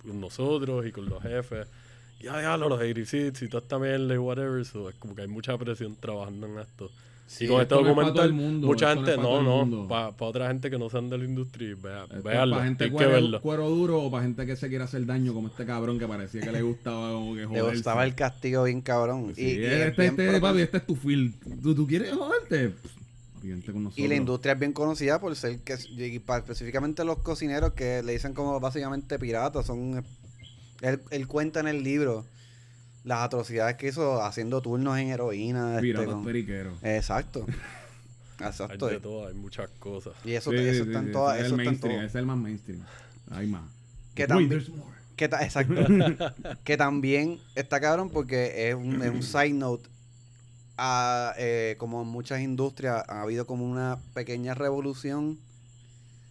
con 0.00 0.20
nosotros 0.20 0.86
y 0.86 0.92
con 0.92 1.08
los 1.08 1.20
jefes. 1.24 1.66
Ya, 2.20 2.40
ya, 2.40 2.56
los 2.56 2.70
86 2.70 3.42
y 3.42 3.48
toda 3.48 3.64
esta 3.64 3.80
mierda 3.80 4.14
y 4.14 4.18
whatever. 4.18 4.64
So, 4.64 4.88
es 4.88 4.94
como 4.94 5.16
que 5.16 5.22
hay 5.22 5.28
mucha 5.28 5.58
presión 5.58 5.96
trabajando 5.96 6.46
en 6.46 6.60
esto. 6.60 6.88
Sí, 7.30 7.44
y 7.44 7.48
con 7.48 7.60
este 7.60 7.74
no 7.74 7.80
es 7.82 7.86
pa' 7.86 7.90
documental, 7.94 8.32
mundo, 8.32 8.66
mucha 8.66 8.94
gente, 8.94 9.14
pa' 9.16 9.22
no, 9.22 9.64
no, 9.66 9.86
para 9.86 10.14
otra 10.18 10.48
gente 10.48 10.70
que 10.70 10.78
no 10.78 10.88
sean 10.88 11.10
de 11.10 11.18
la 11.18 11.24
industria, 11.24 11.76
vea, 11.80 12.06
véanlo, 12.24 12.56
para 12.56 12.64
gente 12.66 12.84
que 12.86 12.90
cuero, 12.90 13.10
verlo. 13.12 13.40
cuero 13.42 13.68
duro 13.68 14.02
o 14.02 14.10
para 14.10 14.24
gente 14.24 14.46
que 14.46 14.56
se 14.56 14.68
quiere 14.68 14.84
hacer 14.84 15.04
daño 15.04 15.34
como 15.34 15.48
este 15.48 15.66
cabrón 15.66 15.98
que 15.98 16.06
parecía 16.08 16.40
que 16.40 16.50
le 16.52 16.62
gustaba 16.62 17.12
como 17.12 17.34
que 17.34 17.40
Le 17.42 17.46
joderse. 17.46 17.74
gustaba 17.74 18.04
el 18.04 18.14
castigo 18.14 18.64
bien 18.64 18.80
cabrón. 18.80 19.32
Sí, 19.36 19.42
y, 19.42 19.44
y 19.60 19.64
es 19.64 19.72
este, 19.88 20.02
bien 20.02 20.10
este, 20.12 20.30
propens- 20.32 20.40
papi, 20.40 20.60
este 20.62 20.76
es 20.78 20.86
tu 20.86 20.96
field. 20.96 21.60
¿Tú, 21.62 21.74
tú 21.74 21.86
quieres 21.86 22.12
joderte? 22.14 22.72
Con. 23.72 23.92
Y 23.94 24.08
la 24.08 24.16
industria 24.16 24.54
es 24.54 24.58
bien 24.58 24.72
conocida 24.72 25.20
por 25.20 25.36
ser 25.36 25.60
que 25.60 25.76
y 25.96 26.18
pa- 26.18 26.38
específicamente 26.38 27.04
los 27.04 27.18
cocineros 27.18 27.72
que 27.72 28.02
le 28.02 28.12
dicen 28.12 28.34
como 28.34 28.58
básicamente 28.58 29.16
piratas, 29.18 29.64
son 29.66 30.04
él, 30.82 31.00
él 31.10 31.26
cuenta 31.28 31.60
en 31.60 31.68
el 31.68 31.84
libro 31.84 32.24
las 33.08 33.24
atrocidades 33.24 33.76
que 33.76 33.88
hizo 33.88 34.22
haciendo 34.22 34.60
turnos 34.60 34.98
en 34.98 35.08
heroína. 35.08 35.70
este, 35.76 35.82
Piratas 35.82 36.08
con- 36.14 36.24
periqueros. 36.24 36.74
Exacto. 36.82 37.46
Hay 38.40 38.46
Exacto. 38.46 38.86
de 38.86 39.00
todo, 39.00 39.26
hay 39.26 39.34
muchas 39.34 39.68
cosas. 39.80 40.12
Y 40.24 40.34
eso, 40.34 40.52
Sí, 40.52 40.58
eso 40.58 40.84
sí, 40.84 40.90
está 40.90 41.00
en 41.00 41.06
sí, 41.06 41.12
todas, 41.12 41.38
es 41.40 41.46
el 41.46 41.50
está 41.52 41.62
en 41.62 41.66
mainstream, 41.66 42.04
es 42.04 42.14
el 42.14 42.26
más 42.26 42.36
mainstream. 42.36 42.80
Hay 43.32 43.46
más. 43.48 43.62
Que 44.14 44.26
también-. 44.28 44.64
Que 45.16 45.28
ta- 45.28 45.42
exacto. 45.42 45.74
que 46.64 46.76
también 46.76 47.40
está 47.56 47.80
cabrón 47.80 48.10
porque 48.10 48.68
es 48.68 48.76
un, 48.76 49.02
es 49.02 49.10
un 49.10 49.24
side 49.24 49.54
note. 49.54 49.88
a, 50.76 51.34
eh, 51.36 51.74
como 51.78 52.02
en 52.02 52.06
muchas 52.08 52.40
industrias 52.40 53.02
ha 53.08 53.22
habido 53.22 53.44
como 53.44 53.64
una 53.64 53.98
pequeña 54.14 54.54
revolución 54.54 55.36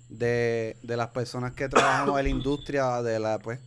de, 0.10 0.78
de 0.84 0.96
las 0.96 1.10
personas 1.10 1.52
que 1.52 1.68
trabajamos 1.68 2.18
en 2.20 2.24
la 2.24 2.30
industria, 2.30 3.02
de 3.02 3.20
la 3.20 3.40
pues 3.40 3.60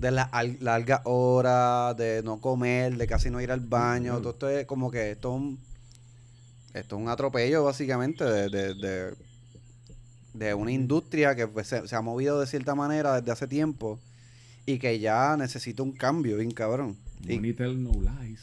de 0.00 0.10
las 0.10 0.28
al- 0.32 0.56
largas 0.60 1.02
horas, 1.04 1.96
de 1.96 2.22
no 2.24 2.40
comer, 2.40 2.96
de 2.96 3.06
casi 3.06 3.30
no 3.30 3.40
ir 3.40 3.52
al 3.52 3.60
baño. 3.60 4.20
Todo 4.20 4.30
esto 4.32 4.48
es 4.48 4.66
como 4.66 4.90
que 4.90 5.10
esto 5.12 5.28
es 5.34 5.40
un, 5.40 5.58
esto 6.74 6.96
es 6.96 7.02
un 7.02 7.08
atropello 7.08 7.64
básicamente 7.64 8.24
de, 8.24 8.48
de, 8.48 8.74
de, 8.74 9.14
de 10.34 10.54
una 10.54 10.72
industria 10.72 11.34
que 11.34 11.46
pues, 11.46 11.66
se, 11.68 11.86
se 11.86 11.94
ha 11.96 12.00
movido 12.00 12.40
de 12.40 12.46
cierta 12.46 12.74
manera 12.74 13.20
desde 13.20 13.30
hace 13.32 13.46
tiempo 13.46 13.98
y 14.66 14.78
que 14.78 14.98
ya 15.00 15.36
necesita 15.36 15.82
un 15.82 15.92
cambio 15.92 16.36
bien 16.38 16.50
cabrón. 16.52 16.96
Y- 17.28 17.34
Money 17.36 17.52
tell 17.52 17.82
no 17.82 17.90
lies. 17.92 18.40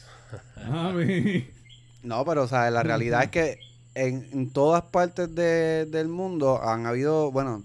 No, 2.04 2.24
pero 2.24 2.44
o 2.44 2.48
sea, 2.48 2.70
la 2.70 2.82
realidad 2.84 3.24
es 3.24 3.30
que 3.30 3.58
en, 3.94 4.28
en 4.32 4.50
todas 4.50 4.82
partes 4.82 5.34
de- 5.34 5.86
del 5.86 6.06
mundo 6.08 6.62
han 6.62 6.86
habido, 6.86 7.32
bueno, 7.32 7.64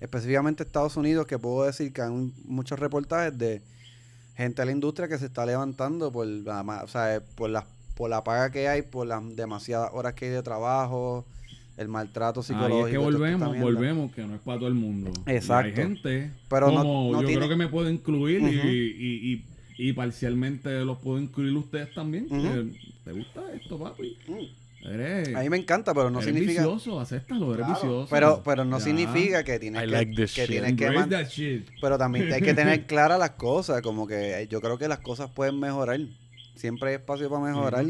específicamente 0.00 0.62
Estados 0.62 0.96
Unidos, 0.96 1.26
que 1.26 1.38
puedo 1.38 1.64
decir 1.66 1.92
que 1.92 2.02
hay 2.02 2.10
muchos 2.44 2.78
reportajes 2.78 3.36
de 3.38 3.62
gente 4.36 4.62
de 4.62 4.66
la 4.66 4.72
industria 4.72 5.08
que 5.08 5.18
se 5.18 5.26
está 5.26 5.46
levantando 5.46 6.12
por 6.12 6.26
la, 6.26 6.60
o 6.84 6.88
sea, 6.88 7.22
por 7.34 7.48
la, 7.50 7.66
por 7.96 8.10
la 8.10 8.22
paga 8.22 8.50
que 8.50 8.68
hay, 8.68 8.82
por 8.82 9.06
las 9.06 9.22
demasiadas 9.34 9.90
horas 9.94 10.12
que 10.14 10.26
hay 10.26 10.30
de 10.32 10.42
trabajo, 10.42 11.24
el 11.78 11.88
maltrato 11.88 12.42
psicológico. 12.42 12.86
es 12.86 12.92
que 12.92 12.98
toda 12.98 13.30
esta 13.30 13.46
volvemos, 13.46 13.60
volvemos, 13.60 14.12
que 14.12 14.26
no 14.26 14.34
es 14.34 14.40
para 14.40 14.58
todo 14.58 14.68
el 14.68 14.74
mundo. 14.74 15.10
Y 15.26 15.30
Exacto. 15.30 15.68
hay 15.68 15.74
gente, 15.74 16.30
Pero 16.48 16.70
no- 16.70 16.82
como 16.82 17.12
no 17.12 17.20
yo 17.20 17.26
tiene- 17.26 17.36
creo 17.40 17.48
que 17.50 17.56
me 17.56 17.68
puedo 17.68 17.90
incluir 17.90 18.40
y- 18.42 18.58
Ujú. 18.58 18.68
y, 18.68 19.32
y, 19.78 19.88
y 19.88 19.92
parcialmente 19.92 20.70
los 20.84 20.98
puedo 20.98 21.18
incluir 21.20 21.54
ustedes 21.56 21.92
también. 21.94 22.26
Ujú. 22.30 22.42
que 22.42 22.86
¿Te 23.04 23.12
gusta 23.12 23.40
esto, 23.54 23.78
papi? 23.78 24.16
Eres, 24.88 25.34
A 25.34 25.40
mí 25.40 25.50
me 25.50 25.56
encanta, 25.56 25.92
pero 25.92 26.10
no 26.10 26.20
eres 26.20 26.32
significa... 26.32 26.62
vicioso, 26.62 27.00
acéptalo, 27.00 27.54
eres 27.54 27.66
vicioso. 27.66 28.06
Pero, 28.10 28.42
pero 28.44 28.64
no 28.64 28.78
Ya. 28.78 28.84
significa 28.84 29.42
que 29.42 29.58
tienes 29.58 29.82
I 29.82 29.86
que, 29.86 29.90
like 29.92 30.14
this 30.14 30.34
que, 30.34 30.42
shit. 30.42 30.50
tienes 30.50 30.74
que 30.76 30.90
man- 30.90 31.10
that 31.10 31.26
shit. 31.28 31.68
Pero 31.80 31.98
también 31.98 32.32
hay 32.32 32.40
que 32.40 32.54
tener 32.54 32.86
claras 32.86 33.18
las 33.18 33.30
cosas, 33.30 33.82
como 33.82 34.06
que 34.06 34.42
eh, 34.42 34.48
yo 34.48 34.60
creo 34.60 34.78
que 34.78 34.86
las 34.88 35.00
cosas 35.00 35.28
pueden 35.30 35.58
mejorar. 35.58 35.98
Siempre 36.54 36.90
hay 36.90 36.94
espacio 36.96 37.28
para 37.28 37.42
mejorar. 37.42 37.86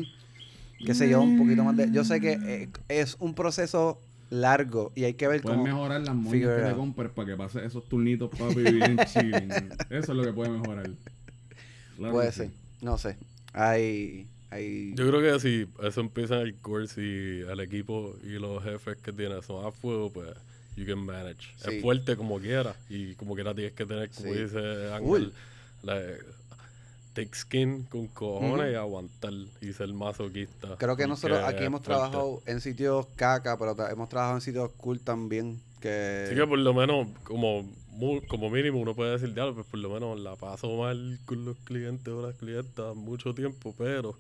Qué 0.85 0.95
sé 0.95 1.09
yo, 1.09 1.21
un 1.23 1.39
poquito 1.39 1.65
más 1.65 1.77
de... 1.77 1.91
Yo 1.93 2.05
sé 2.05 2.21
que 2.21 2.33
eh, 2.45 2.69
es 2.89 3.17
un 3.21 3.35
proceso 3.35 4.01
largo 4.29 4.91
y 4.95 5.05
hay 5.05 5.15
que 5.15 5.29
ver 5.29 5.41
Puedes 5.41 5.57
cómo... 5.59 5.65
mejorar 5.73 6.01
las 6.01 6.15
moñas 6.15 6.57
que 6.59 6.63
te 6.69 6.73
compres 6.75 7.11
para 7.13 7.29
que 7.29 7.37
pases 7.37 7.63
esos 7.63 7.89
turnitos, 7.89 8.29
papi, 8.31 8.57
bien 8.63 8.97
chilling. 9.07 9.51
Eso 9.91 10.13
es 10.13 10.17
lo 10.17 10.23
que 10.25 10.33
puede 10.33 10.51
mejorar. 10.51 10.91
Claro 11.97 12.13
Puede 12.13 12.33
sí. 12.33 12.39
ser, 12.39 12.51
no 12.83 12.99
sé. 12.99 13.17
Hay, 13.55 14.27
Yo 14.61 15.09
creo 15.09 15.21
que 15.21 15.41
si 15.41 15.67
eso 15.83 16.01
empieza 16.01 16.37
en 16.37 16.49
el 16.49 16.55
course 16.57 17.01
y 17.01 17.41
el 17.41 17.61
equipo 17.61 18.15
y 18.23 18.39
los 18.39 18.63
jefes 18.63 18.97
que 18.99 19.13
tiene 19.13 19.41
son 19.43 19.67
a 19.67 19.71
fuego, 19.73 20.11
pues 20.11 20.29
you 20.77 20.85
can 20.87 20.99
manage. 21.05 21.49
Sí. 21.57 21.77
Es 21.77 21.83
fuerte 21.83 22.17
como 22.17 22.39
quiera 22.39 22.75
y 22.89 23.15
como 23.15 23.35
quiera 23.35 23.55
tienes 23.55 23.73
que 23.73 23.87
tener, 23.87 24.11
como 24.11 24.33
Sí. 24.33 24.41
dice. 24.41 24.93
Ángel, 24.93 25.33
la, 25.83 26.01
thick 27.15 27.35
skin 27.35 27.85
con 27.85 28.09
cojones 28.09 28.73
y 28.73 28.75
aguantar 28.75 29.33
y 29.63 29.73
ser 29.73 29.89
masoquista. 29.95 30.77
Creo 30.77 30.97
que 30.97 31.07
nosotros 31.07 31.43
aquí 31.45 31.65
hemos 31.65 31.81
fuerte. 31.81 31.85
trabajado 32.11 32.43
en 32.45 32.61
sitios 32.61 33.07
caca, 33.17 33.57
pero 33.59 33.75
hemos 33.89 34.09
trabajado 34.11 34.37
en 34.37 34.43
sitios 34.43 34.71
cool 34.77 35.01
también. 35.01 35.59
Que... 35.81 36.25
Así 36.27 36.35
que 36.35 36.47
por 36.47 36.59
lo 36.59 36.75
menos, 36.75 37.09
como, 37.25 37.67
como 38.29 38.51
mínimo, 38.51 38.79
uno 38.79 38.95
puede 38.95 39.13
decir, 39.13 39.33
diablo, 39.33 39.55
pues 39.55 39.67
por 39.67 39.81
lo 39.81 39.89
menos 39.89 40.21
la 40.21 40.37
paso 40.37 40.77
mal 40.77 41.19
con 41.25 41.45
los 41.47 41.57
clientes 41.65 42.09
o 42.09 42.21
las 42.21 42.37
clientas 42.37 42.95
mucho 42.95 43.35
tiempo, 43.35 43.75
pero 43.79 44.15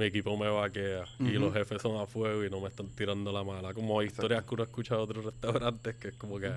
mi 0.00 0.06
equipo 0.06 0.36
me 0.36 0.48
vaquea 0.48 1.04
y 1.20 1.32
los 1.32 1.52
jefes 1.52 1.82
son 1.82 2.00
a 2.00 2.06
fuego 2.06 2.44
y 2.44 2.50
no 2.50 2.60
me 2.60 2.68
están 2.68 2.88
tirando 2.88 3.30
la 3.30 3.44
mala. 3.44 3.74
Como 3.74 4.02
historias 4.02 4.42
que 4.44 4.54
uno 4.54 4.64
escucha 4.64 4.96
de 4.96 5.02
otros 5.02 5.24
restaurantes, 5.26 5.94
que 5.96 6.08
es 6.08 6.14
como 6.14 6.38
que 6.40 6.50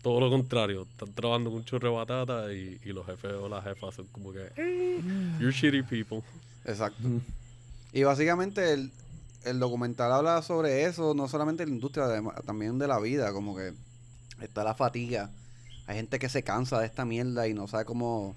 todo 0.00 0.20
lo 0.20 0.30
contrario, 0.30 0.86
están 0.90 1.12
trabajando 1.12 1.50
con 1.50 1.64
de 1.64 1.88
batata 1.88 2.52
y, 2.52 2.78
y 2.84 2.92
los 2.92 3.04
jefes 3.06 3.32
o 3.32 3.48
las 3.48 3.64
jefas 3.64 3.94
son 3.94 4.06
como 4.12 4.32
que, 4.32 4.48
"Eh, 4.56 5.00
you're 5.40 5.50
shitty 5.52 5.82
people. 5.82 6.22
Exacto. 6.64 7.02
Y 7.92 8.02
básicamente 8.04 8.72
el, 8.72 8.92
el 9.44 9.58
documental 9.58 10.12
habla 10.12 10.42
sobre 10.42 10.84
eso, 10.84 11.14
no 11.14 11.26
solamente 11.26 11.64
de 11.64 11.70
la 11.70 11.74
industria, 11.74 12.04
además, 12.04 12.36
también 12.44 12.78
de 12.78 12.86
la 12.86 13.00
vida, 13.00 13.32
como 13.32 13.56
que 13.56 13.72
está 14.40 14.62
la 14.62 14.74
fatiga. 14.74 15.30
Hay 15.86 15.96
gente 15.96 16.18
que 16.18 16.28
se 16.28 16.42
cansa 16.42 16.78
de 16.80 16.86
esta 16.86 17.04
mierda 17.04 17.48
y 17.48 17.54
no 17.54 17.66
sabe 17.66 17.84
cómo 17.84 18.36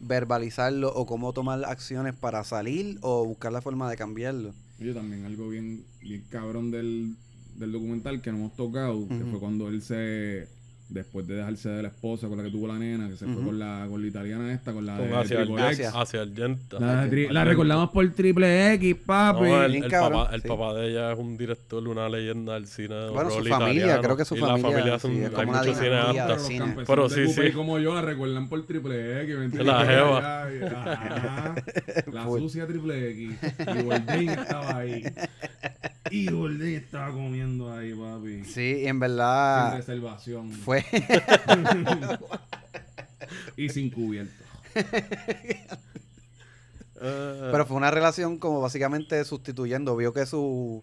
verbalizarlo 0.00 0.92
o 0.94 1.06
cómo 1.06 1.32
tomar 1.32 1.64
acciones 1.64 2.14
para 2.14 2.44
salir 2.44 2.98
o 3.00 3.24
buscar 3.24 3.52
la 3.52 3.62
forma 3.62 3.90
de 3.90 3.96
cambiarlo. 3.96 4.54
Oye, 4.80 4.94
también 4.94 5.24
algo 5.24 5.48
bien, 5.48 5.84
bien 6.00 6.24
cabrón 6.30 6.70
del, 6.70 7.16
del 7.56 7.72
documental 7.72 8.22
que 8.22 8.30
no 8.30 8.38
hemos 8.38 8.56
tocado, 8.56 9.08
que 9.08 9.24
fue 9.30 9.40
cuando 9.40 9.68
él 9.68 9.82
se, 9.82 10.48
después 10.88 11.26
de 11.26 11.34
dejarse 11.36 11.68
de 11.68 11.82
la 11.82 11.88
esposa 11.88 12.28
con 12.28 12.38
la 12.38 12.44
que 12.44 12.50
tuvo 12.50 12.66
la 12.66 12.78
nena, 12.78 13.08
que 13.08 13.16
se 13.16 13.24
Ujú. 13.26 13.34
fue 13.34 13.44
con 13.44 13.58
la, 13.58 13.86
con 13.90 14.00
la 14.00 14.06
italiana 14.08 14.52
esta, 14.52 14.72
con 14.72 14.86
la 14.86 14.96
Con 14.96 15.08
de 15.10 15.16
hacia, 15.16 15.42
X. 15.42 15.90
Hacia 15.94 16.22
el 16.22 16.34
yenta. 16.34 16.80
La, 16.80 17.06
de 17.06 17.28
la 17.32 17.44
recordamos 17.44 17.90
por 17.90 18.08
Triple 18.12 18.72
X, 18.74 18.96
papi. 19.04 19.40
No, 19.42 19.64
el, 19.64 19.74
el 19.84 19.90
papá, 19.90 20.30
el 20.34 20.42
sí. 20.42 20.48
papá 20.48 20.74
de 20.74 20.88
ella 20.90 21.12
es 21.12 21.18
un 21.18 21.36
director, 21.36 21.86
una 21.86 22.08
leyenda 22.08 22.54
del 22.54 22.66
cine. 22.66 22.94
de 22.94 23.10
Bueno, 23.10 23.30
su 23.30 23.44
familia, 23.44 23.72
italiano. 23.74 24.02
creo 24.02 24.16
que 24.16 24.24
su 24.24 24.36
y 24.36 24.40
familia, 24.40 24.68
La 24.68 24.72
familia 24.72 24.98
son, 24.98 25.10
sí, 25.12 25.20
es 25.22 25.34
hay 25.34 25.46
muchos 25.46 25.78
cineastas. 25.78 26.46
cine. 26.46 26.74
Pero 26.86 27.08
de 27.08 27.26
sí, 27.26 27.32
sí. 27.42 27.52
como 27.52 27.78
yo 27.78 27.94
la 27.94 28.02
recuerdan 28.02 28.48
por 28.48 28.64
Triple 28.66 29.22
X, 29.24 29.36
¿me 29.38 29.44
entiendes? 29.44 29.66
La 29.66 29.84
jeva. 29.84 30.48
La 32.12 32.24
sucia 32.24 32.66
Triple 32.66 33.10
X. 33.10 33.30
Y 33.78 33.82
Boldín 33.82 34.28
estaba 34.30 34.76
ahí. 34.76 35.02
Y 36.10 36.30
Boldín 36.30 36.74
estaba 36.76 37.12
comiendo 37.12 37.70
ahí, 37.72 37.92
papi. 37.92 38.44
Sí, 38.44 38.60
y 38.80 38.86
en 38.86 38.92
Sin 38.92 39.00
verdad 39.00 39.76
reservación. 39.76 40.50
fue... 40.52 40.77
Y 43.56 43.68
sin 43.68 43.90
cubierto. 43.90 44.32
Ah, 47.00 47.48
pero 47.52 47.64
fue 47.64 47.76
una 47.76 47.90
relación 47.92 48.38
como 48.38 48.60
básicamente 48.60 49.24
sustituyendo, 49.24 49.96
vio 49.96 50.12
que 50.12 50.26
su, 50.26 50.82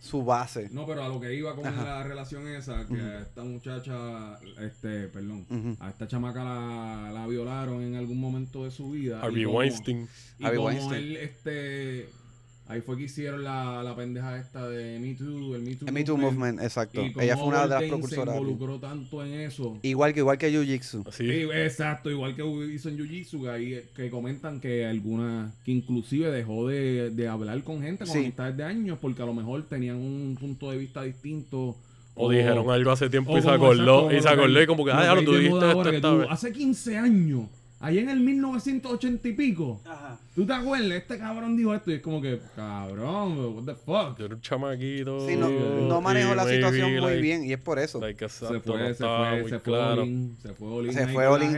su 0.00 0.24
base... 0.24 0.68
No, 0.70 0.86
pero 0.86 1.02
a 1.02 1.08
lo 1.08 1.20
que 1.20 1.34
iba 1.34 1.56
con 1.56 1.66
Ajá. 1.66 1.82
la 1.82 2.02
relación 2.04 2.46
esa, 2.46 2.86
que 2.86 3.00
a 3.00 3.22
esta 3.22 3.42
muchacha, 3.42 4.38
este, 4.60 5.08
perdón, 5.08 5.44
a 5.80 5.88
esta 5.90 6.06
chamaca 6.06 6.44
la, 6.44 7.10
la 7.12 7.26
violaron 7.26 7.82
en 7.82 7.96
algún 7.96 8.20
momento 8.20 8.64
de 8.64 8.70
su 8.70 8.92
vida. 8.92 9.18
y 9.20 9.26
Harvey 9.26 9.44
como- 9.44 9.58
Weinstein. 9.58 10.08
Y 10.38 10.44
Harvey 10.44 10.56
como 10.58 10.68
Weinstein. 10.68 11.02
él, 11.02 11.16
este, 11.16 12.08
ahí 12.72 12.80
fue 12.80 12.96
que 12.96 13.04
hicieron 13.04 13.44
la, 13.44 13.82
la 13.82 13.94
pendeja 13.94 14.38
esta 14.38 14.68
de 14.68 14.98
Me 14.98 15.14
Too, 15.14 15.54
el 15.54 15.62
Me 15.62 15.74
Too, 15.76 15.86
El 15.86 15.92
Me 15.92 16.04
Too 16.04 16.16
Movement, 16.16 16.60
exacto. 16.60 17.02
Y 17.02 17.12
Ella 17.20 17.36
fue 17.36 17.46
una 17.48 17.62
de 17.62 17.68
las 17.68 17.78
precursoras. 17.82 18.34
se 18.34 18.40
involucró 18.40 18.78
tanto 18.78 19.24
en 19.24 19.32
eso. 19.40 19.78
Igual 19.82 20.12
que 20.14 20.20
igual 20.20 20.38
que 20.38 20.50
Jiu-Jitsu. 20.50 21.12
Sí, 21.12 21.30
exacto, 21.54 22.10
igual 22.10 22.34
que 22.34 22.42
hizo 22.74 22.88
en 22.88 22.98
Jiu-Jitsu, 22.98 23.42
que, 23.42 23.50
ahí, 23.50 23.82
que 23.94 24.10
comentan 24.10 24.60
que 24.60 24.86
alguna, 24.86 25.52
que 25.64 25.72
inclusive 25.72 26.30
dejó 26.30 26.66
de, 26.68 27.10
de 27.10 27.28
hablar 27.28 27.62
con 27.62 27.80
gente 27.82 28.04
con 28.04 28.12
Sí. 28.12 28.18
amistades 28.20 28.56
de 28.56 28.64
años 28.64 28.98
porque 29.00 29.22
a 29.22 29.26
lo 29.26 29.34
mejor 29.34 29.62
tenían 29.64 29.96
un 29.96 30.36
punto 30.40 30.70
de 30.70 30.78
vista 30.78 31.02
distinto. 31.02 31.76
O 32.14 32.30
dijeron 32.30 32.68
algo 32.70 32.90
hace 32.90 33.08
tiempo 33.08 33.38
y 33.38 33.42
se 33.42 33.48
acordó. 33.48 34.10
exacto, 34.10 34.16
Y 34.16 34.20
se 34.22 34.28
acordó 34.28 34.62
y 34.62 34.66
como 34.66 34.84
que, 34.84 34.92
ah, 34.92 35.04
ya 35.04 35.14
lo 35.14 36.18
vez. 36.18 36.26
Hace 36.30 36.52
15 36.52 36.98
años, 36.98 37.46
allá 37.82 38.00
en 38.00 38.08
el 38.08 38.20
1980 38.20 39.28
y 39.28 39.32
pico, 39.34 39.80
Ajá. 39.84 40.18
¿tú 40.34 40.46
te 40.46 40.52
acuerdas? 40.54 40.90
Este 40.92 41.18
cabrón 41.18 41.56
dijo 41.56 41.74
esto 41.74 41.90
y 41.90 41.94
es 41.94 42.00
como 42.00 42.22
que, 42.22 42.40
cabrón, 42.56 43.38
what 43.56 43.64
the 43.64 43.74
fuck. 43.74 44.18
Yo 44.18 44.26
era 44.26 44.34
un 44.36 44.40
chamaquito. 44.40 45.28
Sí, 45.28 45.36
no, 45.36 45.48
no 45.50 46.00
manejó 46.00 46.32
y 46.32 46.36
la 46.36 46.44
maybe, 46.44 46.56
situación 46.56 46.92
muy 46.92 47.00
like- 47.00 47.20
bien 47.20 47.44
y 47.44 47.52
es 47.52 47.60
por 47.60 47.78
eso. 47.78 48.00
like, 48.00 48.28
Se 48.28 48.46
fue, 48.46 48.48
se 48.48 48.60
fue, 48.60 48.78
muy 48.78 48.88
se 48.88 48.94
fue 49.58 49.60
claro. 49.62 50.02
Olin, 50.02 50.36
se 50.40 50.54
fue 50.54 50.68
Olin 50.68 50.92
Se 50.94 51.06
fue 51.08 51.26
Olin, 51.26 51.56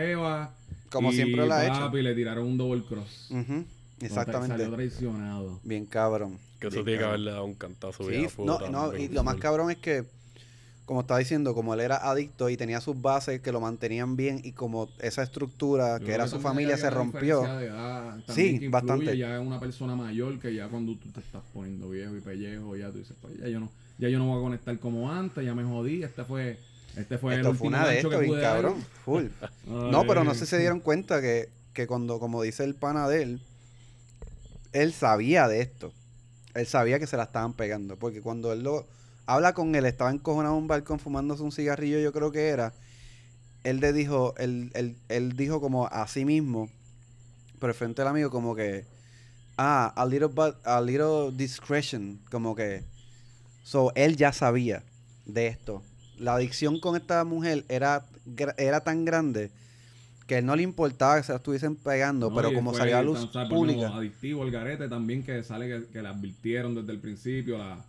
como 0.90 1.10
y 1.12 1.14
siempre 1.14 1.46
lo 1.46 1.52
ha 1.54 1.64
hecho. 1.66 1.80
papi, 1.80 2.02
le 2.02 2.14
tiraron 2.14 2.46
un 2.46 2.56
double 2.58 2.82
cross. 2.88 3.28
Ujú, 3.30 3.42
Salió 3.42 3.66
Exactamente. 4.00 4.66
traicionado. 4.66 5.60
Bien 5.62 5.86
cabrón. 5.86 6.38
Que 6.60 6.68
eso 6.68 6.76
Bien 6.76 6.84
tiene 6.84 6.98
que 6.98 7.02
cabrón. 7.04 7.08
haberle 7.10 7.30
dado 7.32 7.44
un 7.44 7.54
cantazo 7.54 8.04
Sí, 8.04 8.10
bien 8.10 8.22
no, 8.38 8.56
puta, 8.58 8.70
no, 8.70 8.96
y 8.96 9.08
lo 9.08 9.22
más 9.24 9.36
cabrón 9.36 9.70
es 9.70 9.76
que, 9.78 10.04
como 10.84 11.00
estaba 11.00 11.18
diciendo, 11.18 11.54
como 11.54 11.72
él 11.72 11.80
era 11.80 11.96
adicto 11.96 12.50
y 12.50 12.56
tenía 12.56 12.80
sus 12.80 13.00
bases 13.00 13.40
que 13.40 13.52
lo 13.52 13.60
mantenían 13.60 14.16
bien 14.16 14.40
y 14.44 14.52
como 14.52 14.88
esa 15.00 15.22
estructura 15.22 15.98
que 15.98 16.12
era 16.12 16.28
su 16.28 16.40
familia 16.40 16.76
se 16.76 16.90
rompió. 16.90 17.42
de 17.42 17.66
edad 17.66 18.18
Sí, 18.28 18.58
que 18.60 18.68
bastante. 18.68 19.16
Ya 19.16 19.36
es 19.36 19.46
una 19.46 19.58
persona 19.58 19.96
mayor 19.96 20.38
que 20.38 20.54
ya 20.54 20.68
cuando 20.68 20.94
tú 20.96 21.08
te 21.10 21.20
estás 21.20 21.42
poniendo 21.52 21.88
viejo 21.88 22.16
y 22.16 22.20
pellejo, 22.20 22.76
ya 22.76 22.90
tú 22.90 22.98
dices, 22.98 23.16
pues 23.20 23.38
ya 23.38 23.48
yo 23.48 23.60
no, 23.60 23.70
ya 23.98 24.08
yo 24.08 24.18
no 24.18 24.26
voy 24.26 24.38
a 24.38 24.42
conectar 24.42 24.78
como 24.78 25.10
antes, 25.10 25.44
ya 25.44 25.54
me 25.54 25.64
jodí, 25.64 26.02
este 26.02 26.24
fue, 26.24 26.58
este 26.96 27.16
fue 27.16 27.34
el 27.34 27.40
Esto 27.40 27.54
fue 27.54 27.68
último 27.68 27.84
una 27.84 27.88
de 27.88 28.02
que 28.02 28.18
bien 28.18 28.40
cabrón. 28.40 28.84
Full. 29.04 29.24
No, 29.66 30.06
pero 30.06 30.22
no 30.22 30.34
sé 30.34 30.40
si 30.40 30.50
se 30.50 30.58
dieron 30.58 30.80
cuenta 30.80 31.22
que, 31.22 31.48
que 31.72 31.86
cuando, 31.86 32.20
como 32.20 32.42
dice 32.42 32.62
el 32.62 32.74
pana 32.74 33.08
de 33.08 33.22
él, 33.22 33.40
él 34.74 34.92
sabía 34.92 35.48
de 35.48 35.62
esto. 35.62 35.92
Él 36.52 36.66
sabía 36.66 36.98
que 36.98 37.06
se 37.06 37.16
la 37.16 37.24
estaban 37.24 37.54
pegando. 37.54 37.96
Porque 37.96 38.20
cuando 38.20 38.52
él 38.52 38.62
lo 38.62 38.86
habla 39.26 39.52
con 39.54 39.74
él, 39.74 39.84
estaba 39.86 40.10
encojonado 40.10 40.54
en 40.56 40.62
un 40.62 40.68
balcón 40.68 40.98
fumándose 40.98 41.42
un 41.42 41.52
cigarrillo, 41.52 41.98
yo 41.98 42.12
creo 42.12 42.30
que 42.32 42.48
era. 42.48 42.72
Él 43.62 43.80
le 43.80 43.92
dijo, 43.92 44.34
él, 44.36 44.70
él, 44.74 44.96
él 45.08 45.36
dijo 45.36 45.60
como 45.60 45.86
a 45.86 46.06
sí 46.06 46.24
mismo, 46.24 46.68
pero 47.60 47.72
frente 47.72 48.02
al 48.02 48.08
amigo, 48.08 48.30
como 48.30 48.54
que, 48.54 48.84
ah, 49.56 49.92
a 49.96 50.04
little, 50.06 50.28
but, 50.28 50.56
a 50.64 50.80
little 50.80 51.30
discretion, 51.34 52.20
como 52.30 52.54
que, 52.54 52.84
so, 53.62 53.92
él 53.94 54.16
ya 54.16 54.32
sabía 54.32 54.82
de 55.24 55.46
esto. 55.46 55.82
La 56.18 56.34
adicción 56.34 56.78
con 56.78 56.94
esta 56.96 57.24
mujer 57.24 57.64
era, 57.68 58.04
era 58.58 58.80
tan 58.82 59.04
grande 59.06 59.50
que 60.26 60.38
él 60.38 60.46
no 60.46 60.56
le 60.56 60.62
importaba 60.62 61.16
que 61.16 61.22
se 61.22 61.32
la 61.32 61.36
estuviesen 61.36 61.74
pegando, 61.76 62.28
No, 62.30 62.36
pero 62.36 62.52
como 62.52 62.74
salió 62.74 62.94
a 62.96 62.98
tan- 62.98 63.06
luz 63.06 63.18
o 63.18 63.32
sea, 63.32 63.48
por 63.48 63.58
pública. 63.58 63.88
adictivo 63.96 64.42
el 64.44 64.50
garete 64.50 64.88
también 64.88 65.22
que 65.22 65.42
sale 65.42 65.68
que, 65.68 65.86
que 65.90 66.02
le 66.02 66.08
advirtieron 66.08 66.74
desde 66.74 66.92
el 66.92 66.98
principio 67.00 67.58
la, 67.58 67.84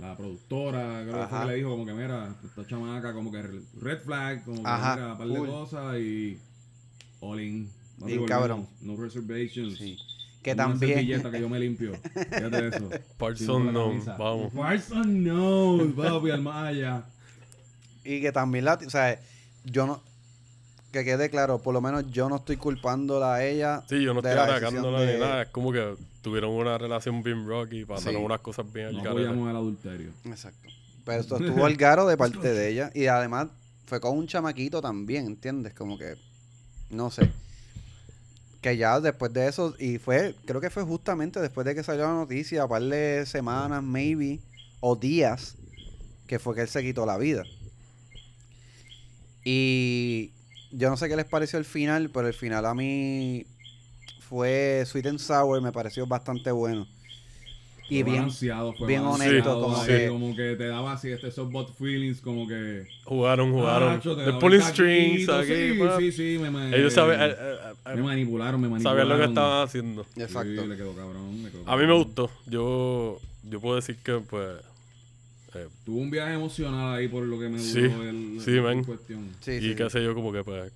la 0.00 0.16
productora, 0.16 1.02
creo 1.04 1.22
Ajá. 1.22 1.42
que 1.42 1.46
le 1.48 1.54
dijo 1.56 1.70
como 1.70 1.84
que 1.86 1.92
mira, 1.92 2.34
esta 2.44 2.66
chamaca 2.66 3.12
como 3.12 3.30
que 3.30 3.42
red 3.80 4.00
flag, 4.00 4.44
como 4.44 4.62
que 4.62 4.68
Ajá, 4.68 4.96
mira, 4.96 5.12
un 5.12 5.18
par 5.18 5.28
de 5.28 5.36
full. 5.36 5.48
cosas 5.48 5.98
y 5.98 6.38
all 7.20 7.40
in. 7.40 7.70
No 7.98 8.06
Bien 8.06 8.24
cabrón. 8.24 8.66
No 8.80 8.96
reservations. 8.96 9.76
Sí. 9.78 9.98
Que 10.42 10.54
Una 10.54 10.64
también. 10.68 10.94
servilleta 10.94 11.30
que 11.30 11.38
yo 11.40 11.48
me 11.50 11.60
limpio. 11.60 11.92
Fíjate 12.14 12.68
eso. 12.68 12.88
No, 13.60 13.88
camisa. 13.88 14.16
vamos. 14.16 14.52
Parson 14.54 15.22
no, 15.22 15.78
papi, 15.94 16.30
al 16.30 16.40
más 16.40 16.68
allá. 16.68 17.04
Y 18.02 18.22
que 18.22 18.32
también 18.32 18.64
la, 18.64 18.74
o 18.74 18.88
sea, 18.90 19.20
yo 19.66 19.86
no, 19.86 20.02
que 20.92 21.04
quede 21.04 21.28
claro, 21.28 21.58
por 21.60 21.74
lo 21.74 21.82
menos 21.82 22.10
yo 22.10 22.30
no 22.30 22.36
estoy 22.36 22.56
culpándola 22.56 23.34
a 23.34 23.44
ella. 23.44 23.82
Sí, 23.86 24.02
yo 24.02 24.14
no 24.14 24.22
de 24.22 24.30
estoy 24.30 24.46
la 24.46 24.54
atacándola 24.56 25.00
decisión 25.00 25.06
ni 25.06 25.12
de- 25.12 25.18
nada. 25.30 25.42
Es 25.42 25.48
como 25.50 25.70
que 25.72 25.94
tuvieron 26.22 26.50
una 26.50 26.76
relación 26.78 27.22
bien 27.22 27.46
rocky, 27.46 27.84
pasaron 27.84 28.20
Sí. 28.20 28.24
unas 28.26 28.40
cosas 28.40 28.70
bien 28.72 28.86
al 28.88 29.02
No 29.02 29.10
apoyamos 29.10 29.50
el 29.50 29.56
adulterio. 29.56 30.10
Exacto. 30.24 30.68
Pero 31.04 31.20
esto 31.20 31.36
estuvo 31.36 31.64
al 31.64 31.76
garo 31.76 32.06
de 32.06 32.16
parte 32.16 32.52
de 32.52 32.68
ella. 32.72 32.90
Y 32.94 33.06
además 33.06 33.48
fue 33.86 34.00
con 34.00 34.16
un 34.16 34.26
chamaquito 34.26 34.80
también, 34.82 35.26
¿entiendes? 35.26 35.74
Como 35.74 35.98
que, 35.98 36.14
no 36.90 37.10
sé. 37.10 37.30
Que 38.60 38.76
ya 38.76 39.00
después 39.00 39.32
de 39.32 39.48
eso, 39.48 39.74
y 39.78 39.96
fue, 39.98 40.34
creo 40.44 40.60
que 40.60 40.68
fue 40.70 40.82
justamente 40.82 41.40
después 41.40 41.64
de 41.66 41.74
que 41.74 41.82
salió 41.82 42.04
la 42.04 42.12
noticia, 42.12 42.64
a 42.64 42.68
par 42.68 42.82
de 42.82 43.24
semanas, 43.24 43.82
maybe, 43.82 44.38
o 44.80 44.94
días, 44.96 45.56
que 46.26 46.38
fue 46.38 46.54
que 46.54 46.60
él 46.62 46.68
se 46.68 46.82
quitó 46.82 47.06
la 47.06 47.16
vida. 47.16 47.44
Y 49.44 50.32
yo 50.72 50.90
no 50.90 50.96
sé 50.96 51.08
qué 51.08 51.16
les 51.16 51.24
pareció 51.24 51.58
el 51.58 51.64
final, 51.64 52.10
pero 52.10 52.28
el 52.28 52.34
final 52.34 52.66
a 52.66 52.74
mí 52.74 53.46
fue 54.30 54.82
Sweet 54.86 55.06
and 55.06 55.18
Sour, 55.18 55.60
me 55.60 55.72
pareció 55.72 56.06
bastante 56.06 56.50
bueno. 56.52 56.86
Y 57.88 58.02
Fue 58.02 58.04
bien, 58.04 58.16
balanceado, 58.22 58.72
fue 58.74 58.86
bien 58.86 59.02
balanceado 59.02 59.34
honesto, 59.34 59.60
como 59.60 59.84
que- 59.84 60.08
como 60.08 60.36
que 60.36 60.54
te 60.56 60.68
daba 60.68 60.92
así 60.92 61.10
este 61.10 61.26
esos 61.26 61.50
bot 61.50 61.74
feelings 61.76 62.20
como 62.20 62.46
que 62.46 62.86
Jugaron, 63.04 63.50
jugaron. 63.50 63.88
Nacho, 63.96 64.16
te 64.16 64.24
The 64.26 64.32
pulling 64.34 64.62
strings 64.62 65.28
aquí. 65.28 65.48
sí, 65.48 65.78
sí, 65.98 66.12
sí, 66.12 66.38
me, 66.40 66.50
me- 66.52 66.76
Ellos 66.76 66.92
saben, 66.94 67.20
eh, 67.20 67.34
eh, 67.36 67.56
eh, 67.86 67.96
me 67.96 68.02
manipularon, 68.04 68.60
me 68.60 68.68
manipularon. 68.68 69.00
sabían 69.00 69.08
lo 69.08 69.24
que 69.24 69.28
estaban 69.28 69.64
haciendo. 69.66 70.06
Exacto. 70.16 70.62
Sí, 70.62 70.68
le 70.68 70.76
quedó 70.76 70.94
cabrón, 70.94 71.42
le 71.42 71.50
quedó 71.50 71.68
A 71.68 71.76
mí 71.76 71.84
me 71.86 71.92
gustó. 71.94 72.30
Yo, 72.46 73.18
yo 73.42 73.60
puedo 73.60 73.74
decir 73.74 73.96
que, 74.04 74.12
pues, 74.20 74.58
eh, 75.56 75.66
Tuvo 75.84 75.98
un 75.98 76.10
viaje 76.12 76.34
emocional 76.34 76.94
ahí 76.96 77.08
por 77.08 77.24
lo 77.24 77.40
que 77.40 77.48
me 77.48 77.58
duró 77.58 77.64
Sí, 77.64 77.78
el, 78.08 78.40
sí, 78.44 78.50
el- 78.52 78.62
man. 78.62 78.84
cuestión. 78.84 79.30
Sí, 79.40 79.50
y 79.50 79.60
sí. 79.70 79.74
qué 79.74 79.90
sé 79.90 80.00
yo, 80.04 80.14
como 80.14 80.32
que, 80.32 80.44
pues, 80.44 80.70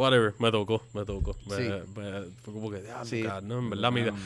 whatever, 0.00 0.34
me 0.38 0.50
tocó, 0.50 0.82
me 0.94 1.04
tocó. 1.04 1.36
Me, 1.46 1.56
Sí. 1.56 1.62
me- 1.94 2.22
fue 2.42 2.54
como 2.54 2.70
que, 2.70 2.82
ya, 2.82 3.04
Sí. 3.04 3.22
no, 3.42 3.58
en 3.58 3.70
verdad, 3.70 3.92
me, 3.92 4.04
Cabrón, 4.04 4.20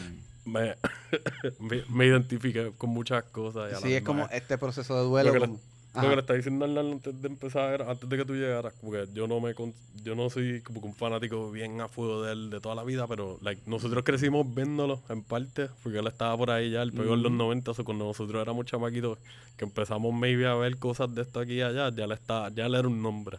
me, 0.46 0.74
me, 1.60 1.82
me 1.88 2.06
identifiqué 2.06 2.72
con 2.78 2.90
muchas 2.90 3.24
cosas. 3.24 3.70
y 3.72 3.74
a 3.74 3.80
la 3.80 3.80
Sí, 3.80 3.94
es 3.94 4.02
como 4.02 4.26
este 4.30 4.58
proceso 4.58 4.94
de 4.96 5.04
duelo. 5.04 5.32
Lo 5.32 5.40
que, 5.40 5.46
le, 5.46 5.52
lo 5.94 6.00
que 6.10 6.14
le 6.16 6.20
está 6.20 6.34
diciendo 6.34 6.64
antes 6.64 7.22
de 7.22 7.28
empezar 7.28 7.72
era, 7.74 7.90
antes 7.90 8.08
de 8.08 8.16
que 8.16 8.24
tú 8.24 8.34
llegaras, 8.34 8.74
porque 8.82 9.06
yo 9.14 9.26
no 9.28 9.40
me 9.40 9.54
con- 9.54 9.72
yo 10.02 10.14
no 10.16 10.28
soy 10.28 10.60
como 10.62 10.80
que 10.80 10.86
un 10.88 10.94
fanático 10.94 11.50
bien 11.50 11.80
a 11.80 11.88
fuego 11.88 12.22
de 12.22 12.32
él 12.32 12.50
de 12.50 12.60
toda 12.60 12.74
la 12.74 12.82
vida, 12.84 13.06
pero 13.06 13.38
like, 13.42 13.62
nosotros 13.66 14.02
crecimos 14.04 14.52
viéndolo 14.54 15.00
en 15.08 15.22
parte, 15.22 15.68
porque 15.82 15.98
él 16.00 16.06
estaba 16.08 16.36
por 16.36 16.50
ahí 16.50 16.70
ya, 16.72 16.82
él 16.82 16.92
pegó 16.92 17.14
en 17.14 17.22
los 17.22 17.32
90, 17.32 17.70
o 17.70 17.84
cuando 17.84 18.04
nosotros 18.04 18.40
éramos 18.42 18.66
chamaquitos, 18.66 19.18
que 19.56 19.64
empezamos 19.64 20.12
maybe 20.12 20.46
a 20.46 20.54
ver 20.54 20.76
cosas 20.78 21.14
de 21.14 21.22
esto 21.22 21.40
aquí 21.40 21.54
y 21.54 21.62
allá, 21.62 21.90
ya 21.94 22.06
le 22.06 22.14
está, 22.14 22.48
ya 22.50 22.68
le 22.68 22.78
era 22.78 22.88
un 22.88 23.00
nombre. 23.00 23.38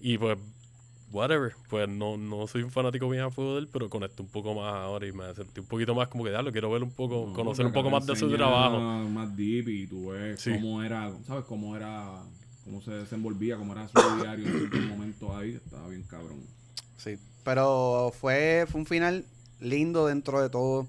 Y 0.00 0.16
pues, 0.16 0.38
whatever, 1.10 1.54
pues 1.68 1.88
no, 1.88 2.16
no 2.16 2.46
soy 2.46 2.62
un 2.62 2.70
fanático 2.70 3.08
bien 3.08 3.22
a 3.24 3.30
fuego 3.30 3.54
de 3.54 3.60
él, 3.60 3.68
pero 3.72 3.88
conecté 3.88 4.22
un 4.22 4.28
poco 4.28 4.54
más 4.54 4.74
ahora 4.74 5.06
y 5.06 5.12
me 5.12 5.34
sentí 5.34 5.60
un 5.60 5.66
poquito 5.66 5.94
más 5.94 6.08
como 6.08 6.24
que 6.24 6.32
ya 6.32 6.42
lo 6.42 6.52
quiero 6.52 6.70
ver 6.70 6.82
un 6.82 6.90
poco, 6.90 7.26
No, 7.28 7.32
conocer 7.32 7.64
un 7.66 7.72
poco 7.72 7.90
más 7.90 8.06
de 8.06 8.14
su 8.16 8.30
trabajo. 8.30 8.78
Más 9.08 9.34
deep 9.36 9.68
y 9.68 9.86
tú 9.86 10.08
ves 10.10 10.40
Sí. 10.40 10.52
cómo 10.54 10.82
era, 10.82 11.10
¿sabes? 11.26 11.44
Cómo 11.46 11.74
era, 11.76 12.22
cómo 12.64 12.82
se 12.82 12.90
desenvolvía, 12.92 13.56
cómo 13.56 13.72
era 13.72 13.88
su 13.88 13.94
diario 14.20 14.46
en 14.46 14.58
ciertos 14.58 14.80
momentos 14.82 15.30
ahí, 15.30 15.54
estaba 15.54 15.88
bien 15.88 16.02
cabrón. 16.02 16.40
Sí. 16.96 17.18
Pero 17.44 18.12
fue, 18.20 18.66
fue 18.68 18.80
un 18.80 18.86
final 18.86 19.24
lindo 19.60 20.06
dentro 20.06 20.40
de 20.42 20.50
todo. 20.50 20.86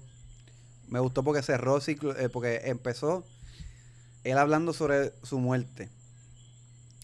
Me 0.88 1.00
gustó 1.00 1.22
porque 1.22 1.40
cerró 1.42 1.80
ciclo, 1.80 2.14
eh, 2.18 2.28
porque 2.28 2.60
empezó 2.64 3.24
él 4.24 4.36
hablando 4.36 4.72
sobre 4.74 5.12
su 5.22 5.38
muerte. 5.38 5.88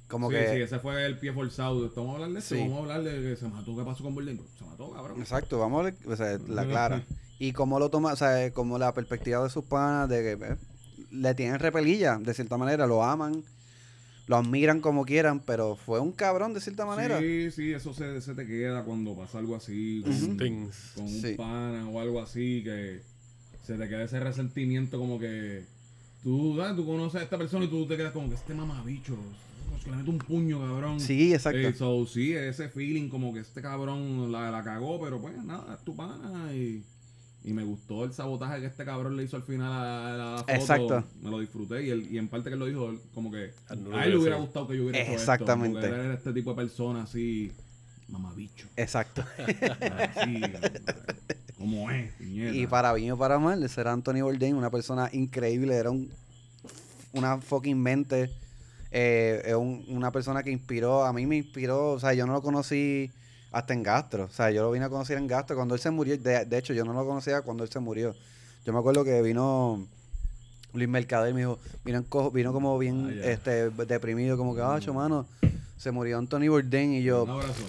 Como 0.08 0.30
sí, 0.30 0.36
que. 0.36 0.52
sí, 0.54 0.62
ese 0.62 0.78
fue 0.78 1.04
el 1.04 1.18
pie 1.18 1.32
forzado. 1.32 1.90
Vamos 1.96 2.12
a 2.12 2.14
hablar 2.14 2.30
de 2.32 2.38
esto, 2.38 2.54
Sí. 2.54 2.60
vamos 2.60 2.76
a 2.78 2.80
hablar 2.82 3.02
de 3.02 3.22
que 3.22 3.36
se 3.36 3.48
mató, 3.48 3.76
¿qué 3.76 3.84
pasó 3.84 4.04
con 4.04 4.14
Bolden? 4.14 4.40
Se 4.58 4.64
mató, 4.64 4.92
cabrón. 4.92 5.20
Exacto, 5.20 5.58
vamos 5.58 5.80
a 5.80 5.84
ver 5.84 5.94
o 6.06 6.16
sea, 6.16 6.38
la 6.48 6.64
clara. 6.64 7.04
Y 7.38 7.52
cómo 7.52 7.78
lo 7.78 7.90
toma, 7.90 8.12
o 8.12 8.16
sea, 8.16 8.50
como 8.52 8.78
la 8.78 8.94
perspectiva 8.94 9.42
de 9.42 9.50
sus 9.50 9.64
panas, 9.64 10.08
de 10.08 10.22
que 10.22 10.44
eh, 10.44 10.56
le 11.10 11.34
tienen 11.34 11.58
repelilla, 11.58 12.18
de 12.18 12.32
cierta 12.34 12.56
manera, 12.56 12.86
lo 12.86 13.02
aman, 13.02 13.42
lo 14.26 14.36
admiran 14.36 14.80
como 14.80 15.04
quieran, 15.04 15.40
pero 15.40 15.76
fue 15.76 16.00
un 16.00 16.12
cabrón 16.12 16.54
de 16.54 16.60
cierta 16.60 16.86
manera. 16.86 17.18
Sí, 17.18 17.50
sí, 17.50 17.72
eso 17.72 17.92
se, 17.92 18.20
se 18.22 18.34
te 18.34 18.46
queda 18.46 18.84
cuando 18.84 19.14
pasa 19.14 19.38
algo 19.38 19.54
así 19.56 20.02
con, 20.02 20.12
un 21.04 21.10
Sí. 21.10 21.34
pana 21.36 21.88
o 21.88 22.00
algo 22.00 22.20
así, 22.22 22.62
que 22.64 23.02
se 23.64 23.74
te 23.76 23.88
queda 23.88 24.04
ese 24.04 24.18
resentimiento 24.20 24.98
como 24.98 25.18
que 25.18 25.64
tú, 26.22 26.60
ah, 26.62 26.72
tú 26.74 26.86
conoces 26.86 27.20
a 27.20 27.24
esta 27.24 27.36
persona 27.36 27.64
y 27.66 27.68
tú 27.68 27.86
te 27.86 27.96
quedas 27.96 28.12
como 28.12 28.28
que 28.28 28.34
este 28.36 28.54
mamabicho, 28.54 29.16
que 29.84 29.90
le 29.90 29.96
mete 29.96 30.10
un 30.10 30.18
puño, 30.18 30.60
cabrón. 30.60 31.00
Sí, 31.00 31.32
exacto. 31.34 31.58
Eh, 31.58 31.74
so, 31.74 32.06
sí, 32.06 32.32
ese 32.32 32.68
feeling 32.68 33.08
como 33.08 33.32
que 33.32 33.40
este 33.40 33.62
cabrón 33.62 34.30
la, 34.32 34.50
la 34.50 34.62
cagó, 34.62 35.00
pero 35.00 35.20
pues 35.20 35.36
nada, 35.44 35.74
es 35.74 35.84
tu 35.84 35.94
pana 35.96 36.52
y, 36.52 36.82
y 37.44 37.52
me 37.52 37.62
gustó 37.62 38.04
el 38.04 38.12
sabotaje 38.12 38.60
que 38.60 38.66
este 38.66 38.84
cabrón 38.84 39.16
le 39.16 39.22
hizo 39.24 39.36
al 39.36 39.42
final 39.42 39.72
a, 39.72 40.14
a 40.14 40.16
la 40.16 40.38
foto. 40.40 40.52
Exacto. 40.52 41.04
Me 41.22 41.30
lo 41.30 41.38
disfruté 41.40 41.84
y, 41.86 41.90
él, 41.90 42.08
y 42.10 42.18
en 42.18 42.28
parte 42.28 42.48
que 42.50 42.54
él 42.54 42.60
lo 42.60 42.66
dijo, 42.66 42.94
como 43.14 43.30
que 43.30 43.52
Ah, 43.68 43.76
no 43.76 43.96
a 43.96 44.04
él 44.04 44.10
le 44.10 44.16
hubiera 44.18 44.36
gustado 44.36 44.66
que 44.68 44.76
yo 44.76 44.84
hubiera 44.84 44.98
hecho 44.98 45.12
esto, 45.12 45.32
Exactamente. 45.32 45.78
él 45.86 45.94
era 45.94 46.14
este 46.14 46.32
tipo 46.32 46.50
de 46.50 46.56
persona 46.56 47.02
así, 47.02 47.52
mamabicho. 48.08 48.66
Exacto. 48.76 49.24
Así, 50.16 50.40
como 51.58 51.90
es, 51.90 52.12
puñeta. 52.14 52.54
Y 52.54 52.66
para 52.66 52.92
bien 52.92 53.12
o 53.12 53.16
para 53.18 53.38
mal, 53.38 53.62
ese 53.62 53.80
era 53.80 53.92
Anthony 53.92 54.22
Bourdain, 54.22 54.54
una 54.54 54.70
persona 54.70 55.08
increíble, 55.12 55.74
era 55.74 55.90
un, 55.90 56.10
una 57.12 57.38
fucking 57.38 57.80
mente, 57.80 58.30
eh, 58.90 59.42
es 59.44 59.54
un- 59.54 59.84
una 59.88 60.10
persona 60.12 60.42
que 60.42 60.50
inspiró, 60.50 61.04
a 61.04 61.12
mí 61.12 61.26
me 61.26 61.36
inspiró, 61.36 61.92
o 61.92 62.00
sea, 62.00 62.14
yo 62.14 62.26
no 62.26 62.32
lo 62.32 62.42
conocí 62.42 63.10
hasta 63.52 63.72
en 63.74 63.82
Gastro, 63.82 64.24
o 64.24 64.30
sea, 64.30 64.50
yo 64.50 64.62
lo 64.62 64.70
vine 64.70 64.84
a 64.84 64.88
conocer 64.88 65.18
en 65.18 65.26
Gastro 65.26 65.56
cuando 65.56 65.74
él 65.74 65.80
se 65.80 65.90
murió, 65.90 66.16
de, 66.18 66.44
de 66.44 66.58
hecho 66.58 66.72
yo 66.74 66.84
no 66.84 66.92
lo 66.92 67.06
conocía 67.06 67.42
cuando 67.42 67.64
él 67.64 67.70
se 67.70 67.78
murió, 67.80 68.14
yo 68.64 68.72
me 68.72 68.78
acuerdo 68.78 69.04
que 69.04 69.22
vino 69.22 69.86
Luis 70.74 70.88
Mercader, 70.88 71.32
me 71.32 71.40
dijo, 71.40 71.58
vino, 71.84 72.04
vino 72.32 72.52
como 72.52 72.78
bien 72.78 73.18
Ah, 73.22 73.26
este 73.28 73.70
deprimido, 73.70 74.36
como 74.36 74.54
que, 74.54 74.60
ah, 74.62 74.78
mano, 74.92 75.26
se 75.78 75.90
murió 75.90 76.18
Anthony 76.18 76.48
Bourdain 76.48 76.92
y 76.92 76.98
Un 76.98 77.04
yo, 77.04 77.22
abrazo. 77.30 77.62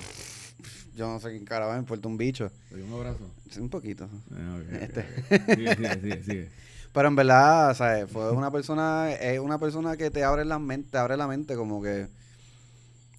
yo 0.95 1.07
no 1.07 1.19
sé 1.19 1.29
quién 1.29 1.45
carajo, 1.45 1.71
me 1.73 1.79
importa 1.79 2.07
un 2.07 2.17
bicho, 2.17 2.51
un 2.71 2.93
abrazo. 2.93 3.19
Sí, 3.49 3.59
un 3.61 3.69
poquito. 3.69 4.09
Ah, 4.33 4.57
ok, 4.59 4.67
ok, 4.67 4.81
Este. 4.81 5.55
Sigue, 5.55 5.75
sigue, 5.75 6.01
sigue, 6.01 6.23
sigue. 6.23 6.49
Pero 6.97 7.09
en 7.09 7.15
verdad, 7.15 7.69
o 7.69 7.75
sea, 7.75 8.07
fue 8.07 8.31
una 8.31 8.49
persona, 8.49 9.11
es 9.13 9.39
una 9.39 9.59
persona 9.59 9.95
que 9.95 10.09
te 10.09 10.23
abre 10.23 10.43
la 10.45 10.57
mente, 10.57 10.89
te 10.93 10.97
abre 10.97 11.15
la 11.15 11.27
mente 11.27 11.55
como 11.55 11.79
que 11.79 12.07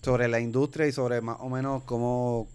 sobre 0.03 0.27
la 0.27 0.41
industria 0.41 0.89
y 0.89 0.91
sobre 0.93 1.21
más 1.21 1.37
o 1.39 1.49
menos 1.49 1.85
cómo 1.85 2.49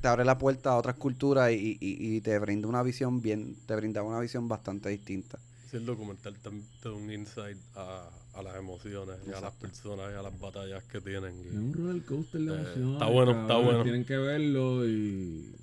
te 0.00 0.08
abre 0.08 0.24
la 0.24 0.36
puerta 0.36 0.70
a 0.70 0.76
otras 0.76 0.96
culturas 0.96 1.52
y, 1.52 1.78
y, 1.80 2.16
y 2.16 2.20
te 2.22 2.36
brinda 2.40 2.66
una 2.66 2.82
visión 2.82 3.22
bien, 3.22 3.54
te 3.66 3.76
brinda 3.76 4.02
una 4.02 4.18
visión 4.18 4.48
bastante 4.48 4.88
distinta. 4.88 5.38
Sí, 5.70 5.76
el 5.76 5.86
documental 5.86 6.34
también 6.42 6.66
te 6.82 6.88
da 6.88 6.94
un 6.96 7.12
insight 7.12 7.58
a, 7.76 8.08
a 8.34 8.42
las 8.42 8.56
emociones 8.56 9.14
y 9.28 9.32
a 9.32 9.40
las 9.40 9.52
personas 9.52 10.10
y 10.12 10.16
a 10.18 10.22
las 10.22 10.40
batallas 10.40 10.82
que 10.90 11.00
tienen. 11.00 11.36
y- 11.36 11.48
Es 11.50 11.54
un 11.54 11.72
roller 11.72 12.04
coaster 12.04 12.40
de 12.40 12.46
Eh, 12.52 12.56
emociones. 12.56 12.92
está 12.94 13.06
bueno, 13.06 13.30
está 13.42 13.56
bueno. 13.58 13.82
Tienen 13.84 14.04
que 14.04 14.16
verlo 14.16 14.84
y. 14.88 15.54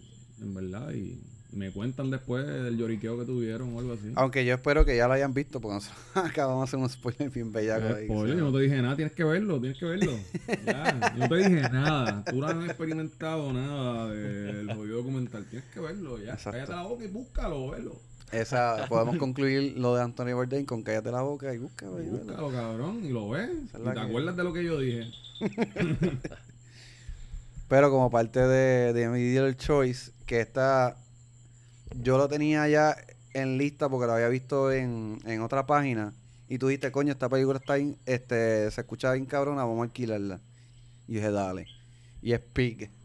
En 0.42 0.54
verdad, 0.54 0.90
y 0.94 1.20
me 1.56 1.72
cuentan 1.72 2.12
después 2.12 2.46
del 2.46 2.78
lloriqueo 2.78 3.18
que 3.18 3.26
tuvieron 3.26 3.74
o 3.76 3.80
algo 3.80 3.94
así. 3.94 4.12
Aunque 4.16 4.46
yo 4.46 4.54
espero 4.54 4.84
que 4.86 4.96
ya 4.98 5.08
lo 5.08 5.14
hayan 5.14 5.34
visto 5.34 5.60
porque 5.62 5.76
nosotros 5.76 6.00
acabamos 6.32 6.62
de 6.62 6.64
hacer 6.66 6.80
un 6.80 6.90
spoiler 6.90 7.30
bien 7.30 7.52
bellaco 7.52 7.86
Eh, 7.88 7.96
ahí. 8.00 8.06
spoiler, 8.06 8.38
yo 8.38 8.44
no 8.44 8.52
te 8.52 8.60
dije 8.64 8.82
nada, 8.82 8.96
tienes 8.96 9.14
que 9.14 9.24
verlo, 9.24 9.60
tienes 9.60 9.80
que 9.80 9.86
verlo. 9.86 10.12
Ya, 10.66 11.14
yo 11.16 11.20
no 11.20 11.30
te 11.30 11.36
dije 11.38 11.62
nada. 11.70 12.24
Tú 12.26 12.36
no 12.42 12.48
has 12.48 12.66
experimentado 12.66 13.54
nada 13.54 14.10
del 14.10 14.74
jodido 14.74 14.98
documental. 14.98 15.46
Tienes 15.50 15.68
que 15.74 15.80
verlo, 15.80 16.18
ya. 16.20 16.34
Exacto. 16.34 16.52
Cállate 16.52 16.72
la 16.74 16.84
boca 16.84 17.04
y 17.06 17.08
búscalo, 17.08 17.70
velo. 17.72 18.02
Esa, 18.32 18.88
podemos 18.90 19.18
concluir 19.18 19.78
lo 19.78 19.96
de 19.96 20.02
Anthony 20.02 20.34
Bourdain 20.34 20.66
con 20.66 20.82
cállate 20.84 21.12
la 21.12 21.22
boca 21.22 21.54
y 21.54 21.58
búscalo. 21.58 22.04
y. 22.04 22.08
Búscalo, 22.08 22.52
cabrón, 22.52 23.00
y 23.06 23.10
lo 23.10 23.30
ves. 23.30 23.50
Y 23.50 23.68
te 23.78 23.94
que- 23.94 24.00
acuerdas 24.00 24.36
de 24.36 24.44
lo 24.44 24.52
que 24.52 24.64
yo 24.66 24.80
dije. 24.80 25.10
Pero 27.68 27.90
como 27.90 28.12
parte 28.12 28.40
de, 28.42 28.94
de 28.94 29.08
mi 29.10 29.24
dealer 29.24 29.56
choice, 29.58 30.12
que 30.26 30.40
esta 30.42 30.98
yo 32.02 32.18
lo 32.18 32.28
tenía 32.28 32.68
ya 32.68 32.96
en 33.34 33.58
lista 33.58 33.90
porque 33.90 34.08
lo 34.08 34.14
había 34.14 34.30
visto 34.30 34.72
en, 34.72 35.20
en 35.26 35.42
otra 35.42 35.66
página. 35.66 36.14
Y 36.48 36.58
tú 36.58 36.68
dijiste, 36.68 36.92
coño, 36.92 37.12
esta 37.12 37.28
película 37.30 37.58
está 37.60 37.78
in- 37.80 37.98
este, 38.06 38.70
se 38.72 38.82
escucha 38.82 39.12
bien 39.14 39.26
cabrona, 39.26 39.64
vamos 39.64 39.80
a 39.80 39.84
alquilarla. 39.84 40.40
Y 41.08 41.16
dije, 41.16 41.32
dale. 41.32 41.68
Y 42.22 42.34
es 42.34 42.40
Pig. 42.40 42.90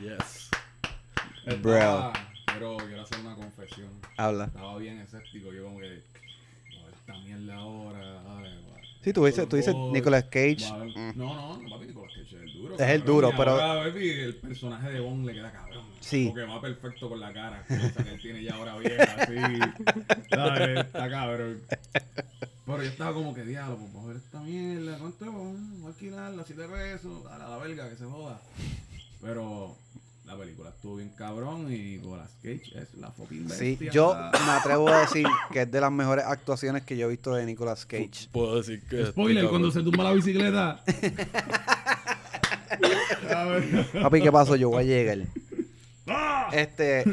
Yes. 0.00 0.50
Bro. 1.62 2.12
Pero 2.46 2.76
quiero 2.78 3.02
hacer 3.02 3.20
una 3.20 3.34
confesión. 3.34 3.88
Habla. 4.16 4.44
Estaba 4.46 4.76
bien 4.78 4.98
escéptico. 4.98 5.52
Yo 5.52 5.64
como 5.64 5.78
que... 5.80 6.02
No, 6.70 6.88
esta 6.88 7.18
mierda 7.24 7.54
ahora. 7.56 8.22
Sí, 9.02 9.12
tú 9.12 9.24
dices, 9.24 9.48
tú 9.48 9.56
dices 9.56 9.74
Nicolas 9.92 10.24
Cage. 10.24 10.58
Mm. 10.72 11.18
No, 11.18 11.34
no, 11.34 11.56
no, 11.58 11.70
papi, 11.70 11.86
Nicolas 11.86 12.12
Cage 12.14 12.22
es 12.36 12.42
el 12.42 12.52
duro. 12.52 12.74
Es 12.74 12.88
el 12.90 13.04
duro, 13.04 13.30
y 13.30 13.36
pero- 13.36 13.50
ahora, 13.52 13.74
baby, 13.88 14.10
el 14.10 14.34
personaje 14.36 14.90
de 14.90 15.00
Bond 15.00 15.26
le 15.26 15.32
queda 15.32 15.50
cabrón. 15.52 15.84
Sí. 16.00 16.28
Porque 16.32 16.44
va 16.46 16.60
perfecto 16.60 17.08
con 17.08 17.20
la 17.20 17.32
cara. 17.32 17.64
Esa 17.68 18.04
que 18.04 18.10
él 18.10 18.20
tiene 18.20 18.42
ya 18.42 18.54
ahora 18.56 18.76
vieja, 18.78 19.02
así. 19.18 19.34
¿Sabes? 20.30 20.78
Está 20.86 21.08
cabrón. 21.10 21.60
Pero 22.66 22.82
yo 22.84 22.88
estaba 22.88 23.12
como 23.14 23.34
que, 23.34 23.42
diablo, 23.44 23.76
pues 23.78 23.92
vamos 23.92 24.04
a 24.04 24.08
ver 24.12 24.16
esta 24.18 24.40
mierda. 24.40 24.98
¿Cuánto 24.98 25.24
es? 25.24 25.30
Vamos 25.30 25.84
a 25.84 25.88
alquilarla, 25.88 26.44
7 26.46 26.62
pesos. 26.68 27.26
A 27.26 27.38
la, 27.38 27.46
a 27.46 27.48
la 27.50 27.56
verga, 27.58 27.88
que 27.90 27.96
se 27.96 28.04
joda. 28.04 28.40
Pero 29.20 29.76
la 30.30 30.36
película 30.38 30.70
estuvo 30.70 30.96
bien 30.96 31.10
cabrón 31.16 31.72
y 31.72 31.96
Nicolas 31.96 32.30
Cage 32.42 32.62
es 32.80 32.94
la 32.94 33.10
fucking 33.10 33.50
Sí, 33.50 33.70
bestia. 33.70 33.90
yo 33.90 34.14
me 34.14 34.50
atrevo 34.52 34.88
a 34.88 35.00
decir 35.00 35.26
que 35.52 35.62
es 35.62 35.70
de 35.70 35.80
las 35.80 35.90
mejores 35.90 36.24
actuaciones 36.24 36.84
que 36.84 36.96
yo 36.96 37.06
he 37.06 37.10
visto 37.10 37.34
de 37.34 37.44
Nicolas 37.46 37.84
Cage. 37.84 38.28
Puedo 38.30 38.56
decir 38.56 38.80
que. 38.88 39.06
Spoiler, 39.06 39.48
cuando 39.48 39.70
se 39.72 39.82
tumba 39.82 40.04
la 40.04 40.12
bicicleta. 40.12 40.82
Papi, 44.02 44.22
¿qué 44.22 44.32
pasó? 44.32 44.56
Yo 44.56 44.70
voy 44.70 44.82
a 44.82 44.86
llegar. 44.86 45.18
Este, 46.52 47.04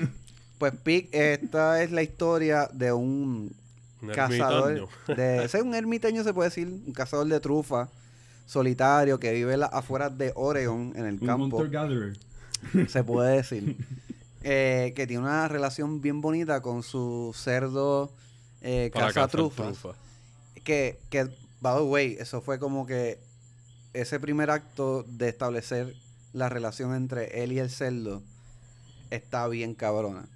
pues 0.57 0.73
Pig, 0.83 1.09
esta 1.11 1.83
es 1.83 1.91
la 1.91 2.01
historia 2.03 2.67
de 2.73 2.91
un 2.91 3.51
Un 4.01 4.09
cazador 4.09 4.87
de 5.07 5.37
ese 5.45 5.57
es 5.57 5.63
un 5.63 5.75
ermitaño 5.75 6.23
se 6.23 6.33
puede 6.33 6.49
decir 6.49 6.67
un 6.67 6.93
cazador 6.93 7.27
de 7.27 7.39
trufa 7.39 7.89
solitario 8.47 9.19
que 9.19 9.31
vive 9.33 9.53
en 9.53 9.59
las 9.59 9.73
afueras 9.73 10.17
de 10.17 10.31
Oregon 10.35 10.93
en 10.95 11.05
el 11.05 11.13
Un 11.19 11.27
campo 11.27 11.57
hunter 11.57 11.69
gatherer. 11.69 12.17
se 12.87 13.03
puede 13.03 13.37
decir 13.37 13.77
eh, 14.43 14.93
que 14.95 15.07
tiene 15.07 15.23
una 15.23 15.47
relación 15.47 16.01
bien 16.01 16.21
bonita 16.21 16.61
con 16.61 16.83
su 16.83 17.33
cerdo 17.35 18.11
eh, 18.61 18.91
trufa. 19.29 19.73
Que, 20.63 20.99
que, 21.09 21.25
by 21.61 21.77
the 21.77 21.83
way, 21.83 22.17
eso 22.19 22.41
fue 22.41 22.59
como 22.59 22.85
que 22.85 23.19
ese 23.93 24.19
primer 24.19 24.49
acto 24.51 25.03
de 25.03 25.29
establecer 25.29 25.95
la 26.33 26.49
relación 26.49 26.93
entre 26.93 27.43
él 27.43 27.51
y 27.51 27.59
el 27.59 27.69
cerdo 27.69 28.21
está 29.09 29.47
bien 29.47 29.73
cabrona. 29.73 30.27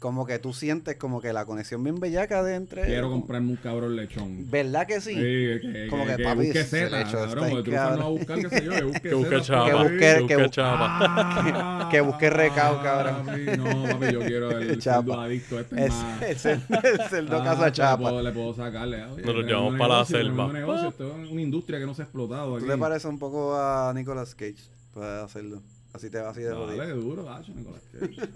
Como 0.00 0.24
que 0.26 0.38
tú 0.38 0.52
sientes 0.52 0.96
como 0.96 1.20
que 1.20 1.32
la 1.32 1.44
conexión 1.44 1.82
bien 1.82 1.98
bellaca 1.98 2.44
de 2.44 2.54
entre... 2.54 2.84
Quiero 2.84 3.10
comprarme 3.10 3.50
un 3.50 3.56
cabrón 3.56 3.96
lechón. 3.96 4.48
¿Verdad 4.48 4.86
que 4.86 5.00
sí? 5.00 5.12
que, 5.16 5.88
Como 5.90 6.06
que, 6.06 6.14
que 6.16 6.22
papi, 6.22 6.46
busque 6.52 6.88
lecho 6.90 7.18
cabrón. 7.18 7.50
Porque 7.50 7.70
trufa 7.70 7.82
no 7.82 7.88
cabrón. 7.88 8.00
va 8.00 8.04
a 8.04 8.08
buscar, 8.08 8.38
qué 8.38 8.48
sé 8.48 8.64
yo, 8.64 8.70
que 8.70 8.82
busque 8.84 9.00
Que 9.08 9.14
busque 9.14 9.40
chapa. 9.42 9.64
papi. 9.72 9.82
busque- 9.82 9.98
Que 9.98 10.14
que 10.14 10.18
busque 10.20 10.36
bu- 10.36 10.50
chapa. 10.50 10.98
Ah, 11.00 11.88
Que 11.90 12.00
busque 12.00 12.30
recao, 12.30 12.80
cabrón. 12.82 13.26
papi, 13.26 13.40
No, 13.58 13.82
papi, 13.98 14.12
yo 14.12 14.20
quiero 14.20 14.50
el 14.52 14.80
cerdo 14.82 15.20
adicto. 15.20 15.58
Este 15.58 15.84
Es, 15.86 15.86
es 15.86 15.92
más. 16.04 16.22
el 16.22 16.36
cerdo, 16.38 16.78
el 16.84 17.08
cerdo 17.10 17.36
Ah, 17.40 17.44
casa 17.44 17.66
Le 17.66 17.72
chapa. 17.72 17.96
puedo, 18.02 18.22
le 18.22 18.30
puedo 18.32 18.54
sacarle. 18.54 19.02
ah, 19.02 19.08
oye, 19.12 19.22
Nos 19.24 19.34
lo 19.34 19.42
llevamos 19.42 19.72
para 19.78 19.88
la 19.88 19.94
negocio, 19.96 20.16
tenemos 20.18 20.36
selva. 20.36 20.46
un 20.46 20.52
negocio, 20.52 20.88
esto 20.90 21.22
es 21.24 21.30
una 21.30 21.40
industria 21.42 21.78
que 21.80 21.86
no 21.86 21.94
se 21.94 22.02
ha 22.02 22.04
explotado 22.04 22.50
Tú 22.50 22.56
aquí. 22.58 22.66
te 22.68 22.78
pareces 22.78 23.04
un 23.06 23.18
poco 23.18 23.56
a 23.56 23.92
Nicolas 23.94 24.32
Cage 24.36 24.54
para 24.94 25.24
hacerlo. 25.24 25.60
Así 25.92 26.08
te 26.08 26.20
va 26.20 26.30
así 26.30 26.42
de 26.42 26.50
Dale, 26.50 26.66
jodido. 26.76 26.96
duro, 27.00 27.24
gacho, 27.24 27.52
Nicolás 27.52 27.82
Cage. 27.90 28.28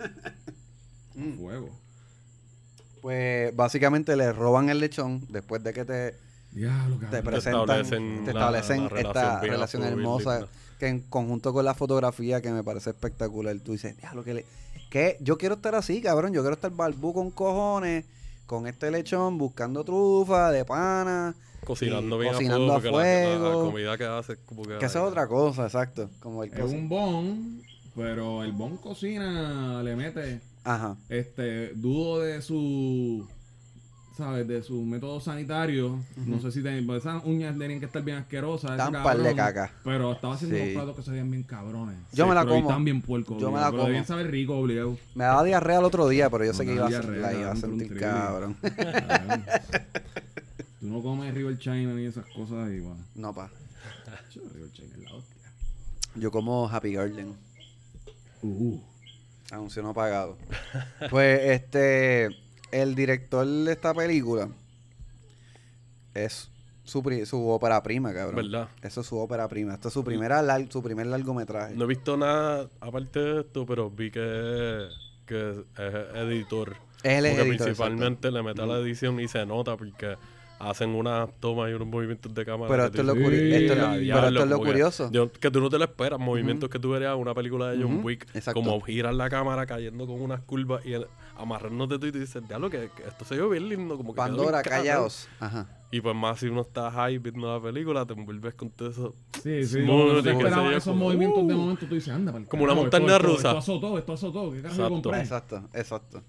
Mm. 1.15 1.39
Fuego. 1.39 1.71
Pues 3.01 3.55
básicamente 3.57 4.15
le 4.17 4.33
roban 4.33 4.69
el 4.69 4.79
lechón 4.79 5.27
después 5.29 5.63
de 5.65 5.73
que 5.73 5.85
te, 5.85 6.15
te 7.11 7.23
presentan, 7.23 7.63
establecen 7.63 8.25
te 8.25 8.33
la- 8.33 8.41
establecen 8.41 8.85
la 8.93 9.01
esta 9.01 9.41
relación 9.41 9.83
hermosa 9.83 10.47
que 10.79 10.87
en 10.89 11.01
conjunto 11.01 11.53
con 11.53 11.65
la 11.65 11.75
fotografía 11.75 12.41
que 12.41 12.51
me 12.53 12.63
parece 12.63 12.91
espectacular. 12.91 13.57
Tú 13.61 13.73
dices, 13.73 13.97
diablo, 13.97 14.23
que 14.23 14.35
le... 14.35 14.47
que 14.91 15.17
yo 15.21 15.37
quiero 15.39 15.57
estar 15.57 15.75
así, 15.75 16.01
cabrón. 16.01 16.33
Yo 16.33 16.43
quiero 16.43 16.55
estar 16.55 16.71
barbú 16.71 17.13
con 17.13 17.31
cojones, 17.33 18.05
con 18.47 18.67
este 18.69 18.91
lechón, 18.91 19.37
buscando 19.39 19.83
trufa, 19.85 20.51
de 20.53 20.65
pana. 20.65 21.35
Cocinando 21.65 22.19
bien 22.19 22.33
cocinando 22.33 22.73
a 22.73 22.77
a 22.77 22.81
fuego. 22.81 22.93
porque 23.45 23.57
la- 23.65 23.71
comida 23.73 23.99
que 23.99 24.05
hace 24.05 24.37
como 24.47 24.63
que... 24.65 24.79
Que 24.79 24.87
esa 24.87 25.01
es 25.01 25.05
otra 25.05 25.27
cosa, 25.29 25.65
exacto. 25.67 26.09
Como 26.21 26.43
el 26.45 26.53
Es 26.53 26.61
un 26.73 26.89
bon, 26.89 27.63
pero 27.97 28.43
el 28.45 28.51
bon 28.53 28.77
cocina, 28.77 29.81
le 29.85 29.95
mete, 29.95 30.41
Ajá. 30.65 30.97
este, 31.09 31.69
dudo 31.75 32.21
de 32.21 32.41
su, 32.43 33.27
¿sabes? 34.17 34.47
De 34.47 34.63
su 34.63 34.83
método 34.83 35.21
sanitario. 35.21 35.99
No 36.17 36.41
sé 36.41 36.53
si 36.53 36.63
ten- 36.63 36.87
pues 36.87 37.01
esas 37.03 37.25
uñas 37.25 37.59
tenían 37.59 37.81
que 37.81 37.87
estar 37.87 38.03
bien 38.03 38.19
asquerosas. 38.19 38.79
par 38.91 39.19
de 39.19 39.35
caca. 39.35 39.73
Pero 39.85 40.13
estaba 40.13 40.35
haciendo 40.35 40.57
Sí. 40.57 40.63
unos 40.63 40.75
platos 40.75 40.97
que 40.97 41.03
se 41.03 41.11
veían 41.11 41.31
bien 41.31 41.43
cabrones. 41.43 41.97
Yo 42.13 42.27
me 42.29 42.35
la 42.35 42.43
pero 42.43 42.55
como. 42.57 42.69
Están 42.71 42.85
bien 42.85 43.03
puercos. 43.03 43.41
Yo 43.41 43.51
me 43.51 43.59
la 43.59 43.67
pero 43.67 43.79
como. 43.79 43.87
debían 43.87 44.07
saber 44.07 44.31
rico, 44.31 44.57
obligado. 44.59 44.97
Me 45.15 45.25
daba 45.25 45.43
diarrea 45.45 45.79
el 45.81 45.85
otro 45.85 46.09
día, 46.09 46.31
pero 46.31 46.45
yo 46.45 46.53
No 46.53 46.59
sé 46.59 46.65
que 46.67 46.75
iba 46.75 46.87
a, 46.87 46.89
diarrea, 46.89 47.21
la 47.21 47.33
iba 47.41 47.51
a 47.53 47.57
sentir 47.57 47.99
cabrón. 47.99 48.57
Tú 50.81 50.89
no 50.89 51.01
comes 51.03 51.33
River 51.35 51.59
China 51.59 51.95
ni 51.95 52.07
esas 52.07 52.27
cosas 52.27 52.69
ahí, 52.69 52.81
va. 52.81 52.97
no, 53.15 53.33
pa. 53.35 53.51
River 54.55 54.73
China 54.73 54.89
es 54.97 55.03
la 55.05 55.15
hostia. 55.15 55.37
Yo 56.17 56.31
como 56.31 56.69
Happy 56.69 56.93
Garden. 56.93 57.35
Uh. 58.43 58.81
Anuncio 59.53 59.83
no 59.83 59.93
pagado. 59.95 60.39
pues 61.11 61.41
este, 61.51 62.29
el 62.73 62.95
director 62.95 63.47
de 63.47 63.73
esta 63.73 63.93
película 63.95 64.49
es 66.15 66.51
su, 66.85 67.03
pri- 67.03 67.27
su 67.27 67.49
ópera 67.49 67.83
prima, 67.83 68.13
cabrón. 68.13 68.37
¿Verdad? 68.37 68.69
Eso 68.83 69.03
es 69.03 69.07
su 69.07 69.17
ópera 69.19 69.49
prima. 69.49 69.75
Esto 69.75 69.89
es 69.89 69.95
su, 69.95 70.05
primera 70.05 70.43
lar- 70.43 70.71
su 70.71 70.83
primer 70.83 71.07
largometraje. 71.07 71.75
No 71.75 71.85
he 71.85 71.89
visto 71.89 72.17
nada 72.17 72.69
aparte 72.81 73.21
de 73.21 73.41
esto, 73.43 73.65
pero 73.67 73.91
vi 73.91 74.11
que, 74.11 74.89
que 75.27 75.51
es 75.51 76.17
editor. 76.17 76.77
Es 77.03 77.19
el 77.25 77.31
Porque 77.31 77.49
editor, 77.49 77.65
principalmente 77.67 78.31
le 78.31 78.43
mete 78.43 78.63
a 78.63 78.67
la 78.67 78.79
edición 78.79 79.19
y 79.21 79.29
se 79.29 79.45
nota 79.45 79.77
porque 79.77 80.17
hacen 80.71 80.91
unas 80.91 81.29
tomas 81.41 81.71
y 81.71 81.75
unos 81.75 81.89
movimientos 81.89 82.33
de 82.33 82.45
cámara. 82.45 82.69
Pero 82.71 82.85
esto 82.87 83.01
es 83.01 83.07
lo, 83.07 83.15
curi- 83.17 83.39
Sí, 83.39 83.55
esto 83.55 83.73
es 83.73 83.79
lo- 83.79 83.87
a 83.87 83.91
pero 83.93 84.29
esto 84.29 84.43
es 84.45 84.49
lo 84.49 84.59
que- 84.61 84.65
curioso. 84.67 85.11
yo- 85.13 85.33
que 85.33 85.51
tú 85.51 85.61
no 85.61 85.69
te 85.69 85.79
lo 85.79 85.85
esperas, 85.85 86.21
movimientos 86.21 86.71
que 86.71 86.79
tú 86.79 86.91
verías 86.91 87.15
en 87.15 87.21
una 87.21 87.35
película 87.35 87.71
de 87.71 87.83
John 87.83 88.01
Wick, 88.05 88.27
exacto. 88.35 88.61
como 88.61 88.81
girar 88.81 89.13
la 89.15 89.29
cámara 89.29 89.67
cayendo 89.67 90.07
con 90.07 90.21
unas 90.23 90.41
curvas 90.43 90.85
y 90.87 90.93
el- 90.93 91.07
amarrándote 91.37 91.99
tú 91.99 92.07
y 92.07 92.13
tú 92.13 92.19
dices, 92.21 92.47
diablo, 92.47 92.71
que, 92.71 92.91
que 92.97 93.03
esto 93.09 93.25
se 93.25 93.37
ve 93.41 93.49
bien 93.49 93.69
lindo, 93.69 93.97
como 93.97 94.13
que 94.13 94.17
Pandora, 94.19 94.63
cabrón". 94.63 94.87
callaos. 94.87 95.29
Ajá. 95.41 95.67
Y 95.91 96.01
pues 96.01 96.15
más 96.15 96.39
si 96.41 96.47
uno 96.47 96.61
está 96.63 96.91
high 96.91 97.19
viendo 97.19 97.53
la 97.53 97.61
película, 97.61 98.07
te 98.07 98.13
envuelves 98.15 98.55
con 98.55 98.71
todo 98.71 98.89
eso. 98.91 99.15
Sí, 99.43 99.65
sí, 99.67 99.81
no, 99.85 100.13
no 100.13 100.23
te 100.23 100.31
esos 100.31 100.85
como, 100.85 101.07
movimientos 101.07 101.47
de 101.49 101.55
uh. 101.55 101.59
momento, 101.59 101.87
tú 101.87 101.95
dices, 101.97 102.15
anda, 102.15 102.33
Como 102.49 102.65
una 102.65 102.75
montaña 102.75 103.19
rusa. 103.19 103.49
Esto 103.49 103.59
azotó, 103.59 103.99
esto 103.99 104.13
azotó, 104.13 104.51
¿qué 104.53 104.59
Exacto. 104.61 104.89
compré? 104.89 105.19
Exacto, 105.21 105.63
exacto. 105.75 106.23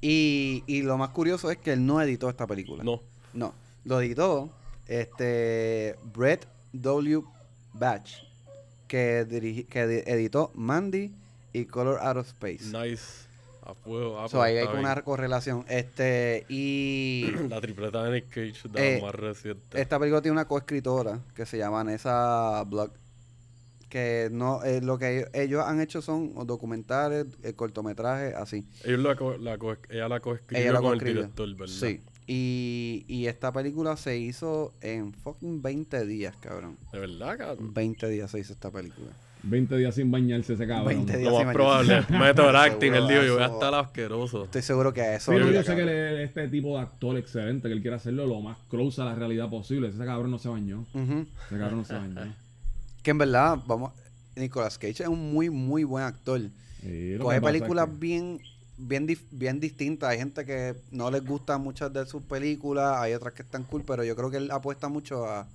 Y, 0.00 0.64
y 0.66 0.82
lo 0.82 0.98
más 0.98 1.10
curioso 1.10 1.50
es 1.50 1.56
que 1.58 1.72
él 1.72 1.86
no 1.86 2.00
editó 2.00 2.28
esta 2.28 2.46
película. 2.46 2.82
No, 2.84 3.00
No, 3.32 3.54
lo 3.86 4.00
editó 4.00 4.50
este 4.86 5.94
Brett 6.12 6.46
W. 6.72 7.22
Batch, 7.72 8.14
que, 8.88 9.26
dirigi- 9.26 9.66
que 9.66 9.86
di- 9.86 10.02
editó 10.06 10.50
Mandy 10.54 11.14
y 11.52 11.64
Color 11.66 11.98
Out 12.00 12.16
of 12.18 12.26
Space. 12.26 12.64
nice. 12.72 13.26
A 13.62 13.74
fuego. 13.74 14.16
So, 14.28 14.38
pues 14.38 14.42
ahí 14.44 14.56
hay 14.58 14.78
una 14.78 15.02
correlación. 15.02 15.64
Este, 15.68 16.46
y. 16.48 17.32
La 17.48 17.60
tripleta 17.60 18.04
de 18.04 18.12
Nick 18.12 18.28
Cage 18.28 18.68
de 18.68 18.98
Eh, 18.98 19.02
más 19.02 19.12
recientes. 19.14 19.80
esta 19.80 19.98
película 19.98 20.22
tiene 20.22 20.32
una 20.34 20.46
coescritora 20.46 21.18
que 21.34 21.46
se 21.46 21.58
llama 21.58 21.82
Nessa 21.82 22.62
Block. 22.64 22.92
Que 23.88 24.28
no, 24.30 24.62
eh, 24.64 24.80
lo 24.82 24.98
que 24.98 25.26
ellos, 25.32 25.64
han 25.64 25.80
hecho 25.80 26.00
son 26.02 26.46
documentales, 26.46 27.26
eh, 27.42 27.54
cortometrajes, 27.54 28.34
así. 28.34 28.66
Ellos 28.84 29.00
la, 29.00 29.14
co- 29.16 29.36
la 29.36 29.58
co- 29.58 29.76
ella 29.88 30.08
la 30.08 30.20
coescribió 30.20 30.80
con 30.82 30.92
el 30.94 30.98
director, 31.00 31.54
¿verdad? 31.56 31.72
Sí. 31.74 32.00
Y, 32.26 33.04
y 33.06 33.26
esta 33.26 33.52
película 33.52 33.96
se 33.96 34.18
hizo 34.18 34.72
en 34.80 35.12
fucking 35.12 35.62
20 35.62 36.06
días, 36.06 36.34
cabrón. 36.40 36.76
De 36.92 36.98
verdad, 36.98 37.38
cabrón. 37.38 37.72
20 37.72 38.08
días 38.08 38.30
se 38.30 38.40
hizo 38.40 38.52
esta 38.52 38.70
película. 38.70 39.08
20 39.44 39.76
días 39.76 39.94
sin 39.94 40.10
bañarse 40.10 40.54
ese 40.54 40.66
cabrón. 40.66 40.88
20 41.06 41.18
días. 41.18 41.30
Lo 41.30 41.38
sin 41.38 41.46
más 41.46 41.54
bañarse. 41.56 42.02
probable. 42.08 42.18
Method 42.26 42.56
acting. 42.56 42.94
Él 42.94 43.06
dijo, 43.06 43.22
yo 43.22 43.34
voy 43.34 43.42
a 43.44 43.46
estar 43.46 43.74
asqueroso. 43.74 44.44
Estoy 44.44 44.62
seguro 44.62 44.92
que 44.92 45.02
a 45.02 45.14
eso. 45.14 45.30
Pero 45.30 45.52
yo 45.52 45.62
sé 45.62 45.76
que 45.76 45.82
él 45.82 45.88
es 45.88 46.28
este 46.28 46.48
tipo 46.48 46.76
de 46.76 46.82
actor 46.82 47.16
excelente, 47.16 47.68
que 47.68 47.74
él 47.74 47.80
quiere 47.80 47.96
hacerlo 47.96 48.26
lo 48.26 48.40
más 48.40 48.58
close 48.68 49.00
a 49.02 49.04
la 49.04 49.14
realidad 49.14 49.48
posible. 49.48 49.88
Ese 49.88 50.04
cabrón 50.04 50.32
no 50.32 50.38
se 50.40 50.48
bañó. 50.48 50.84
Ese 50.94 51.58
cabrón 51.58 51.76
no 51.78 51.84
se 51.84 51.94
bañó. 51.94 52.34
Que 53.04 53.10
en 53.12 53.18
verdad, 53.18 53.58
vamos. 53.68 53.92
Nicolas 54.34 54.76
Cage 54.78 55.04
es 55.04 55.08
un 55.08 55.32
muy, 55.32 55.48
muy 55.48 55.84
buen 55.84 56.02
actor. 56.02 56.40
Sí, 56.80 57.16
Coge 57.20 57.40
películas 57.40 57.86
es 57.86 57.94
que- 57.94 57.98
bien, 58.00 58.40
bien, 58.78 59.06
dif- 59.06 59.26
bien 59.30 59.60
distintas. 59.60 60.10
Hay 60.10 60.18
gente 60.18 60.44
que 60.44 60.74
no 60.90 61.10
les 61.10 61.24
gustan 61.24 61.60
muchas 61.62 61.92
de 61.92 62.06
sus 62.06 62.22
películas, 62.22 62.98
hay 62.98 63.14
otras 63.14 63.34
que 63.34 63.42
están 63.42 63.64
cool, 63.64 63.82
pero 63.86 64.04
yo 64.04 64.14
creo 64.16 64.30
que 64.30 64.36
él 64.38 64.50
apuesta 64.50 64.88
mucho 64.88 65.26
a, 65.26 65.46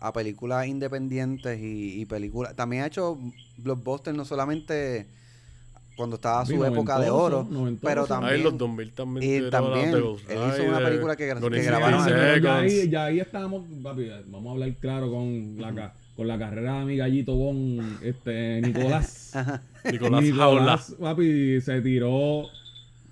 a 0.00 0.12
películas 0.12 0.66
independientes 0.66 1.58
y, 1.60 2.00
y 2.00 2.04
películas. 2.06 2.54
También 2.56 2.82
ha 2.82 2.86
hecho 2.86 3.18
blockbusters, 3.58 4.16
no 4.16 4.24
solamente 4.24 5.06
cuando 5.96 6.16
estaba 6.16 6.44
Sí, 6.44 6.56
su 6.56 6.64
época 6.64 6.98
de 6.98 7.10
oro, 7.10 7.48
pero 7.80 8.06
también. 8.06 8.32
Ahí 8.32 8.38
en 8.38 8.44
los 8.44 8.58
2000 8.58 8.92
también. 8.92 9.46
y 9.46 9.50
también 9.50 9.88
él 9.90 9.94
hizo 9.94 10.64
una 10.64 10.78
Rider, 10.78 10.82
película 10.82 11.16
que 11.16 11.26
grabaron 11.26 12.04
60 12.04 12.14
pero 12.14 12.36
ya, 12.36 12.58
ahí, 12.58 12.68
Seconds. 12.70 12.90
ya 12.90 13.04
ahí 13.04 13.20
estábamos, 13.20 13.64
papi, 13.82 14.10
vamos 14.26 14.48
a 14.48 14.52
hablar 14.52 14.74
claro 14.80 15.10
con 15.10 15.56
la, 15.58 15.74
ca- 15.74 15.94
con 16.16 16.28
la 16.28 16.38
carrera 16.38 16.80
de 16.80 16.84
mi 16.84 16.96
gallito 16.96 17.34
Bon, 17.34 17.98
este, 18.02 18.60
Nicolás. 18.60 19.32
Nicolás 19.90 20.24
Jaula. 20.32 20.80
papi, 21.00 21.60
se 21.60 21.80
tiró 21.80 22.44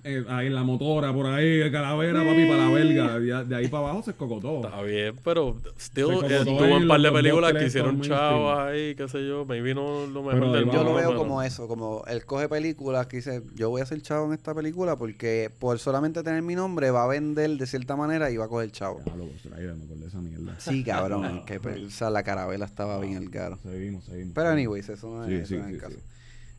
eh, 0.05 0.25
ahí 0.29 0.49
en 0.49 0.55
la 0.55 0.65
motora, 0.65 1.13
por 1.13 1.27
ahí, 1.27 1.61
el 1.61 1.71
calavera, 1.71 2.25
papi, 2.25 2.45
para 2.47 2.67
la 2.67 2.71
belga. 2.71 3.19
De, 3.21 3.45
de 3.45 3.55
ahí 3.57 3.69
para 3.69 3.85
abajo 3.85 4.03
se 4.03 4.11
escocotó. 4.11 4.65
Está 4.67 4.83
bien, 4.83 5.15
pero 5.25 5.57
still 5.79 6.05
eh, 6.05 6.15
cocotó 6.15 6.45
tuvo 6.45 6.77
un 6.77 6.89
par 6.89 7.01
de 7.01 7.13
películas 7.13 7.53
que 7.53 7.67
hicieron 7.67 8.01
chavos 8.01 8.59
ahí, 8.59 8.95
qué 8.97 9.09
sé 9.09 9.27
yo. 9.27 9.45
Maybe 9.45 9.75
no 9.75 10.07
lo 10.07 10.23
mejor 10.23 10.53
del 10.53 10.65
ahí 10.65 10.67
Yo 10.67 10.79
lo 10.79 10.85
mundo, 10.85 10.95
veo 10.95 11.09
pero- 11.11 11.19
como 11.19 11.43
eso, 11.43 11.69
como 11.69 12.03
él 12.09 12.25
coge 12.25 12.49
películas 12.49 13.07
que 13.07 13.19
dice, 13.19 13.43
yo 13.55 13.71
voy 13.71 13.81
a 13.83 13.87
ser 13.87 14.03
chavo 14.03 14.27
en 14.27 14.33
esta 14.33 14.55
película 14.55 14.97
porque 14.97 15.51
por 15.61 15.79
solamente 15.79 16.23
tener 16.23 16.43
mi 16.43 16.55
nombre 16.57 16.91
va 16.91 17.05
a 17.05 17.07
vender 17.09 17.51
de 17.51 17.67
cierta 17.67 17.95
manera 17.95 18.31
y 18.31 18.37
va 18.37 18.47
a 18.47 18.49
coger 18.49 18.73
chavo. 18.73 19.01
Me 19.05 20.07
esa 20.07 20.19
mierda. 20.19 20.57
Sí, 20.59 20.83
cabrón, 20.83 21.45
que 21.47 21.61
pe- 21.61 21.85
o 21.87 21.91
sea, 21.91 22.11
la 22.11 22.23
carabela 22.23 22.65
estaba 22.65 22.99
bien 23.01 23.17
el 23.23 23.31
caro. 23.31 23.59
Seguimos, 23.63 24.05
seguimos. 24.05 24.33
Pero 24.35 24.49
anyways, 24.49 24.89
eso 24.89 25.09
no 25.15 25.25
es, 25.25 25.29
Sí, 25.29 25.35
eso 25.37 25.47
sí, 25.47 25.55
no 25.57 25.67
es 25.69 25.75
el 25.75 25.79
caso. 25.81 25.95
sí. 25.95 26.01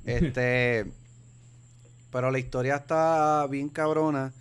Este, 0.06 0.86
pero 2.14 2.32
la 2.32 2.40
historia 2.40 2.76
está 2.78 3.46
bien 3.48 3.68
cabrona. 3.68 4.32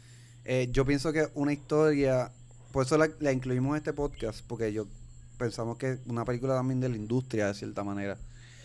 Eh, 0.45 0.69
yo 0.73 0.85
pienso 0.85 1.13
que 1.13 1.27
una 1.35 1.53
historia, 1.53 2.31
por 2.73 2.85
eso 2.87 2.97
la, 2.99 3.09
la 3.21 3.33
incluimos 3.33 3.71
en 3.73 3.77
este 3.79 3.93
podcast, 3.93 4.45
porque 4.47 4.73
yo 4.73 4.87
pensamos 5.39 5.77
que 5.79 5.99
una 6.07 6.25
película 6.25 6.55
también 6.55 6.79
de 6.81 6.89
la 6.89 6.97
industria 6.97 7.49
de 7.49 7.55
cierta 7.55 7.83
manera. 7.83 8.17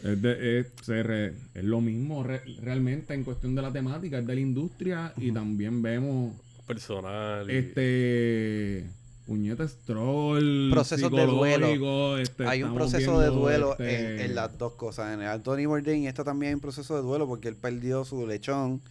Es, 0.03 0.21
de- 0.21 0.59
es, 0.59 0.67
se 0.83 1.01
re- 1.01 1.33
es 1.55 1.63
lo 1.63 1.81
mismo 1.81 2.23
re- 2.23 2.41
realmente 2.61 3.13
en 3.15 3.23
cuestión 3.23 3.55
de 3.55 3.61
la 3.63 3.71
temática, 3.73 4.19
es 4.19 4.27
de 4.27 4.35
la 4.35 4.41
industria 4.41 5.13
y 5.17 5.31
también 5.31 5.81
vemos 5.81 6.35
personal. 6.67 7.49
y- 7.49 7.55
este 7.55 8.85
puñeta 9.25 9.57
puñetas 9.65 9.75
troll, 9.85 10.69
Procesos 10.71 11.11
de 11.11 11.25
duelo. 11.25 12.17
este, 12.17 12.45
hay 12.47 12.63
un 12.63 12.73
proceso 12.75 13.19
de 13.19 13.27
duelo 13.27 13.71
este, 13.73 14.15
en, 14.15 14.19
en 14.21 14.35
las 14.35 14.57
dos 14.57 14.73
cosas. 14.73 15.13
En 15.13 15.21
el 15.21 15.27
Anthony 15.27 15.65
Bourdain 15.65 16.03
y 16.03 16.07
esta 16.07 16.23
también 16.23 16.49
hay 16.51 16.53
un 16.55 16.61
proceso 16.61 16.95
de 16.95 17.01
duelo 17.01 17.27
porque 17.27 17.47
él 17.49 17.55
perdió 17.55 18.05
su 18.05 18.25
lechón. 18.25 18.81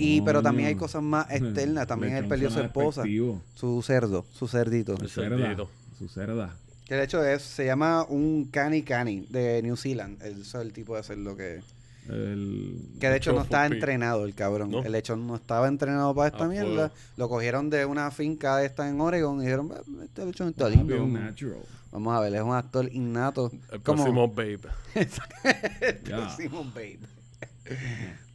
Y, 0.00 0.20
pero 0.22 0.42
también 0.42 0.68
hay 0.68 0.74
Coño. 0.74 0.80
cosas 0.86 1.02
más 1.02 1.30
externas. 1.30 1.86
También 1.86 2.14
él 2.16 2.26
perdió 2.26 2.50
su 2.50 2.60
esposa, 2.60 3.02
despectivo. 3.02 3.42
su 3.54 3.82
cerdo, 3.82 4.24
su 4.32 4.48
cerdito. 4.48 4.92
El 4.94 5.08
Su 5.08 5.20
cerda, 5.20 5.36
cerdito. 5.38 5.70
su 5.98 6.08
cerda. 6.08 6.56
Que 6.86 6.94
de 6.96 7.04
hecho 7.04 7.24
es, 7.24 7.42
se 7.42 7.64
llama 7.66 8.04
un 8.08 8.46
cani 8.50 8.82
cani 8.82 9.26
de 9.30 9.62
New 9.62 9.76
Zealand. 9.76 10.20
El, 10.22 10.40
eso 10.42 10.60
es 10.60 10.66
el 10.66 10.72
tipo 10.72 10.96
de 10.96 11.02
cerdo 11.04 11.36
que... 11.36 11.60
El, 12.08 12.76
Que 12.98 13.08
de 13.08 13.16
hecho 13.18 13.32
no 13.32 13.42
estaba 13.42 13.66
entrenado 13.66 14.24
el 14.24 14.34
cabrón. 14.34 14.70
¿No? 14.72 14.82
El 14.82 14.90
lechón 14.90 15.24
no 15.28 15.36
estaba 15.36 15.68
entrenado 15.68 16.12
para 16.14 16.28
esta 16.28 16.44
A 16.46 16.48
mierda. 16.48 16.66
fuego. 16.88 16.90
Lo 17.16 17.28
cogieron 17.28 17.70
de 17.70 17.84
una 17.84 18.10
finca 18.10 18.56
de 18.56 18.66
esta 18.66 18.88
en 18.88 19.00
Oregon 19.00 19.38
y 19.40 19.44
dijeron, 19.44 19.70
"Ah, 19.72 19.80
este 20.02 20.24
lechón 20.26 20.48
está 20.48 20.64
Papi, 20.64 20.76
limpio. 20.78 21.04
un 21.04 21.12
Vamos, 21.12 21.30
natural. 21.30 21.58
vamos 21.92 22.16
a 22.16 22.20
ver, 22.20 22.34
es 22.34 22.42
un 22.42 22.54
actor 22.54 22.88
innato. 22.92 23.52
El 23.70 23.80
Como- 23.82 24.02
próximo 24.02 24.28
Babe. 24.28 24.58
El 25.80 25.96
próximo 25.98 26.64
Babe. 26.74 26.98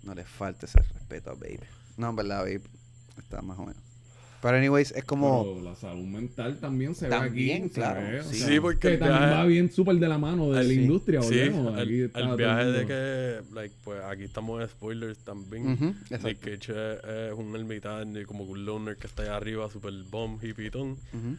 No 0.06 0.14
le 0.14 0.24
falte 0.24 0.66
ese 0.68 0.80
respeto 0.82 1.32
a 1.32 1.34
Babe. 1.34 1.60
No, 1.98 2.10
en 2.10 2.16
verdad, 2.16 2.40
Babe 2.40 2.62
está 3.18 3.42
más 3.42 3.58
o 3.60 3.66
menos. 3.66 3.82
Pero 4.42 4.58
anyways, 4.58 4.92
es 4.92 5.04
como... 5.06 5.44
Pero 5.56 5.62
la 5.72 5.76
salud 5.76 6.04
mental 6.06 6.60
también 6.60 6.94
se 6.94 7.08
También, 7.08 7.62
ve 7.62 7.66
aquí. 7.66 7.74
claro, 7.74 8.02
ve, 8.02 8.24
sí. 8.24 8.36
sea, 8.36 8.48
Sí, 8.48 8.60
porque 8.60 8.80
que 8.80 8.94
el 8.94 9.00
también 9.00 9.20
viaje- 9.22 9.34
va 9.36 9.46
bien 9.46 9.72
súper 9.72 9.96
de 9.96 10.08
la 10.08 10.18
mano 10.20 10.52
de 10.52 10.60
Ah, 10.60 10.64
la 10.64 10.70
sí. 10.70 10.82
industria, 10.82 11.22
Sí, 11.24 11.30
volvemos. 11.30 11.80
Aquí 11.80 12.00
el, 12.02 12.06
está 12.06 12.20
el 12.20 12.36
viaje 12.36 12.66
de 12.66 12.86
que, 12.86 13.54
like, 13.56 13.76
pues 13.84 14.04
aquí 14.04 14.24
estamos 14.26 14.62
en 14.62 14.70
spoilers 14.70 15.18
también. 15.20 15.72
Ujú, 15.72 15.86
Nick 15.86 16.12
exacto. 16.12 16.40
Cage 16.42 16.54
es, 16.98 17.32
es 17.32 17.34
un 17.34 17.56
ermitaño 17.56 18.20
y 18.22 18.26
como 18.26 18.44
un 18.44 18.66
loner 18.66 18.98
que 18.98 19.08
está 19.08 19.24
allá 19.24 19.38
arriba, 19.38 19.68
super 19.72 19.94
bomb 20.12 20.44
y 20.44 20.54
pitón. 20.54 20.92
Ujú. 20.92 21.38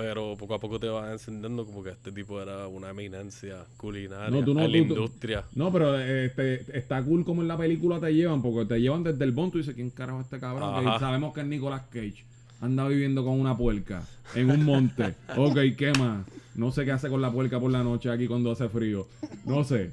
Pero 0.00 0.36
poco 0.36 0.54
a 0.54 0.58
poco 0.60 0.78
te 0.80 0.88
vas 0.88 1.10
encendiendo 1.12 1.64
como 1.66 1.82
que 1.82 1.90
este 1.90 2.12
tipo 2.12 2.40
era 2.40 2.66
una 2.68 2.90
eminencia 2.90 3.64
culinaria 3.76 4.30
No, 4.30 4.44
tú 4.44 4.54
no, 4.54 4.60
en 4.62 4.72
la 4.72 4.78
tú- 4.78 4.84
industria. 4.84 5.44
No, 5.54 5.72
pero 5.72 5.98
este, 5.98 6.64
está 6.78 7.02
cool 7.02 7.24
como 7.24 7.42
en 7.42 7.48
la 7.48 7.56
película 7.56 8.00
te 8.00 8.12
llevan, 8.14 8.42
porque 8.42 8.66
te 8.74 8.80
llevan 8.80 9.02
desde 9.04 9.24
el 9.24 9.32
bon, 9.32 9.50
tú 9.50 9.58
dices, 9.58 9.74
¿quién 9.74 9.90
carajo 9.90 10.20
es 10.20 10.26
este 10.26 10.38
cabrón? 10.38 10.84
Que 10.84 10.98
sabemos 10.98 11.34
que 11.34 11.40
es 11.40 11.46
Nicolas 11.46 11.82
Cage. 11.90 12.24
Anda 12.60 12.88
viviendo 12.88 13.24
con 13.24 13.38
una 13.40 13.56
puerca 13.56 14.02
en 14.34 14.50
un 14.50 14.64
monte. 14.64 15.14
ok, 15.36 15.56
¿qué 15.76 15.92
más? 15.98 16.26
No 16.56 16.72
sé 16.72 16.84
qué 16.84 16.90
hace 16.92 17.08
con 17.08 17.22
la 17.22 17.30
puerca 17.30 17.60
por 17.60 17.70
la 17.70 17.84
noche 17.84 18.10
aquí 18.10 18.26
cuando 18.26 18.50
hace 18.50 18.68
frío. 18.68 19.06
No 19.44 19.62
sé. 19.62 19.92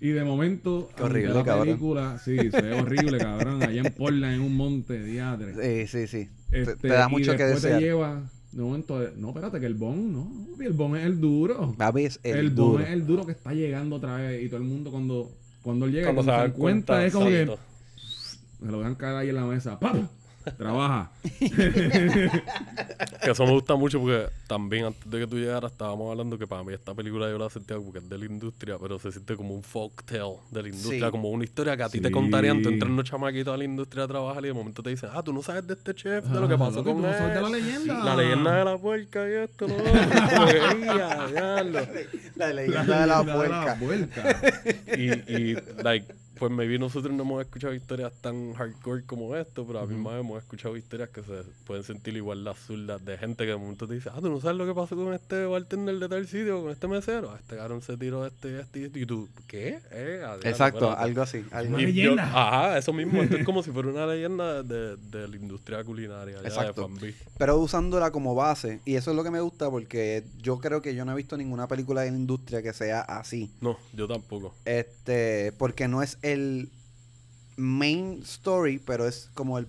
Y 0.00 0.08
de 0.10 0.22
momento, 0.22 0.90
Qué 0.96 1.02
horrible, 1.02 1.34
la 1.34 1.42
cabrón. 1.44 1.66
película, 1.66 2.18
sí, 2.18 2.36
se 2.50 2.60
ve 2.60 2.74
horrible, 2.80 3.18
cabrón. 3.18 3.62
Allá 3.62 3.80
en 3.80 3.92
Portland, 3.94 4.34
en 4.34 4.40
un 4.42 4.54
monte, 4.56 5.02
diadre. 5.02 5.86
Sí, 5.86 6.06
sí, 6.06 6.06
sí. 6.06 6.30
Te- 6.50 6.60
Este, 6.60 6.76
te, 6.76 6.88
da 6.88 7.06
y 7.08 7.10
mucho 7.10 7.36
que 7.36 7.44
desear. 7.44 7.78
te 7.80 7.84
lleva, 7.84 8.22
de 8.54 8.62
momento, 8.62 9.00
no, 9.16 9.28
espérate, 9.30 9.58
que 9.58 9.66
el 9.66 9.74
bon, 9.74 10.12
no, 10.12 10.30
el 10.60 10.72
bon 10.72 10.96
es 10.96 11.04
el 11.04 11.20
duro. 11.20 11.74
Papi, 11.76 12.04
es 12.04 12.20
el, 12.22 12.36
El, 12.36 12.50
bon 12.50 12.72
duro. 12.72 12.84
es 12.84 12.90
el 12.90 13.04
duro 13.04 13.26
que 13.26 13.32
está 13.32 13.52
llegando 13.52 13.96
otra 13.96 14.16
vez 14.16 14.44
y 14.44 14.46
todo 14.46 14.58
el 14.58 14.64
mundo 14.64 14.92
cuando, 14.92 15.32
cuando 15.62 15.86
él 15.86 15.92
llega, 15.92 16.14
Cuando 16.14 16.22
cuando, 16.22 16.46
se 16.46 16.52
se 16.52 16.58
cuenta, 16.58 16.92
cuenta, 16.92 17.06
es 17.06 17.12
como 17.12 17.26
que 17.26 17.58
se 18.60 18.70
lo 18.70 18.78
dejan 18.78 18.94
caer 18.94 19.16
ahí 19.16 19.28
en 19.30 19.34
la 19.34 19.44
mesa. 19.44 19.78
¡Pam! 19.80 20.08
Trabaja. 20.52 21.10
Que 23.24 23.30
eso 23.30 23.44
me 23.46 23.52
gusta 23.52 23.74
mucho 23.76 23.98
porque 24.00 24.26
también 24.46 24.84
antes 24.86 25.10
de 25.10 25.20
que 25.20 25.26
tú 25.26 25.36
llegaras 25.38 25.72
estábamos 25.72 26.10
hablando 26.10 26.36
que 26.38 26.46
para 26.46 26.62
mí 26.62 26.72
esta 26.74 26.94
película 26.94 27.28
yo 27.30 27.38
la 27.38 27.48
sentía 27.48 27.76
como 27.76 27.92
que 27.92 27.98
es 27.98 28.08
de 28.08 28.18
la 28.18 28.24
industria, 28.26 28.76
pero 28.80 28.98
se 28.98 29.10
siente 29.12 29.34
como 29.36 29.54
un 29.54 29.62
folktale 29.62 30.36
de 30.50 30.62
la 30.62 30.68
industria, 30.68 31.06
Sí. 31.06 31.10
como 31.10 31.30
una 31.30 31.44
historia 31.44 31.76
que 31.76 31.82
a 31.84 31.88
ti 31.88 32.00
te 32.00 32.10
contarían, 32.10 32.62
tú 32.62 32.68
entras 32.68 32.88
en 32.88 32.92
unos 32.94 33.04
chamaquitos 33.08 33.54
a 33.54 33.56
la 33.56 33.64
industria 33.64 34.04
a 34.04 34.08
trabajar 34.08 34.44
y 34.44 34.48
de 34.48 34.52
momento 34.54 34.82
te 34.82 34.90
dicen, 34.90 35.08
ah, 35.12 35.22
tú 35.22 35.32
no 35.32 35.42
sabes 35.42 35.66
de 35.66 35.74
este 35.74 35.94
chef, 35.94 36.24
de 36.26 36.40
lo 36.40 36.46
que 36.48 36.54
Ajá, 36.54 36.64
pasó 36.66 36.76
loco, 36.78 36.92
con 36.92 37.02
tú 37.02 37.08
no 37.08 37.12
sabes 37.12 37.34
de 37.34 37.40
la 37.40 37.46
él, 37.46 37.52
leyenda". 37.52 38.04
la 38.04 38.16
leyenda 38.16 38.54
de 38.56 38.64
la 38.64 38.78
puerca 38.78 39.28
y 39.28 39.32
esto, 39.32 39.66
diablo". 40.82 41.80
La 42.36 42.52
leyenda 42.52 43.00
de 43.00 43.06
la 43.06 43.22
de 43.22 43.32
puerca. 43.32 43.76
puerca. 43.78 44.36
y, 44.96 45.32
y 45.32 45.56
like, 45.82 46.06
pues 46.38 46.50
maybe 46.50 46.78
nosotros 46.78 47.12
no 47.14 47.22
hemos 47.22 47.40
escuchado 47.42 47.74
historias 47.74 48.12
tan 48.20 48.54
hardcore 48.54 49.04
como 49.04 49.34
esto, 49.36 49.66
pero 49.66 49.80
a 49.80 49.86
mí 49.86 49.94
más 49.96 50.18
hemos 50.20 50.38
escuchado 50.42 50.76
historias 50.76 51.08
que 51.10 51.22
se 51.22 51.42
pueden 51.66 51.84
sentir 51.84 52.16
igual 52.16 52.44
las 52.44 52.58
zurdas 52.58 53.04
de 53.04 53.16
gente 53.18 53.44
que 53.44 53.50
de 53.50 53.56
momento 53.56 53.86
te 53.86 53.94
dice, 53.94 54.10
ah, 54.12 54.18
tú 54.20 54.28
no 54.30 54.40
sabes 54.40 54.56
lo 54.56 54.66
que 54.66 54.74
pasó 54.74 54.96
con 54.96 55.12
este 55.14 55.44
bartender 55.46 55.98
de 55.98 56.08
tal 56.08 56.26
sitio, 56.26 56.62
con 56.62 56.70
este 56.72 56.88
mesero, 56.88 57.30
ah, 57.32 57.38
este 57.40 57.56
cabrón 57.56 57.82
se 57.82 57.96
tiró 57.96 58.26
este 58.26 58.50
y 58.50 58.54
este 58.54 58.80
y 58.80 58.84
este", 58.84 59.00
y 59.00 59.06
tú, 59.06 59.28
¿qué? 59.46 59.78
Eh, 59.90 60.22
Exacto, 60.42 60.78
espérate". 60.90 61.02
algo 61.02 61.22
así. 61.22 61.44
Algo 61.50 61.78
Y 61.80 61.92
yo- 61.92 62.14
ajá, 62.18 62.78
eso 62.78 62.92
mismo, 62.92 63.22
esto 63.22 63.36
es 63.36 63.44
como 63.44 63.62
si 63.62 63.70
fuera 63.70 63.88
una 63.88 64.06
leyenda 64.06 64.62
de, 64.62 64.96
de 64.96 65.28
la 65.28 65.36
industria 65.36 65.82
culinaria, 65.84 66.38
Exacto. 66.42 66.88
de 67.00 67.14
pero 67.38 67.58
usándola 67.58 68.10
como 68.10 68.34
base. 68.34 68.80
Y 68.84 68.96
eso 68.96 69.10
es 69.10 69.16
lo 69.16 69.24
que 69.24 69.30
me 69.30 69.40
gusta 69.40 69.70
porque 69.70 70.24
yo 70.38 70.58
creo 70.58 70.82
que 70.82 70.94
yo 70.94 71.04
no 71.04 71.12
he 71.12 71.16
visto 71.16 71.36
ninguna 71.36 71.68
película 71.68 72.02
de 72.02 72.10
la 72.10 72.16
industria 72.16 72.62
que 72.62 72.72
sea 72.72 73.00
así. 73.00 73.50
No, 73.60 73.78
yo 73.92 74.06
tampoco. 74.08 74.54
Este, 74.64 75.52
porque 75.58 75.88
no 75.88 76.02
es 76.02 76.18
el 76.24 76.70
main 77.56 78.20
story, 78.22 78.78
pero 78.78 79.06
es 79.06 79.30
como 79.34 79.58
el, 79.58 79.66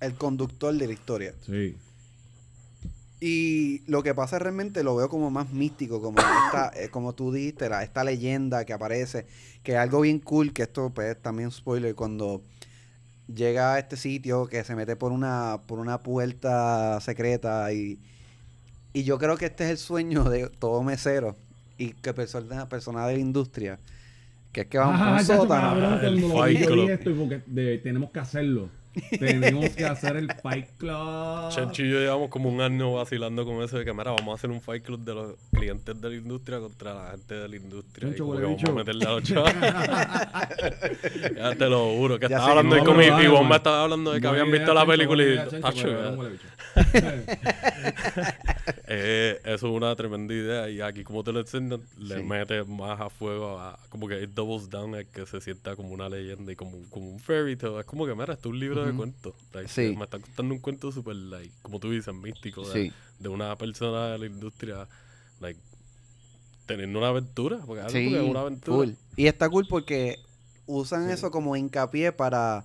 el 0.00 0.14
conductor 0.14 0.74
de 0.74 0.86
la 0.86 0.92
historia. 0.92 1.32
Sí. 1.46 1.76
Y 3.20 3.80
lo 3.90 4.02
que 4.02 4.14
pasa 4.14 4.38
realmente 4.38 4.82
lo 4.82 4.94
veo 4.94 5.08
como 5.08 5.30
más 5.30 5.50
místico, 5.50 6.02
como 6.02 6.18
esta, 6.46 6.70
eh, 6.76 6.90
como 6.90 7.14
tú 7.14 7.32
dijiste, 7.32 7.68
la- 7.68 7.82
esta 7.82 8.04
leyenda 8.04 8.64
que 8.64 8.72
aparece, 8.74 9.26
que 9.62 9.72
es 9.72 9.78
algo 9.78 10.02
bien 10.02 10.18
cool, 10.20 10.52
que 10.52 10.62
esto 10.64 10.90
pues 10.90 11.20
también 11.22 11.50
spoiler, 11.50 11.94
cuando 11.94 12.42
llega 13.32 13.74
a 13.74 13.78
este 13.78 13.96
sitio 13.96 14.46
que 14.46 14.62
se 14.64 14.74
mete 14.76 14.96
por 14.96 15.12
una, 15.12 15.60
por 15.66 15.78
una 15.78 16.02
puerta 16.02 17.00
secreta 17.00 17.72
y, 17.72 17.98
y 18.92 19.02
yo 19.04 19.18
creo 19.18 19.36
que 19.36 19.46
este 19.46 19.64
es 19.64 19.70
el 19.70 19.78
sueño 19.78 20.24
de 20.24 20.48
todo 20.48 20.82
mesero 20.82 21.36
y 21.78 21.92
que 21.94 22.12
persona, 22.14 22.68
persona 22.68 23.06
de 23.06 23.14
la 23.14 23.18
industria, 23.20 23.78
que 24.56 24.62
es 24.62 24.66
que 24.68 24.78
vamos 24.78 24.98
a 24.98 25.08
Ah, 25.08 25.12
un 25.12 25.18
chacho, 25.18 25.36
sótano. 25.42 26.00
el 26.00 26.22
Fight 26.32 26.66
Club. 26.66 26.88
esto 26.88 27.10
y 27.10 27.12
porque 27.12 27.42
de- 27.44 27.76
tenemos 27.76 28.10
que 28.10 28.20
hacerlo. 28.20 28.70
tenemos 29.20 29.68
que 29.76 29.84
hacer 29.84 30.16
el 30.16 30.32
Fight 30.42 30.68
Club. 30.78 31.50
Chenchi 31.50 31.82
y 31.82 31.90
yo 31.90 31.98
llevamos 31.98 32.30
como 32.30 32.48
un 32.48 32.62
año 32.62 32.94
vacilando 32.94 33.44
con 33.44 33.62
eso 33.62 33.76
de 33.76 33.84
que, 33.84 33.92
mira, 33.92 34.12
vamos 34.12 34.28
a 34.32 34.34
hacer 34.36 34.48
un 34.50 34.62
fight 34.62 34.82
club 34.82 35.00
de 35.04 35.12
los 35.14 35.34
clientes 35.52 36.00
de 36.00 36.08
la 36.08 36.14
industria 36.16 36.58
contra 36.60 36.94
la 36.94 37.10
gente 37.10 37.34
de 37.34 37.46
la 37.46 37.56
industria. 37.56 38.08
Chencho, 38.08 38.16
y 38.16 38.26
como 38.26 38.30
huele 38.32 38.56
que 38.56 38.64
vamos 38.64 38.70
a 38.70 38.72
meterle 38.72 39.04
a 39.04 39.10
los 39.10 39.22
chavos. 39.28 39.52
ya 41.36 41.54
te 41.56 41.68
lo 41.68 41.90
juro, 41.94 42.18
que 42.18 42.28
Ya 42.28 42.36
estaba 42.36 42.50
hablando 42.52 42.76
no, 42.76 42.94
de 42.96 43.24
y 43.24 43.26
vos 43.26 43.40
man. 43.40 43.48
me 43.50 43.56
estabas 43.56 43.80
hablando 43.84 44.12
de 44.12 44.20
que 44.22 44.26
habían 44.28 44.46
idea, 44.48 44.58
visto 44.60 44.72
la 44.72 44.80
Chencho, 44.80 44.92
película 44.92 45.22
y... 45.24 45.36
eh, 48.88 49.40
eso 49.44 49.66
es 49.68 49.72
una 49.72 49.94
tremenda 49.96 50.34
idea 50.34 50.68
y 50.70 50.80
aquí 50.80 51.04
como 51.04 51.22
te 51.24 51.32
lo 51.32 51.40
enseñan, 51.40 51.80
le 51.98 52.16
Sí. 52.18 52.22
metes 52.22 52.66
más 52.66 53.00
a 53.00 53.10
fuego, 53.10 53.58
a, 53.58 53.78
como 53.88 54.08
que 54.08 54.22
it 54.22 54.30
doubles 54.30 54.68
down 54.70 54.94
a 54.94 55.04
que 55.04 55.26
se 55.26 55.40
sienta 55.40 55.76
como 55.76 55.90
una 55.90 56.08
leyenda 56.08 56.52
y 56.52 56.56
como, 56.56 56.76
un- 56.76 56.84
como 56.86 57.10
un 57.10 57.20
fairy 57.20 57.56
tale. 57.56 57.80
Es 57.80 57.86
como 57.86 58.06
que, 58.06 58.14
mira, 58.14 58.34
esto 58.34 58.48
es 58.48 58.52
un 58.52 58.60
libro 58.60 58.84
de 58.84 58.92
cuentos. 58.92 59.34
Like, 59.52 59.68
Sí. 59.68 59.94
Me 59.96 60.04
está 60.04 60.18
contando 60.18 60.54
un 60.54 60.60
cuento 60.60 60.92
súper, 60.92 61.16
like, 61.16 61.52
como 61.62 61.78
tú 61.80 61.90
dices, 61.90 62.14
místico. 62.14 62.66
de- 62.68 62.86
Sí. 62.86 62.92
de 63.18 63.28
una 63.28 63.56
persona 63.56 64.08
de 64.08 64.18
la 64.18 64.26
industria, 64.26 64.86
like, 65.40 65.58
teniendo 66.66 66.98
una 66.98 67.08
aventura. 67.08 67.58
Porque 67.64 67.80
algo 67.80 67.92
Sí, 67.92 68.14
es 68.14 68.22
una 68.22 68.40
aventura. 68.40 68.76
cool. 68.76 68.96
Y 69.16 69.26
está 69.26 69.48
cool 69.48 69.66
porque 69.68 70.16
usan 70.66 71.10
eso 71.10 71.30
como 71.30 71.56
hincapié 71.56 72.12
para 72.12 72.64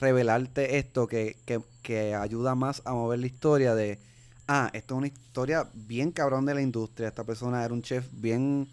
revelarte 0.00 0.78
esto 0.78 1.06
que, 1.08 1.36
que, 1.46 1.60
que 1.88 2.14
ayuda 2.14 2.54
más 2.54 2.82
a 2.84 2.92
mover 2.92 3.18
la 3.18 3.26
historia 3.26 3.74
de, 3.74 3.98
ah, 4.46 4.68
esto 4.74 4.94
es 4.94 4.98
una 4.98 5.06
historia 5.06 5.66
bien 5.72 6.12
cabrón 6.12 6.44
de 6.44 6.52
la 6.54 6.60
industria. 6.60 7.08
Esta 7.08 7.24
persona 7.24 7.64
era 7.64 7.72
un 7.72 7.80
chef 7.80 8.06
bien, 8.12 8.68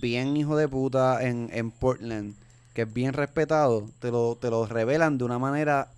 bien 0.00 0.36
hijo 0.36 0.56
de 0.56 0.66
puta 0.66 1.24
en, 1.24 1.48
en 1.52 1.70
Portland, 1.70 2.34
que 2.74 2.82
es 2.82 2.92
bien 2.92 3.12
respetado. 3.12 3.88
Te 4.00 4.10
lo, 4.10 4.34
te 4.34 4.50
lo 4.50 4.66
revelan 4.66 5.18
de 5.18 5.24
una 5.24 5.38
manera 5.38 5.88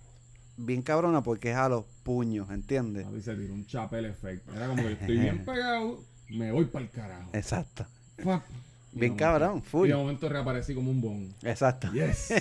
bien 0.55 0.83
cabrona 0.83 1.23
porque 1.23 1.49
es 1.49 1.57
a 1.57 1.67
los 1.67 1.83
puños, 2.03 2.51
¿entiendes? 2.51 3.05
Papi, 3.05 3.21
se 3.23 3.33
tiró 3.33 3.55
un 3.55 3.65
chapel 3.65 4.05
effect. 4.05 4.47
Era 4.55 4.67
como 4.67 4.83
que 4.83 4.91
estoy 4.91 5.17
bien 5.17 5.43
pegado, 5.45 5.99
me 6.29 6.51
voy 6.51 6.65
para 6.65 6.85
el 6.85 6.91
carajo. 6.91 7.31
Exacto. 7.33 7.87
Fuck. 8.19 8.43
Bien 8.91 9.15
cabrón, 9.15 9.63
full. 9.63 9.87
Y 9.87 9.89
de 9.89 9.97
momento 9.97 10.29
reaparecí 10.29 10.75
como 10.75 10.91
un 10.91 11.01
bon. 11.01 11.33
Exacto. 11.41 11.91
Yes. 11.91 12.31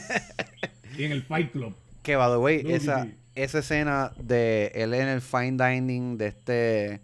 y 0.99 1.05
en 1.05 1.13
el 1.13 1.23
Fight 1.23 1.53
Club. 1.53 1.75
Que, 2.03 2.17
by 2.17 2.31
the 2.33 2.37
way, 2.37 2.63
Lucky 2.63 2.75
esa. 2.75 3.09
Esa 3.35 3.61
escena 3.61 4.13
de 4.19 4.73
él 4.75 4.95
en 4.95 5.09
el 5.09 5.21
fine 5.21 5.57
dining 5.57 6.19
de 6.19 6.27
este 6.27 7.01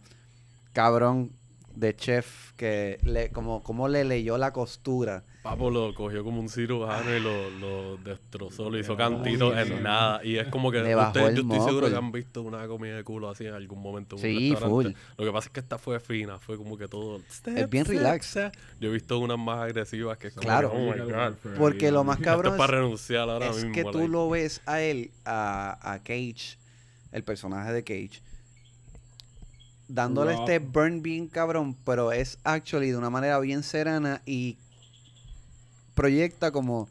cabrón 0.72 1.32
de 1.74 1.94
chef 1.96 2.52
que 2.54 2.98
le, 3.02 3.30
como, 3.30 3.62
como 3.62 3.88
le 3.88 4.04
leyó 4.04 4.36
la 4.38 4.52
costura. 4.52 5.24
Papo 5.43 5.70
lo 5.70 5.95
cogió 5.95 6.24
como 6.24 6.41
un 6.41 6.49
cirujano 6.49 7.16
y 7.16 7.20
lo, 7.20 7.49
lo 7.51 7.97
destrozó, 7.99 8.68
lo 8.68 8.78
hizo 8.78 8.97
cantitos 8.97 9.57
el 9.57 9.70
en 9.72 9.82
nada. 9.84 10.22
Y 10.24 10.36
es 10.36 10.49
como 10.49 10.70
que 10.72 10.80
Le 10.82 10.95
bajó 10.97 11.09
ustedes, 11.11 11.28
el 11.28 11.34
yo 11.36 11.41
estoy 11.43 11.59
seguro 11.59 11.86
moco. 11.86 11.91
que 11.91 11.97
han 11.97 12.12
visto 12.12 12.43
una 12.43 12.66
comida 12.66 12.97
de 12.97 13.05
culo 13.05 13.30
así 13.30 13.47
en 13.47 13.55
algún 13.55 13.80
momento. 13.80 14.16
En 14.16 14.22
Sí, 14.22 14.51
un 14.51 14.51
restaurante. 14.57 14.68
full. 14.68 15.03
Lo 15.16 15.24
que 15.24 15.32
pasa 15.32 15.47
es 15.49 15.53
que 15.53 15.61
esta 15.61 15.78
fue 15.78 16.01
fina, 16.01 16.39
fue 16.39 16.57
como 16.57 16.76
que 16.76 16.89
todo. 16.89 17.20
Es 17.57 17.70
bien 17.70 17.84
relax. 17.84 18.26
step. 18.26 18.53
Yo 18.80 18.91
he 18.91 18.93
visto 18.93 19.18
unas 19.20 19.39
más 19.39 19.61
agresivas 19.61 20.18
que 20.18 20.26
es 20.26 20.34
como 20.34 20.43
Claro. 20.45 20.72
que, 20.72 20.76
oh 20.76 20.93
my 21.07 21.12
god. 21.12 21.34
Porque 21.57 21.93
lo 21.93 22.03
más 22.05 22.16
Esto 22.18 22.30
cabrón 22.30 22.53
es 22.55 22.59
para 22.59 22.72
renunciar 22.78 23.30
ahora 23.30 23.47
es 23.47 23.57
mismo. 23.64 23.72
que 23.74 23.84
tú 23.84 24.09
lo 24.09 24.28
ves 24.28 24.61
a 24.66 24.80
él, 24.80 25.12
a, 25.24 25.78
a 25.93 25.99
Cage, 26.01 26.59
el 27.12 27.22
personaje 27.22 27.72
de 27.72 27.84
Cage, 27.84 28.20
dándole 29.86 30.34
este 30.34 30.59
burn 30.59 31.01
bien 31.01 31.28
cabrón, 31.28 31.76
pero 31.84 32.12
es 32.12 32.39
actually 32.45 32.91
de 32.91 32.97
una 32.97 33.09
manera 33.11 33.39
bien 33.39 33.62
serena 33.62 34.20
y 34.26 34.59
proyecta 35.99 36.51
como 36.53 36.88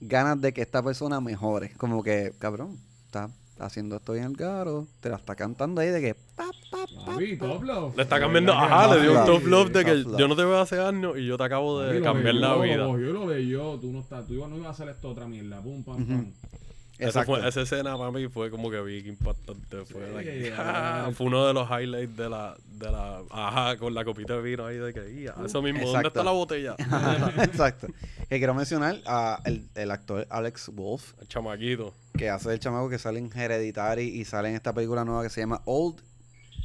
ganas 0.00 0.40
de 0.40 0.52
que 0.52 0.62
esta 0.62 0.82
persona 0.82 1.20
mejore. 1.20 1.72
Como 1.78 2.02
que, 2.02 2.32
cabrón, 2.38 2.76
está 3.06 3.28
haciendo 3.58 3.96
esto 3.96 4.12
bien 4.12 4.26
el 4.26 4.36
garo, 4.36 4.86
te 5.00 5.08
la 5.08 5.16
está 5.16 5.34
cantando 5.34 5.80
ahí 5.80 5.88
de 5.88 6.00
que 6.02 6.14
pa, 6.14 6.44
pa, 6.70 6.86
pa, 6.86 7.04
Papi, 7.12 7.36
top 7.38 7.62
love. 7.62 7.96
Le 7.96 8.02
está 8.02 8.20
cambiando, 8.20 8.52
ajá, 8.52 8.94
le 8.94 9.00
dio 9.00 9.18
un 9.18 9.26
tough 9.26 9.44
love 9.46 9.70
de 9.72 9.84
que 9.84 10.04
yo 10.18 10.28
no 10.28 10.36
te 10.36 10.44
veo 10.44 10.58
hace 10.60 10.78
años 10.78 11.16
y 11.16 11.24
yo 11.26 11.38
te 11.38 11.44
acabo 11.44 11.80
de 11.80 12.02
cambiar 12.02 12.34
la 12.34 12.56
vida. 12.56 12.86
cogió 12.86 13.08
y 13.10 13.12
lo 13.14 13.26
leyó. 13.26 13.78
Tú 13.80 13.90
no 13.92 14.00
estás, 14.00 14.26
tú 14.26 14.34
ibas- 14.34 14.50
no 14.50 14.56
ibas 14.56 14.68
a 14.68 14.70
hacer 14.72 14.88
esto 14.90 15.08
otra 15.08 15.26
mierda. 15.26 15.60
Pum, 15.62 15.82
pam, 15.82 16.04
pam. 16.06 16.32
Esa, 16.98 17.20
Exacto. 17.20 17.36
fue, 17.36 17.46
esa 17.48 17.60
escena 17.60 17.98
para 17.98 18.10
mí 18.10 18.26
fue 18.28 18.50
como 18.50 18.70
que 18.70 18.80
bien 18.80 19.06
impactante. 19.06 19.84
Fue, 19.84 20.06
Sí, 20.06 20.12
like, 20.14 20.48
ya, 20.50 20.56
ah, 21.06 21.10
fue 21.14 21.26
uno 21.26 21.46
de 21.46 21.52
los 21.52 21.68
highlights 21.68 22.16
de 22.16 22.28
la, 22.30 22.56
de 22.66 22.90
la. 22.90 23.22
Ajá, 23.30 23.76
con 23.76 23.92
la 23.92 24.02
copita 24.04 24.34
de 24.34 24.40
vino 24.42 24.64
ahí 24.64 24.76
de 24.78 24.94
que. 24.94 25.22
"Ya, 25.22 25.34
eso 25.44 25.60
mismo, 25.60 25.86
¿dónde 25.90 26.08
está 26.08 26.24
la 26.24 26.30
botella? 26.30 26.74
Exacto. 27.42 27.88
Que 28.28 28.38
quiero 28.38 28.54
mencionar 28.54 28.96
a 29.06 29.40
el, 29.44 29.68
el 29.74 29.90
actor 29.90 30.26
Alex 30.30 30.70
Wolf, 30.74 31.12
El 31.20 31.28
chamaquito. 31.28 31.92
que 32.16 32.30
hace 32.30 32.50
el 32.52 32.60
chamaco 32.60 32.88
que 32.88 32.98
sale 32.98 33.18
en 33.18 33.30
Hereditary 33.30 34.04
y 34.04 34.24
sale 34.24 34.48
en 34.48 34.54
esta 34.54 34.72
película 34.72 35.04
nueva 35.04 35.22
que 35.22 35.28
se 35.28 35.40
llama 35.42 35.60
Old, 35.66 36.00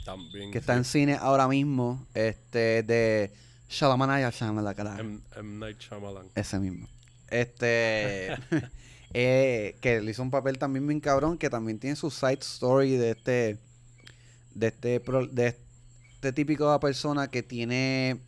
También. 0.05 0.51
que 0.51 0.59
está 0.59 0.75
en 0.75 0.85
cine 0.85 1.17
ahora 1.19 1.47
mismo, 1.49 2.07
este, 2.13 2.83
de 2.83 3.31
Shalamanaya 3.69 4.29
Shamalakala. 4.29 4.97
M, 4.99 5.19
M. 5.35 5.59
Night 5.59 5.77
Shyamalan. 5.79 6.27
Ese 6.35 6.57
mismo. 6.57 6.87
Este. 7.29 8.35
eh, 9.13 9.75
que 9.81 10.01
le 10.01 10.11
hizo 10.11 10.21
un 10.23 10.31
papel 10.31 10.57
también 10.57 10.87
bien 10.87 10.99
cabrón. 10.99 11.37
Que 11.37 11.49
también 11.49 11.79
tiene 11.79 11.95
su 11.95 12.09
side 12.11 12.39
story 12.41 12.95
de 12.97 13.11
este. 13.11 13.57
De 14.55 14.67
este. 14.67 14.99
pro- 14.99 15.27
De 15.27 15.55
este 16.15 16.33
típico 16.33 16.79
persona 16.79 17.29
que 17.29 17.43
tiene. 17.43 18.19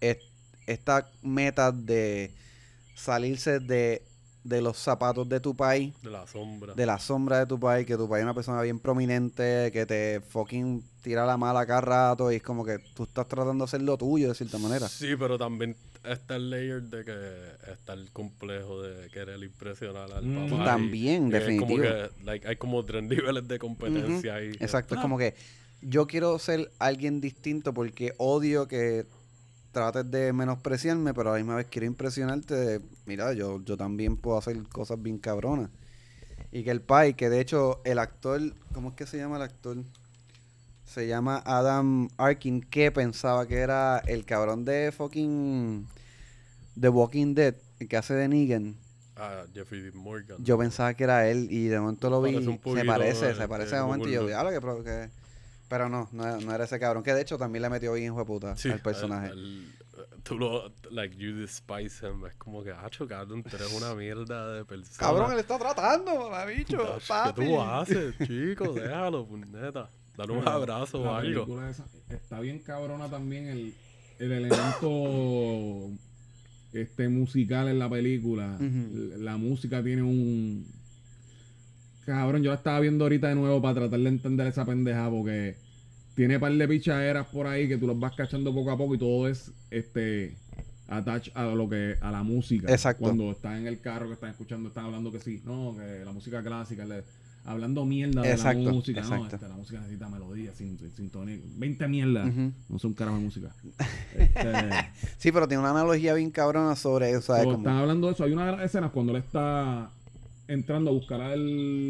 es- 0.00 0.18
esta 0.66 1.10
meta 1.22 1.72
de 1.72 2.32
salirse 2.94 3.58
de, 3.58 4.02
de 4.44 4.62
los 4.62 4.76
zapatos 4.78 5.28
de 5.28 5.40
tu 5.40 5.54
país. 5.56 5.92
De 6.02 6.10
la 6.10 6.26
sombra. 6.26 6.74
De 6.74 6.86
la 6.86 6.98
sombra 6.98 7.38
de 7.40 7.46
tu 7.46 7.58
país. 7.58 7.86
Que 7.86 7.96
tu 7.96 8.08
país 8.08 8.20
es 8.20 8.24
una 8.24 8.34
persona 8.34 8.62
bien 8.62 8.78
prominente. 8.78 9.70
Que 9.72 9.86
te 9.86 10.20
fucking 10.28 10.82
tira 11.02 11.26
la 11.26 11.36
mala 11.36 11.66
cada 11.66 11.80
rato. 11.80 12.30
Y 12.32 12.36
es 12.36 12.42
como 12.42 12.64
que 12.64 12.78
tú 12.94 13.04
estás 13.04 13.26
tratando 13.26 13.64
de 13.64 13.68
hacer 13.68 13.82
lo 13.82 13.96
tuyo 13.98 14.28
de 14.28 14.34
cierta 14.34 14.58
manera. 14.58 14.88
Sí, 14.88 15.14
pero 15.18 15.36
también 15.38 15.76
está 16.04 16.36
el 16.36 16.50
layer 16.50 16.82
de 16.82 17.04
que 17.04 17.72
está 17.72 17.92
el 17.92 18.10
complejo 18.12 18.82
de 18.82 19.08
querer 19.10 19.42
impresionar 19.42 20.10
al 20.12 20.24
Mm. 20.26 20.34
papá. 20.50 20.62
y- 20.62 20.64
También, 20.64 21.30
y 21.30 21.34
es 21.36 21.42
como 21.58 21.66
definitivo. 21.76 21.82
que, 21.82 22.10
like, 22.24 22.48
hay 22.48 22.56
como 22.56 22.84
tres 22.84 23.02
niveles 23.36 23.46
de 23.48 23.58
competencia 23.58 24.34
ahí. 24.36 24.50
Exacto, 24.60 24.94
es 24.94 25.00
como 25.00 25.18
que 25.18 25.34
yo 25.80 26.06
quiero 26.06 26.38
ser 26.38 26.70
alguien 26.78 27.20
distinto 27.20 27.72
porque 27.74 28.14
odio 28.18 28.68
que 28.68 29.06
trates 29.72 30.10
de 30.10 30.32
menospreciarme, 30.32 31.14
pero 31.14 31.30
a 31.30 31.32
la 31.32 31.38
misma 31.38 31.56
vez 31.56 31.66
quiero 31.70 31.86
impresionarte 31.86 32.54
de, 32.54 32.80
mira, 33.06 33.32
yo, 33.32 33.62
yo 33.64 33.76
también 33.76 34.16
puedo 34.16 34.36
hacer 34.38 34.62
cosas 34.68 35.00
bien 35.02 35.18
cabronas. 35.18 35.70
Y 36.50 36.62
que 36.64 36.70
el 36.70 36.82
pai, 36.82 37.14
que 37.14 37.30
de 37.30 37.40
hecho 37.40 37.80
el 37.84 37.98
actor, 37.98 38.40
¿cómo 38.74 38.90
es 38.90 38.94
que 38.94 39.06
se 39.06 39.16
llama 39.16 39.36
el 39.36 39.42
actor? 39.42 39.78
Se 40.92 41.06
llama 41.08 41.42
Adam 41.46 42.10
Arkin, 42.18 42.60
que 42.60 42.92
pensaba 42.92 43.46
que 43.48 43.56
era 43.60 44.00
el 44.00 44.26
cabrón 44.26 44.66
de 44.66 44.92
fucking 44.92 45.88
The 46.78 46.90
Walking 46.90 47.34
Dead, 47.34 47.54
el 47.80 47.88
que 47.88 47.96
hace 47.96 48.12
de 48.12 48.28
Negan. 48.28 48.76
Ah, 49.16 49.46
Jeffrey 49.54 49.90
Morgan. 49.94 50.36
Yo 50.44 50.58
pensaba 50.58 50.92
que 50.92 51.04
era 51.04 51.26
él 51.30 51.48
y 51.50 51.68
de 51.68 51.80
momento 51.80 52.10
lo 52.10 52.20
vi. 52.20 52.34
Parece 52.34 52.60
se 52.74 52.84
parece, 52.84 53.34
se 53.34 53.48
parece 53.48 53.76
de 53.76 53.80
momento 53.80 54.06
y 54.06 54.12
yo, 54.12 54.20
Google. 54.20 54.34
diablo, 54.34 54.84
que, 54.84 55.08
Pero 55.66 55.88
no, 55.88 56.10
no, 56.12 56.38
no 56.42 56.54
era 56.54 56.64
ese 56.64 56.78
cabrón. 56.78 57.02
Que 57.02 57.14
de 57.14 57.22
hecho 57.22 57.38
también 57.38 57.62
le 57.62 57.70
metió 57.70 57.94
bien 57.94 58.12
hijo 58.12 58.18
de 58.18 58.26
puta 58.26 58.54
Sí, 58.58 58.70
al 58.70 58.80
personaje. 58.80 59.28
el- 59.28 59.72
tú 60.24 60.38
lo, 60.38 60.74
like, 60.90 61.16
you 61.16 61.34
despise 61.38 62.06
him. 62.06 62.26
Es 62.26 62.34
como 62.34 62.62
que, 62.62 62.70
ah, 62.70 62.90
cabrón, 63.08 63.42
tú 63.44 63.56
eres 63.56 63.72
una 63.72 63.94
mierda 63.94 64.52
de 64.52 64.66
persona. 64.66 64.98
cabrón, 64.98 65.32
él 65.32 65.38
está 65.38 65.58
tratando, 65.58 66.30
bicho, 66.46 66.82
Dash, 66.82 67.32
¿Qué 67.34 67.46
tú 67.46 67.62
haces, 67.62 68.14
chico? 68.26 68.74
Déjalo, 68.74 69.26
puñeta. 69.26 69.88
Dale 70.16 70.32
un 70.32 70.38
Pero 70.40 70.50
abrazo 70.50 71.02
o 71.02 71.14
algo. 71.14 71.62
esa- 71.68 71.86
está 72.10 72.40
bien 72.40 72.58
cabrona 72.60 73.08
también 73.08 73.46
el, 73.48 73.74
el 74.18 74.32
elemento 74.32 75.90
este 76.72 77.08
musical 77.08 77.68
en 77.68 77.78
la 77.78 77.88
película. 77.88 78.58
La 79.18 79.36
música 79.36 79.82
tiene 79.82 80.02
un 80.02 80.66
cabrón, 82.06 82.42
yo 82.42 82.50
la 82.50 82.56
estaba 82.56 82.80
viendo 82.80 83.04
ahorita 83.04 83.28
de 83.28 83.34
nuevo 83.34 83.60
para 83.62 83.74
tratar 83.74 84.00
de 84.00 84.08
entender 84.08 84.46
esa 84.46 84.64
pendeja 84.64 85.08
porque 85.10 85.56
tiene 86.14 86.38
par 86.40 86.52
de 86.52 86.68
pichaderas 86.68 87.26
por 87.28 87.46
ahí 87.46 87.68
que 87.68 87.78
tú 87.78 87.86
los 87.86 87.98
vas 87.98 88.14
cachando 88.14 88.52
poco 88.52 88.70
a 88.70 88.76
poco 88.76 88.94
y 88.94 88.98
todo 88.98 89.28
es 89.28 89.50
este 89.70 90.34
attach 90.88 91.28
a 91.34 91.44
lo 91.46 91.68
que 91.68 91.96
a 92.00 92.10
la 92.10 92.22
música. 92.22 92.70
Exacto. 92.70 93.04
Cuando 93.04 93.30
están 93.30 93.56
en 93.58 93.66
el 93.66 93.80
carro 93.80 94.08
que 94.08 94.14
están 94.14 94.30
escuchando, 94.30 94.68
están 94.68 94.86
hablando 94.86 95.10
que 95.12 95.20
sí, 95.20 95.40
no, 95.44 95.74
que 95.78 96.04
la 96.04 96.12
música 96.12 96.42
clásica, 96.42 96.84
le- 96.84 97.04
hablando 97.44 97.84
mierda 97.84 98.22
de 98.22 98.30
Exacto, 98.32 98.62
la 98.62 98.72
música, 98.72 99.00
no, 99.00 99.06
exacto. 99.14 99.36
este, 99.36 99.48
la 99.48 99.56
música 99.56 99.80
necesita 99.80 100.08
melodía, 100.08 100.54
sin, 100.54 100.78
sin- 100.78 100.92
sintonía, 100.92 101.38
20 101.56 101.88
mierdas, 101.88 102.28
Ujú. 102.28 102.52
no 102.68 102.78
sé 102.78 102.86
un 102.86 102.94
carajo 102.94 103.16
de 103.18 103.22
música. 103.24 103.54
Este, 104.14 104.70
Sí, 105.18 105.32
pero 105.32 105.48
tiene 105.48 105.60
una 105.62 105.70
analogía 105.70 106.14
bien 106.14 106.30
cabrona 106.30 106.76
sobre 106.76 107.10
eso. 107.10 107.34
Como- 107.36 107.58
están 107.58 107.76
hablando 107.78 108.06
de 108.08 108.12
eso, 108.14 108.24
hay 108.24 108.32
una 108.32 108.46
de 108.46 108.52
las 108.52 108.62
escenas 108.62 108.90
cuando 108.92 109.12
él 109.16 109.22
está 109.22 109.90
entrando 110.48 110.90
a 110.90 110.92
buscar 110.92 111.20
al 111.20 111.40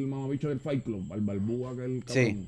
mamabicho 0.06 0.48
del 0.48 0.60
Fight 0.60 0.84
Club, 0.84 1.12
al 1.12 1.20
barbúa 1.20 1.74
que 1.76 1.84
el 1.84 2.02
Sí. 2.06 2.26
cabrón. 2.26 2.46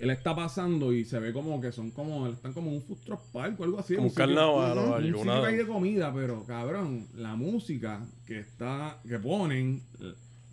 Él 0.00 0.10
está 0.10 0.34
pasando 0.34 0.92
y 0.92 1.04
se 1.04 1.18
ve 1.20 1.32
como 1.32 1.60
que 1.60 1.70
son 1.70 1.90
como, 1.92 2.26
están 2.26 2.52
como 2.52 2.68
en 2.70 2.76
un 2.76 2.82
food 2.82 2.98
truck 3.04 3.20
park 3.32 3.58
o 3.60 3.64
algo 3.64 3.78
así. 3.78 3.94
Como 3.94 4.06
un 4.08 4.10
un 4.10 4.14
carnaval 4.14 4.78
o 4.78 4.96
un 4.96 5.28
algo, 5.28 5.44
hay 5.46 5.56
de 5.56 5.66
comida, 5.66 6.12
pero 6.12 6.42
cabrón, 6.44 7.06
la 7.14 7.36
música 7.36 8.04
que 8.26 8.40
está, 8.40 8.98
que 9.08 9.18
ponen, 9.20 9.82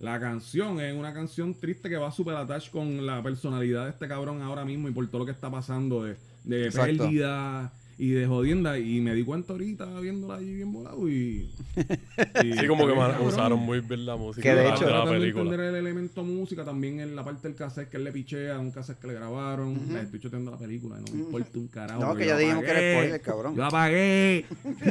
la 0.01 0.19
canción 0.19 0.79
es 0.81 0.95
una 0.95 1.13
canción 1.13 1.53
triste 1.53 1.87
que 1.87 1.97
va 1.97 2.11
super 2.11 2.35
attach 2.35 2.71
con 2.71 3.05
la 3.05 3.21
personalidad 3.21 3.85
de 3.85 3.91
este 3.91 4.07
cabrón 4.07 4.41
ahora 4.41 4.65
mismo 4.65 4.89
y 4.89 4.91
por 4.91 5.07
todo 5.07 5.19
lo 5.19 5.25
que 5.25 5.31
está 5.31 5.49
pasando 5.49 6.03
de, 6.03 6.15
de 6.43 6.71
pérdida 6.71 7.71
y 8.03 8.09
de 8.09 8.25
jodienda. 8.25 8.79
Y 8.79 8.99
me 8.99 9.13
di 9.13 9.23
cuenta 9.23 9.53
ahorita 9.53 9.85
viéndola 9.99 10.37
ahí 10.37 10.53
bien 10.55 10.71
volado 10.73 11.07
y. 11.07 11.51
y 12.43 12.53
Sí, 12.57 12.65
como 12.67 12.87
que 12.87 12.95
cabrón. 12.95 13.27
usaron 13.27 13.59
muy 13.59 13.79
bien 13.81 14.05
la 14.07 14.15
música 14.15 14.41
Que 14.41 14.55
de 14.55 14.63
de, 14.63 14.69
hecho- 14.69 14.89
la 14.89 15.05
de 15.05 15.11
película. 15.19 15.43
entender 15.43 15.59
el 15.67 15.75
elemento 15.75 16.23
música 16.23 16.65
también 16.65 16.99
en 16.99 17.15
la 17.15 17.23
parte 17.23 17.47
del 17.47 17.55
cassette 17.55 17.89
que 17.89 17.97
él 17.97 18.03
le 18.03 18.11
pichea, 18.11 18.57
un 18.57 18.71
cassette 18.71 18.97
que 18.99 19.07
le 19.07 19.13
grabaron. 19.13 19.79
Le 19.93 20.01
estoy 20.01 20.19
choteando 20.19 20.49
la 20.51 20.57
película, 20.57 20.95
no 20.97 21.05
me 21.13 21.19
importa 21.19 21.59
un 21.59 21.67
carajo. 21.67 22.01
No, 22.01 22.15
que 22.15 22.25
ya 22.25 22.37
dijimos 22.37 22.63
que 22.63 22.71
era 22.71 22.79
spoiler, 22.99 23.21
cabrón. 23.21 23.55
Yo 23.55 23.65
apagué. 23.65 24.45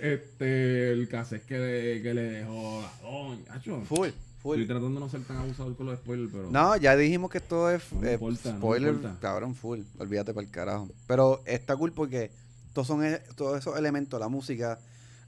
este, 0.00 0.92
el 0.92 1.08
cassette 1.08 1.44
que 1.46 1.58
le, 1.58 2.02
que 2.02 2.14
le 2.14 2.22
dejó 2.22 2.82
la 2.82 3.08
doña. 3.08 3.84
Full, 3.84 4.08
full. 4.42 4.54
Estoy 4.60 4.66
tratando 4.66 4.94
de 4.98 5.00
no 5.00 5.08
ser 5.08 5.22
tan 5.22 5.36
abusador 5.38 5.76
con 5.76 5.86
los 5.86 5.98
spoilers, 5.98 6.30
pero. 6.32 6.50
No, 6.50 6.76
ya 6.76 6.96
dijimos 6.96 7.30
que 7.30 7.38
esto 7.38 7.70
es 7.70 7.82
No 7.92 8.06
eh, 8.06 8.14
importa, 8.14 8.50
no 8.52 8.58
spoiler, 8.58 8.94
importa. 8.94 9.18
cabrón, 9.20 9.54
full. 9.54 9.80
Olvídate 9.98 10.34
para 10.34 10.44
el 10.46 10.50
carajo. 10.52 10.88
Pero 11.06 11.40
está 11.46 11.76
cool 11.76 11.92
porque 11.92 12.30
todos 12.72 12.86
son 12.88 13.04
e- 13.04 13.20
todos 13.36 13.58
esos 13.58 13.76
elementos, 13.78 14.18
la 14.20 14.28
música, 14.28 14.78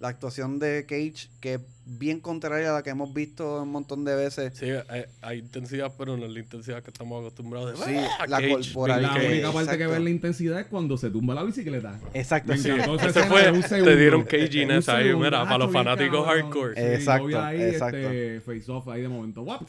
la 0.05 0.11
actuación 0.11 0.59
de 0.59 0.85
Cage, 0.87 1.31
que 1.41 1.55
es 1.55 1.61
bien 1.87 2.21
contraria 2.21 2.69
a 2.69 2.75
la 2.75 2.83
que 2.83 2.91
hemos 2.91 3.15
visto 3.15 3.63
un 3.63 3.71
montón 3.71 4.05
de 4.05 4.15
veces. 4.15 4.53
Sí, 4.55 4.67
hay, 4.91 5.05
hay 5.23 5.39
intensidad, 5.39 5.91
pero 5.97 6.15
no 6.19 6.27
es 6.27 6.31
la 6.31 6.41
intensidad 6.41 6.83
que 6.83 6.91
estamos 6.91 7.23
acostumbrados 7.23 7.81
de 7.81 7.87
Sí, 7.87 7.97
"Ah, 8.21 8.27
la 8.27 8.37
Cage, 8.39 8.51
corporalidad. 8.51 9.09
la 9.09 9.15
Cage". 9.17 9.29
única 9.33 9.53
parte 9.53 9.79
que 9.79 9.87
ve 9.87 10.01
la 10.01 10.11
intensidad 10.11 10.61
es 10.61 10.67
cuando 10.67 10.99
se 10.99 11.09
tumba 11.09 11.35
la 11.35 11.43
bicicleta. 11.43 11.99
Exacto, 12.13 12.55
sí. 12.55 12.69
encantó 12.69 12.97
esa 12.97 13.09
Ese 13.09 13.23
fue- 13.25 13.83
te 13.83 13.97
dieron 13.97 14.25
caginess 14.25 14.89
Un 14.89 14.95
ahí, 14.95 15.05
segundo, 15.07 15.25
mira, 15.25 15.43
para 15.45 15.57
los 15.59 15.73
fanáticos 15.73 16.27
cabrón. 16.27 16.43
hardcore. 16.51 16.75
Sí, 16.75 16.81
Exacto, 17.01 17.27
vi 17.29 17.35
ahí, 17.35 17.63
exacto. 17.63 17.97
Este, 17.97 18.41
face 18.43 18.71
off 18.73 18.89
ahí 18.89 19.01
de 19.01 19.09
momento, 19.09 19.41
guap, 19.43 19.63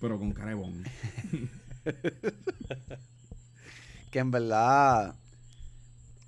pero 0.00 0.18
con 0.20 0.30
carebón. 0.30 0.84
que 4.12 4.18
en 4.20 4.30
verdad 4.30 5.14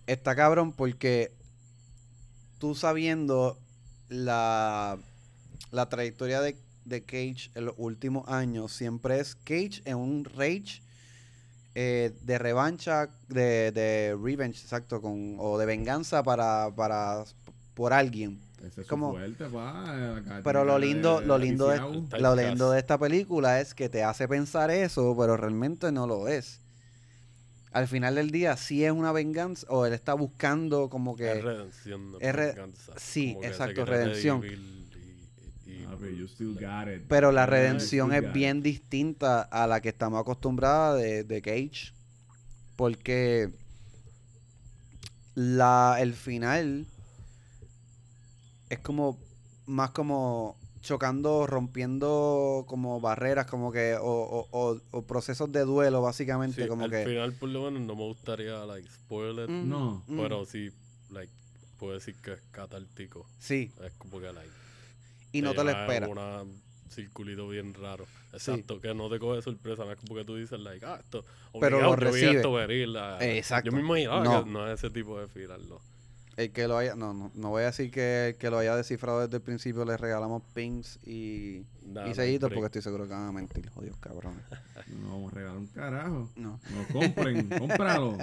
está 0.08 0.34
cabrón 0.34 0.72
porque 0.72 1.30
tú 2.58 2.74
sabiendo 2.74 3.58
la, 4.08 4.98
la 5.70 5.88
trayectoria 5.88 6.40
de, 6.40 6.56
de 6.84 7.02
Cage 7.02 7.50
en 7.54 7.66
los 7.66 7.74
últimos 7.78 8.28
años, 8.28 8.72
siempre 8.72 9.20
es 9.20 9.34
Cage 9.34 9.82
en 9.84 9.96
un 9.96 10.24
rage 10.24 10.80
eh, 11.74 12.14
de 12.22 12.38
revancha, 12.38 13.10
de, 13.28 13.70
de 13.72 14.16
revenge, 14.20 14.62
exacto, 14.62 15.02
con, 15.02 15.36
o 15.38 15.58
de 15.58 15.66
venganza 15.66 16.22
para, 16.22 16.70
para 16.74 17.24
por 17.74 17.92
alguien. 17.92 18.40
Ese 18.64 18.80
es 18.80 18.86
Como- 18.86 19.10
fuerte, 19.10 19.44
pa. 19.50 20.22
Pero 20.42 20.64
lo 20.64 20.74
de- 20.74 20.86
lindo, 20.86 21.20
lo 21.20 21.36
lindo 21.36 21.68
de, 21.68 21.78
lo 22.18 22.34
lindo 22.34 22.70
de 22.70 22.78
esta 22.78 22.96
película 22.96 23.60
es 23.60 23.74
que 23.74 23.90
te 23.90 24.02
hace 24.02 24.26
pensar 24.26 24.70
eso, 24.70 25.14
pero 25.18 25.36
realmente 25.36 25.92
no 25.92 26.06
lo 26.06 26.26
es. 26.28 26.60
Al 27.76 27.86
final 27.88 28.14
del 28.14 28.30
día 28.30 28.56
sí 28.56 28.84
es 28.84 28.90
una 28.92 29.12
venganza 29.12 29.66
o 29.68 29.84
él 29.84 29.92
está 29.92 30.14
buscando 30.14 30.88
como 30.88 31.14
que 31.14 31.30
Es 31.30 31.44
redención, 31.44 32.12
no 32.12 32.18
es 32.20 32.34
re- 32.34 32.46
venganza. 32.46 32.92
sí, 32.96 33.34
Como 33.34 33.44
exacto, 33.46 33.84
redención. 33.84 34.42
y- 34.44 34.86
y-. 35.70 35.86
Pero 37.08 37.32
la 37.32 37.44
redención 37.44 38.12
es 38.14 38.32
bien 38.32 38.58
it. 38.58 38.64
distinta 38.64 39.42
a 39.42 39.66
la 39.66 39.80
que 39.82 39.90
estamos 39.90 40.18
acostumbrados 40.20 41.00
de, 41.02 41.22
de 41.24 41.42
Cage. 41.42 41.92
Porque 42.76 43.50
la, 45.34 45.98
el 46.00 46.14
final 46.14 46.86
es 48.70 48.78
como 48.78 49.18
más 49.66 49.90
como 49.90 50.56
chocando, 50.86 51.46
rompiendo 51.46 52.64
como 52.66 53.00
barreras, 53.00 53.46
como 53.46 53.70
que, 53.72 53.94
o, 53.94 54.02
o- 54.04 54.48
o- 54.50 54.80
o 54.92 55.02
procesos 55.06 55.50
de 55.52 55.60
duelo, 55.64 56.00
básicamente, 56.02 56.62
Sí, 56.62 56.68
como 56.68 56.84
al 56.84 56.90
que... 56.90 57.04
final, 57.04 57.32
por 57.34 57.48
lo 57.50 57.64
menos, 57.64 57.82
no 57.82 57.94
me 57.94 58.02
gustaría, 58.04 58.64
like, 58.64 58.88
spoil 58.88 59.38
it. 59.40 59.48
Mm, 59.50 59.68
No. 59.68 60.02
mm, 60.06 60.16
Pero 60.22 60.44
sí, 60.46 60.70
like, 61.10 61.32
puedo 61.78 61.94
decir 61.94 62.14
que 62.22 62.32
es 62.34 62.40
catártico. 62.52 63.26
Sí, 63.38 63.70
Es 63.84 63.92
como 63.94 64.20
que, 64.20 64.32
like, 64.32 64.50
y 65.32 65.42
no 65.42 65.52
te 65.54 65.64
lo 65.64 65.70
esperas. 65.70 66.08
un 66.08 66.62
circulito 66.88 67.48
bien 67.48 67.74
raro. 67.74 68.06
Exacto, 68.32 68.80
que 68.80 68.94
no 68.94 69.08
te 69.10 69.18
coge 69.18 69.42
sorpresa. 69.42 69.84
No 69.84 69.92
es 69.92 69.98
como 69.98 70.14
que 70.14 70.24
tú 70.24 70.36
dices, 70.36 70.58
like, 70.60 70.84
ah, 70.86 70.98
esto. 71.00 71.24
Pero 71.60 71.76
obligado, 71.78 71.96
lo 71.96 72.02
yo 72.02 72.06
vi 72.12 72.20
recibe. 72.20 72.36
esto 72.36 72.52
venir. 72.52 72.88
la- 72.88 73.18
Exacto. 73.20 73.70
Yo 73.70 73.76
me 73.76 73.80
imaginaba 73.82 74.24
No. 74.24 74.44
que 74.44 74.50
no 74.50 74.70
es 74.70 74.78
ese 74.78 74.90
tipo 74.90 75.18
de 75.18 75.26
final, 75.28 75.68
no. 75.68 75.80
El 76.36 76.52
que 76.52 76.68
lo 76.68 76.76
haya, 76.76 76.94
no, 76.94 77.14
no, 77.14 77.30
no 77.34 77.48
voy 77.48 77.62
a 77.62 77.66
decir 77.66 77.90
que 77.90 78.28
el 78.28 78.36
que 78.36 78.50
lo 78.50 78.58
haya 78.58 78.76
descifrado 78.76 79.20
desde 79.22 79.36
el 79.38 79.42
principio 79.42 79.86
le 79.86 79.96
regalamos 79.96 80.42
pings 80.52 80.98
y, 81.06 81.62
Nah, 81.86 82.08
y 82.08 82.14
sellitos 82.14 82.50
porque 82.52 82.66
estoy 82.66 82.82
seguro 82.82 83.04
que 83.04 83.14
van 83.14 83.28
a 83.28 83.32
mentir, 83.32 83.68
jodidos 83.70 83.96
cabrones. 83.98 84.42
No 85.02 85.10
vamos 85.12 85.32
a 85.32 85.36
regalar 85.36 85.56
un 85.58 85.66
carajo. 85.68 86.28
No. 86.36 86.60
No 86.70 86.86
compren, 86.92 87.48
cómpralo. 87.58 88.18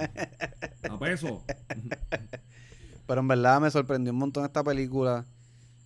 A 0.90 1.00
peso. 1.00 1.44
Pero 3.08 3.22
en 3.22 3.28
verdad 3.28 3.60
me 3.60 3.70
sorprendió 3.72 4.14
un 4.14 4.20
montón 4.20 4.46
esta 4.46 4.64
película. 4.64 5.26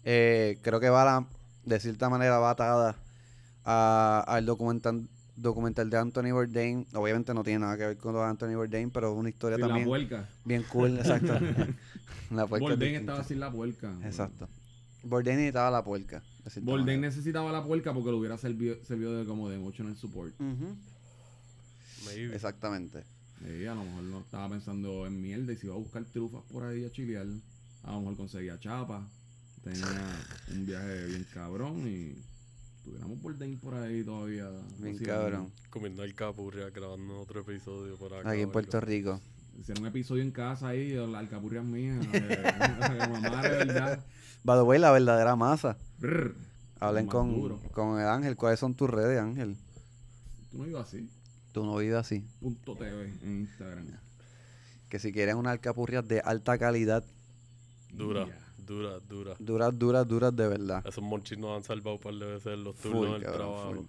Eh, 0.04 0.60
creo 0.62 0.80
que 0.80 0.90
va 0.90 1.04
la- 1.06 1.26
de 1.66 1.80
cierta 1.80 2.10
manera 2.10 2.38
va 2.40 2.52
atada 2.52 2.96
a- 3.66 4.24
al 4.28 4.46
documental 4.46 5.08
documental 5.36 5.90
de 5.90 5.98
Anthony 5.98 6.32
Bourdain. 6.32 6.86
Obviamente 6.94 7.32
no 7.34 7.44
tiene 7.44 7.60
nada 7.60 7.78
que 7.78 7.86
ver 7.88 7.98
con 7.98 8.14
lo 8.14 8.20
de 8.22 8.26
Anthony 8.26 8.56
Bourdain, 8.56 8.90
pero 8.90 9.12
es 9.12 9.18
una 9.18 9.30
historia 9.30 9.58
la 9.60 9.68
también 9.68 9.88
puerca. 9.88 10.28
bien 10.46 10.64
cool, 10.64 10.98
exacto. 10.98 11.38
La 12.32 12.48
puerca 12.48 12.86
es 12.86 13.00
estaba 13.00 13.24
sin 13.24 13.40
la 13.40 13.52
puerca. 13.52 13.94
Exacto. 14.04 14.48
Bourdain 15.04 15.38
necesitaba 15.38 15.72
la 15.72 15.84
puerca. 15.84 16.24
manera. 16.62 16.98
necesitaba 16.98 17.52
la 17.52 17.64
puerca 17.64 17.94
porque 17.94 18.12
lo 18.12 18.18
hubiera 18.18 18.38
servido, 18.38 18.84
servido 18.84 19.18
de 19.18 19.26
como 19.26 19.50
de 19.50 19.56
emotional 19.56 19.96
support. 19.96 20.34
Ujú, 20.40 20.76
Maybe. 22.06 22.36
Exactamente. 22.36 23.04
Y 23.42 23.66
a 23.66 23.76
lo 23.76 23.84
mejor 23.84 24.04
no 24.04 24.20
estaba 24.20 24.50
pensando 24.50 25.06
en 25.06 25.22
mierda 25.22 25.54
y 25.54 25.58
si 25.58 25.68
iba 25.68 25.76
a 25.76 25.78
buscar 25.78 26.04
trufas 26.06 26.42
por 26.52 26.64
ahí 26.64 26.86
a 26.86 26.92
chilear. 26.92 27.28
A 27.84 27.92
lo 27.92 28.00
mejor 28.02 28.18
conseguía 28.18 28.60
chapa. 28.60 29.08
Tenía 29.64 29.86
un 30.52 30.66
viaje 30.66 31.06
bien 31.06 31.26
cabrón 31.34 31.88
y 31.88 32.16
tuviéramos 32.84 33.22
Bourdain 33.22 33.58
por 33.60 33.76
ahí 33.76 34.04
todavía. 34.04 34.50
Bien 34.80 34.98
cabrón. 34.98 35.52
Comiendo 35.70 36.02
alcapurria, 36.02 36.70
grabando 36.70 37.22
otro 37.22 37.42
episodio 37.42 37.96
por 37.98 38.14
acá. 38.14 38.32
Aquí 38.32 38.42
en 38.42 38.52
Puerto. 38.52 38.82
Rico. 38.82 39.22
Hicieron 39.58 39.84
un 39.84 39.88
episodio 39.90 40.22
en 40.24 40.32
casa 40.32 40.68
ahí, 40.70 40.94
la 40.94 41.20
alcapurria 41.20 41.62
mía. 41.62 42.00
Mamá 43.12 43.42
de 43.44 43.50
verdad. 43.50 44.06
By 44.44 44.58
the 44.58 44.64
way, 44.64 44.80
la 44.80 44.92
verdadera 44.92 45.36
masa. 45.36 45.78
Brr. 46.00 46.36
Hablen 46.80 47.08
con, 47.08 47.34
duro. 47.34 47.60
con 47.72 48.00
el 48.00 48.08
Ángel. 48.08 48.36
¿Cuáles 48.36 48.60
son 48.60 48.76
tus 48.76 48.88
redes, 48.90 49.20
Ángel? 49.20 49.58
Tú 50.52 50.60
no 50.60 50.68
ibas 50.68 50.88
así. 50.88 51.10
Tu 51.54 51.66
no 51.66 51.76
vives 51.78 51.96
así. 51.98 52.24
Punto 52.40 52.76
TV 52.76 53.06
en 53.24 53.40
Instagram. 53.42 53.88
Que 54.90 55.00
si 55.00 55.12
quieren 55.12 55.38
una 55.38 55.52
alcapurria 55.52 56.02
de 56.04 56.20
alta 56.22 56.58
calidad, 56.60 57.04
Dura, 57.92 58.28
Ya. 58.28 58.38
dura, 58.64 59.00
dura. 59.00 59.36
duras, 59.40 59.78
duras, 59.80 60.08
duras 60.08 60.36
de 60.36 60.48
verdad. 60.48 60.84
Esos 60.86 61.04
monchis 61.04 61.38
nos 61.40 61.58
han 61.58 61.64
salvado 61.64 61.96
un 61.96 62.02
par 62.02 62.14
de 62.14 62.26
veces 62.28 62.54
en 62.54 62.64
los 62.64 62.76
Full, 62.76 62.92
turnos 62.92 63.14
del 63.14 63.24
cabrón, 63.24 63.40
trabajo. 63.48 63.74
full. 63.74 63.86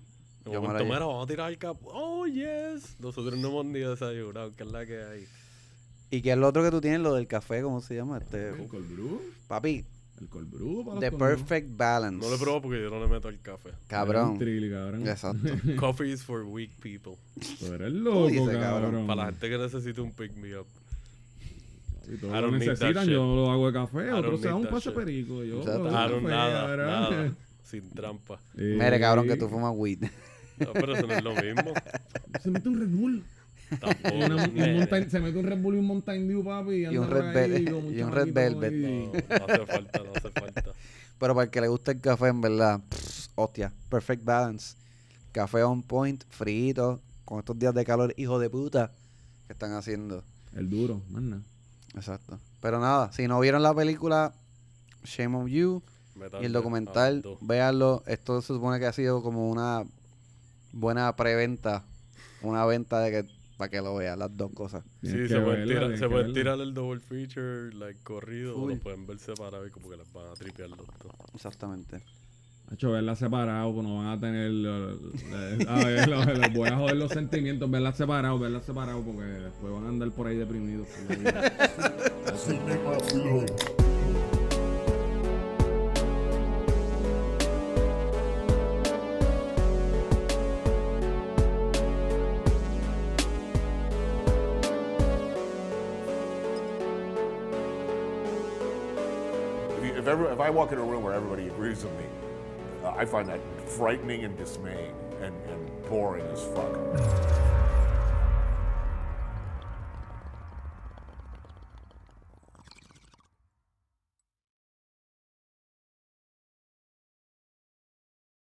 Momento, 0.51 0.89
vamos 0.89 1.25
a 1.25 1.27
tirar 1.29 1.51
el 1.53 1.59
capo. 1.59 1.91
Oh, 1.93 2.27
yes. 2.27 2.97
Nosotros 3.01 3.39
no 3.39 3.49
hemos 3.49 3.67
ni 3.67 3.81
desayunado, 3.81 4.57
que 4.57 4.63
es 4.63 4.71
la 4.71 4.87
que 4.87 5.03
hay. 5.05 5.27
¿Y 6.11 6.23
qué 6.23 6.33
es 6.33 6.39
lo 6.39 6.49
otro 6.49 6.63
que 6.63 6.71
tú 6.71 6.81
tienes? 6.81 7.01
Lo 7.01 7.15
del 7.15 7.27
café, 7.27 7.63
¿cómo 7.63 7.81
se 7.81 7.95
llama? 7.95 8.19
Este, 8.19 8.49
El 8.51 8.67
cold 8.69 8.89
brew. 8.95 9.21
papi, 9.47 9.85
El 10.21 10.29
cold 10.29 10.51
brew 10.51 10.85
para 10.87 11.01
The. 11.01 11.13
Perfect 11.17 11.77
Balance. 11.77 12.27
No 12.27 12.33
le 12.33 12.39
probó 12.39 12.63
porque 12.63 12.81
yo 12.81 12.91
no 12.91 13.01
le 13.01 13.09
meto 13.09 13.29
el 13.29 13.41
café. 13.41 13.71
Cabrón. 13.89 14.39
trilly, 14.39 14.71
cabrón. 14.71 15.07
Exacto. 15.07 15.49
Coffee 15.79 16.11
is 16.13 16.23
for 16.25 16.43
weak 16.45 16.71
people. 16.81 17.13
Tú 17.61 17.67
eres 17.73 17.93
loco, 17.93 18.29
dice, 18.29 18.39
cabrón. 18.53 18.61
cabrón? 18.83 19.07
Para 19.07 19.17
la 19.25 19.33
gente 19.33 19.49
que 19.51 19.59
necesita 19.59 20.03
un 20.03 20.13
pick 20.13 20.35
me 20.37 20.57
up. 20.59 20.67
Y 22.11 22.17
todos 22.17 22.35
I 22.39 22.41
lo 22.41 22.51
necesitan, 22.53 23.07
yo 23.07 23.23
lo 23.37 23.51
hago 23.53 23.67
de 23.67 23.73
café, 23.75 24.07
don't 24.07 24.41
se 24.41 24.49
dan 24.49 24.63
need 24.63 24.73
un 24.73 24.81
shit. 24.81 24.95
perico. 24.95 25.45
Yo 25.45 25.59
Exacto. 25.59 25.83
lo 25.85 25.91
hago 25.97 26.15
café, 26.23 26.27
nada. 26.77 27.33
Sin 27.65 27.91
trampa. 27.91 28.41
Mire, 28.55 28.99
cabrón, 28.99 29.27
que 29.27 29.35
Sí. 29.35 29.39
tú 29.41 29.49
fumas 29.51 29.75
weed. 29.77 30.05
No, 30.59 30.73
pero 30.73 30.95
eso 30.97 31.07
no 31.07 31.13
es 31.13 31.23
lo 31.23 31.35
mismo. 31.35 31.75
Se 32.43 32.51
mete 32.51 32.67
un 32.71 32.81
Red 32.81 32.89
Bull. 32.89 33.23
Una- 33.71 34.45
un. 34.45 34.55
Mountain- 34.55 35.11
se 35.11 35.21
mete 35.21 35.39
un 35.39 35.47
Red 35.47 35.59
Bull 35.61 35.75
y 35.75 35.79
un 35.79 35.87
Mountain 35.87 36.29
Dew, 36.29 36.45
papi. 36.45 36.71
Y, 36.73 36.83
Y 36.87 36.99
un 36.99 37.11
Red 37.11 37.37
ahí 37.37 37.51
Vel- 37.51 37.73
como 37.73 37.91
y 37.91 38.03
un 38.03 38.13
Red 38.13 38.35
chamaquito 38.35 38.61
Velvet. 38.61 38.73
ahí. 38.73 39.13
No, 39.29 39.39
no 39.39 39.45
hace 39.55 39.67
falta, 39.67 39.99
no 40.05 40.11
hace 40.15 40.31
falta. 40.31 40.63
Pero 41.19 41.35
para 41.35 41.45
el 41.45 41.51
que 41.51 41.61
le 41.61 41.69
guste 41.69 41.91
el 41.93 42.01
café, 42.01 42.29
en 42.29 42.41
verdad, 42.41 42.81
pff, 42.89 43.29
hostia, 43.35 43.73
Perfect 43.91 44.25
Balance. 44.25 44.77
Café 45.33 45.63
on 45.63 45.83
point, 45.83 46.25
frito, 46.31 47.01
con 47.25 47.39
estos 47.41 47.59
días 47.59 47.75
de 47.75 47.85
calor, 47.85 48.15
hijo 48.17 48.39
de 48.39 48.49
puta, 48.49 48.93
que 49.47 49.53
están 49.53 49.73
haciendo. 49.73 50.25
El 50.55 50.71
duro, 50.71 51.03
más 51.11 51.23
nada. 51.23 51.43
Exacto. 51.95 52.39
Pero 52.63 52.81
nada, 52.81 53.13
si 53.13 53.29
no 53.29 53.39
vieron 53.41 53.63
la 53.63 53.75
película, 53.75 54.33
Shame 55.05 55.37
on 55.37 55.47
You 55.49 55.83
Metal 56.17 56.43
y 56.43 56.47
el 56.47 56.53
documental, 56.53 57.23
dos. 57.23 57.39
véanlo. 57.41 58.03
Esto 58.07 58.41
se 58.41 58.49
supone 58.49 58.79
que 58.81 58.87
ha 58.87 58.93
sido 58.93 59.23
como 59.23 59.51
una 59.51 59.85
buena 60.73 61.15
preventa, 61.17 61.85
una 62.43 62.65
venta 62.67 63.01
de 63.01 63.11
que 63.11 63.29
para 63.59 63.69
que 63.69 63.83
lo 63.83 63.97
vean, 63.97 64.19
las 64.21 64.35
dos 64.35 64.53
cosas. 64.55 64.85
Sí, 65.03 65.29
se 65.29 65.41
pueden, 65.41 65.45
verla, 65.45 65.67
tirar, 65.67 65.81
tienes 65.83 65.99
se 65.99 66.05
que 66.07 66.11
pueden 66.11 66.27
verla. 66.29 66.35
tirar 66.35 66.61
el 66.61 66.73
double 66.73 67.01
feature, 67.01 67.75
like 67.75 67.99
corrido, 68.05 68.57
o 68.57 68.69
lo 68.69 68.79
pueden 68.79 69.07
ver 69.07 69.19
separado 69.19 69.67
y 69.67 69.71
como 69.71 69.91
que 69.91 69.97
les 69.97 70.11
van 70.13 70.29
a 70.29 70.35
tripear 70.35 70.71
los 70.71 70.79
dos. 70.79 70.87
Exactamente. 71.35 72.01
Hacho, 72.71 72.93
verlas 72.93 73.19
separado, 73.19 73.73
pues 73.75 73.87
no 73.87 73.97
van 73.97 74.07
a 74.09 74.21
tener. 74.21 74.51
eh, 74.53 74.97
eh, 75.33 75.59
a 75.69 75.85
ver, 75.85 76.07
los, 76.09 76.27
los 76.39 76.53
voy 76.53 76.69
a 76.69 76.77
joder 76.77 76.97
los 76.97 77.11
sentimientos, 77.11 77.69
verlas 77.71 77.97
separado, 77.97 78.39
verlas 78.39 78.65
separado, 78.65 79.03
porque 79.03 79.23
después 79.23 79.73
van 79.73 79.87
a 79.87 79.89
andar 79.89 80.11
por 80.13 80.27
ahí 80.27 80.37
deprimidos. 80.37 80.87
every, 100.09 100.29
if 100.29 100.41
I 100.41 100.51
walk 100.51 100.73
in 100.73 100.79
a 100.79 100.83
room 100.83 101.03
where 101.03 101.13
everybody 101.13 101.49
agrees 101.49 101.85
with 101.85 101.93
me, 101.99 102.05
uh, 102.83 102.91
I 102.91 103.05
find 103.05 103.29
that 103.29 103.41
frightening 103.67 104.25
and 104.25 104.37
dismaying 104.37 104.95
and, 105.21 105.35
and 105.49 105.89
boring 105.89 106.27
as 106.27 106.45
fuck. 106.45 107.48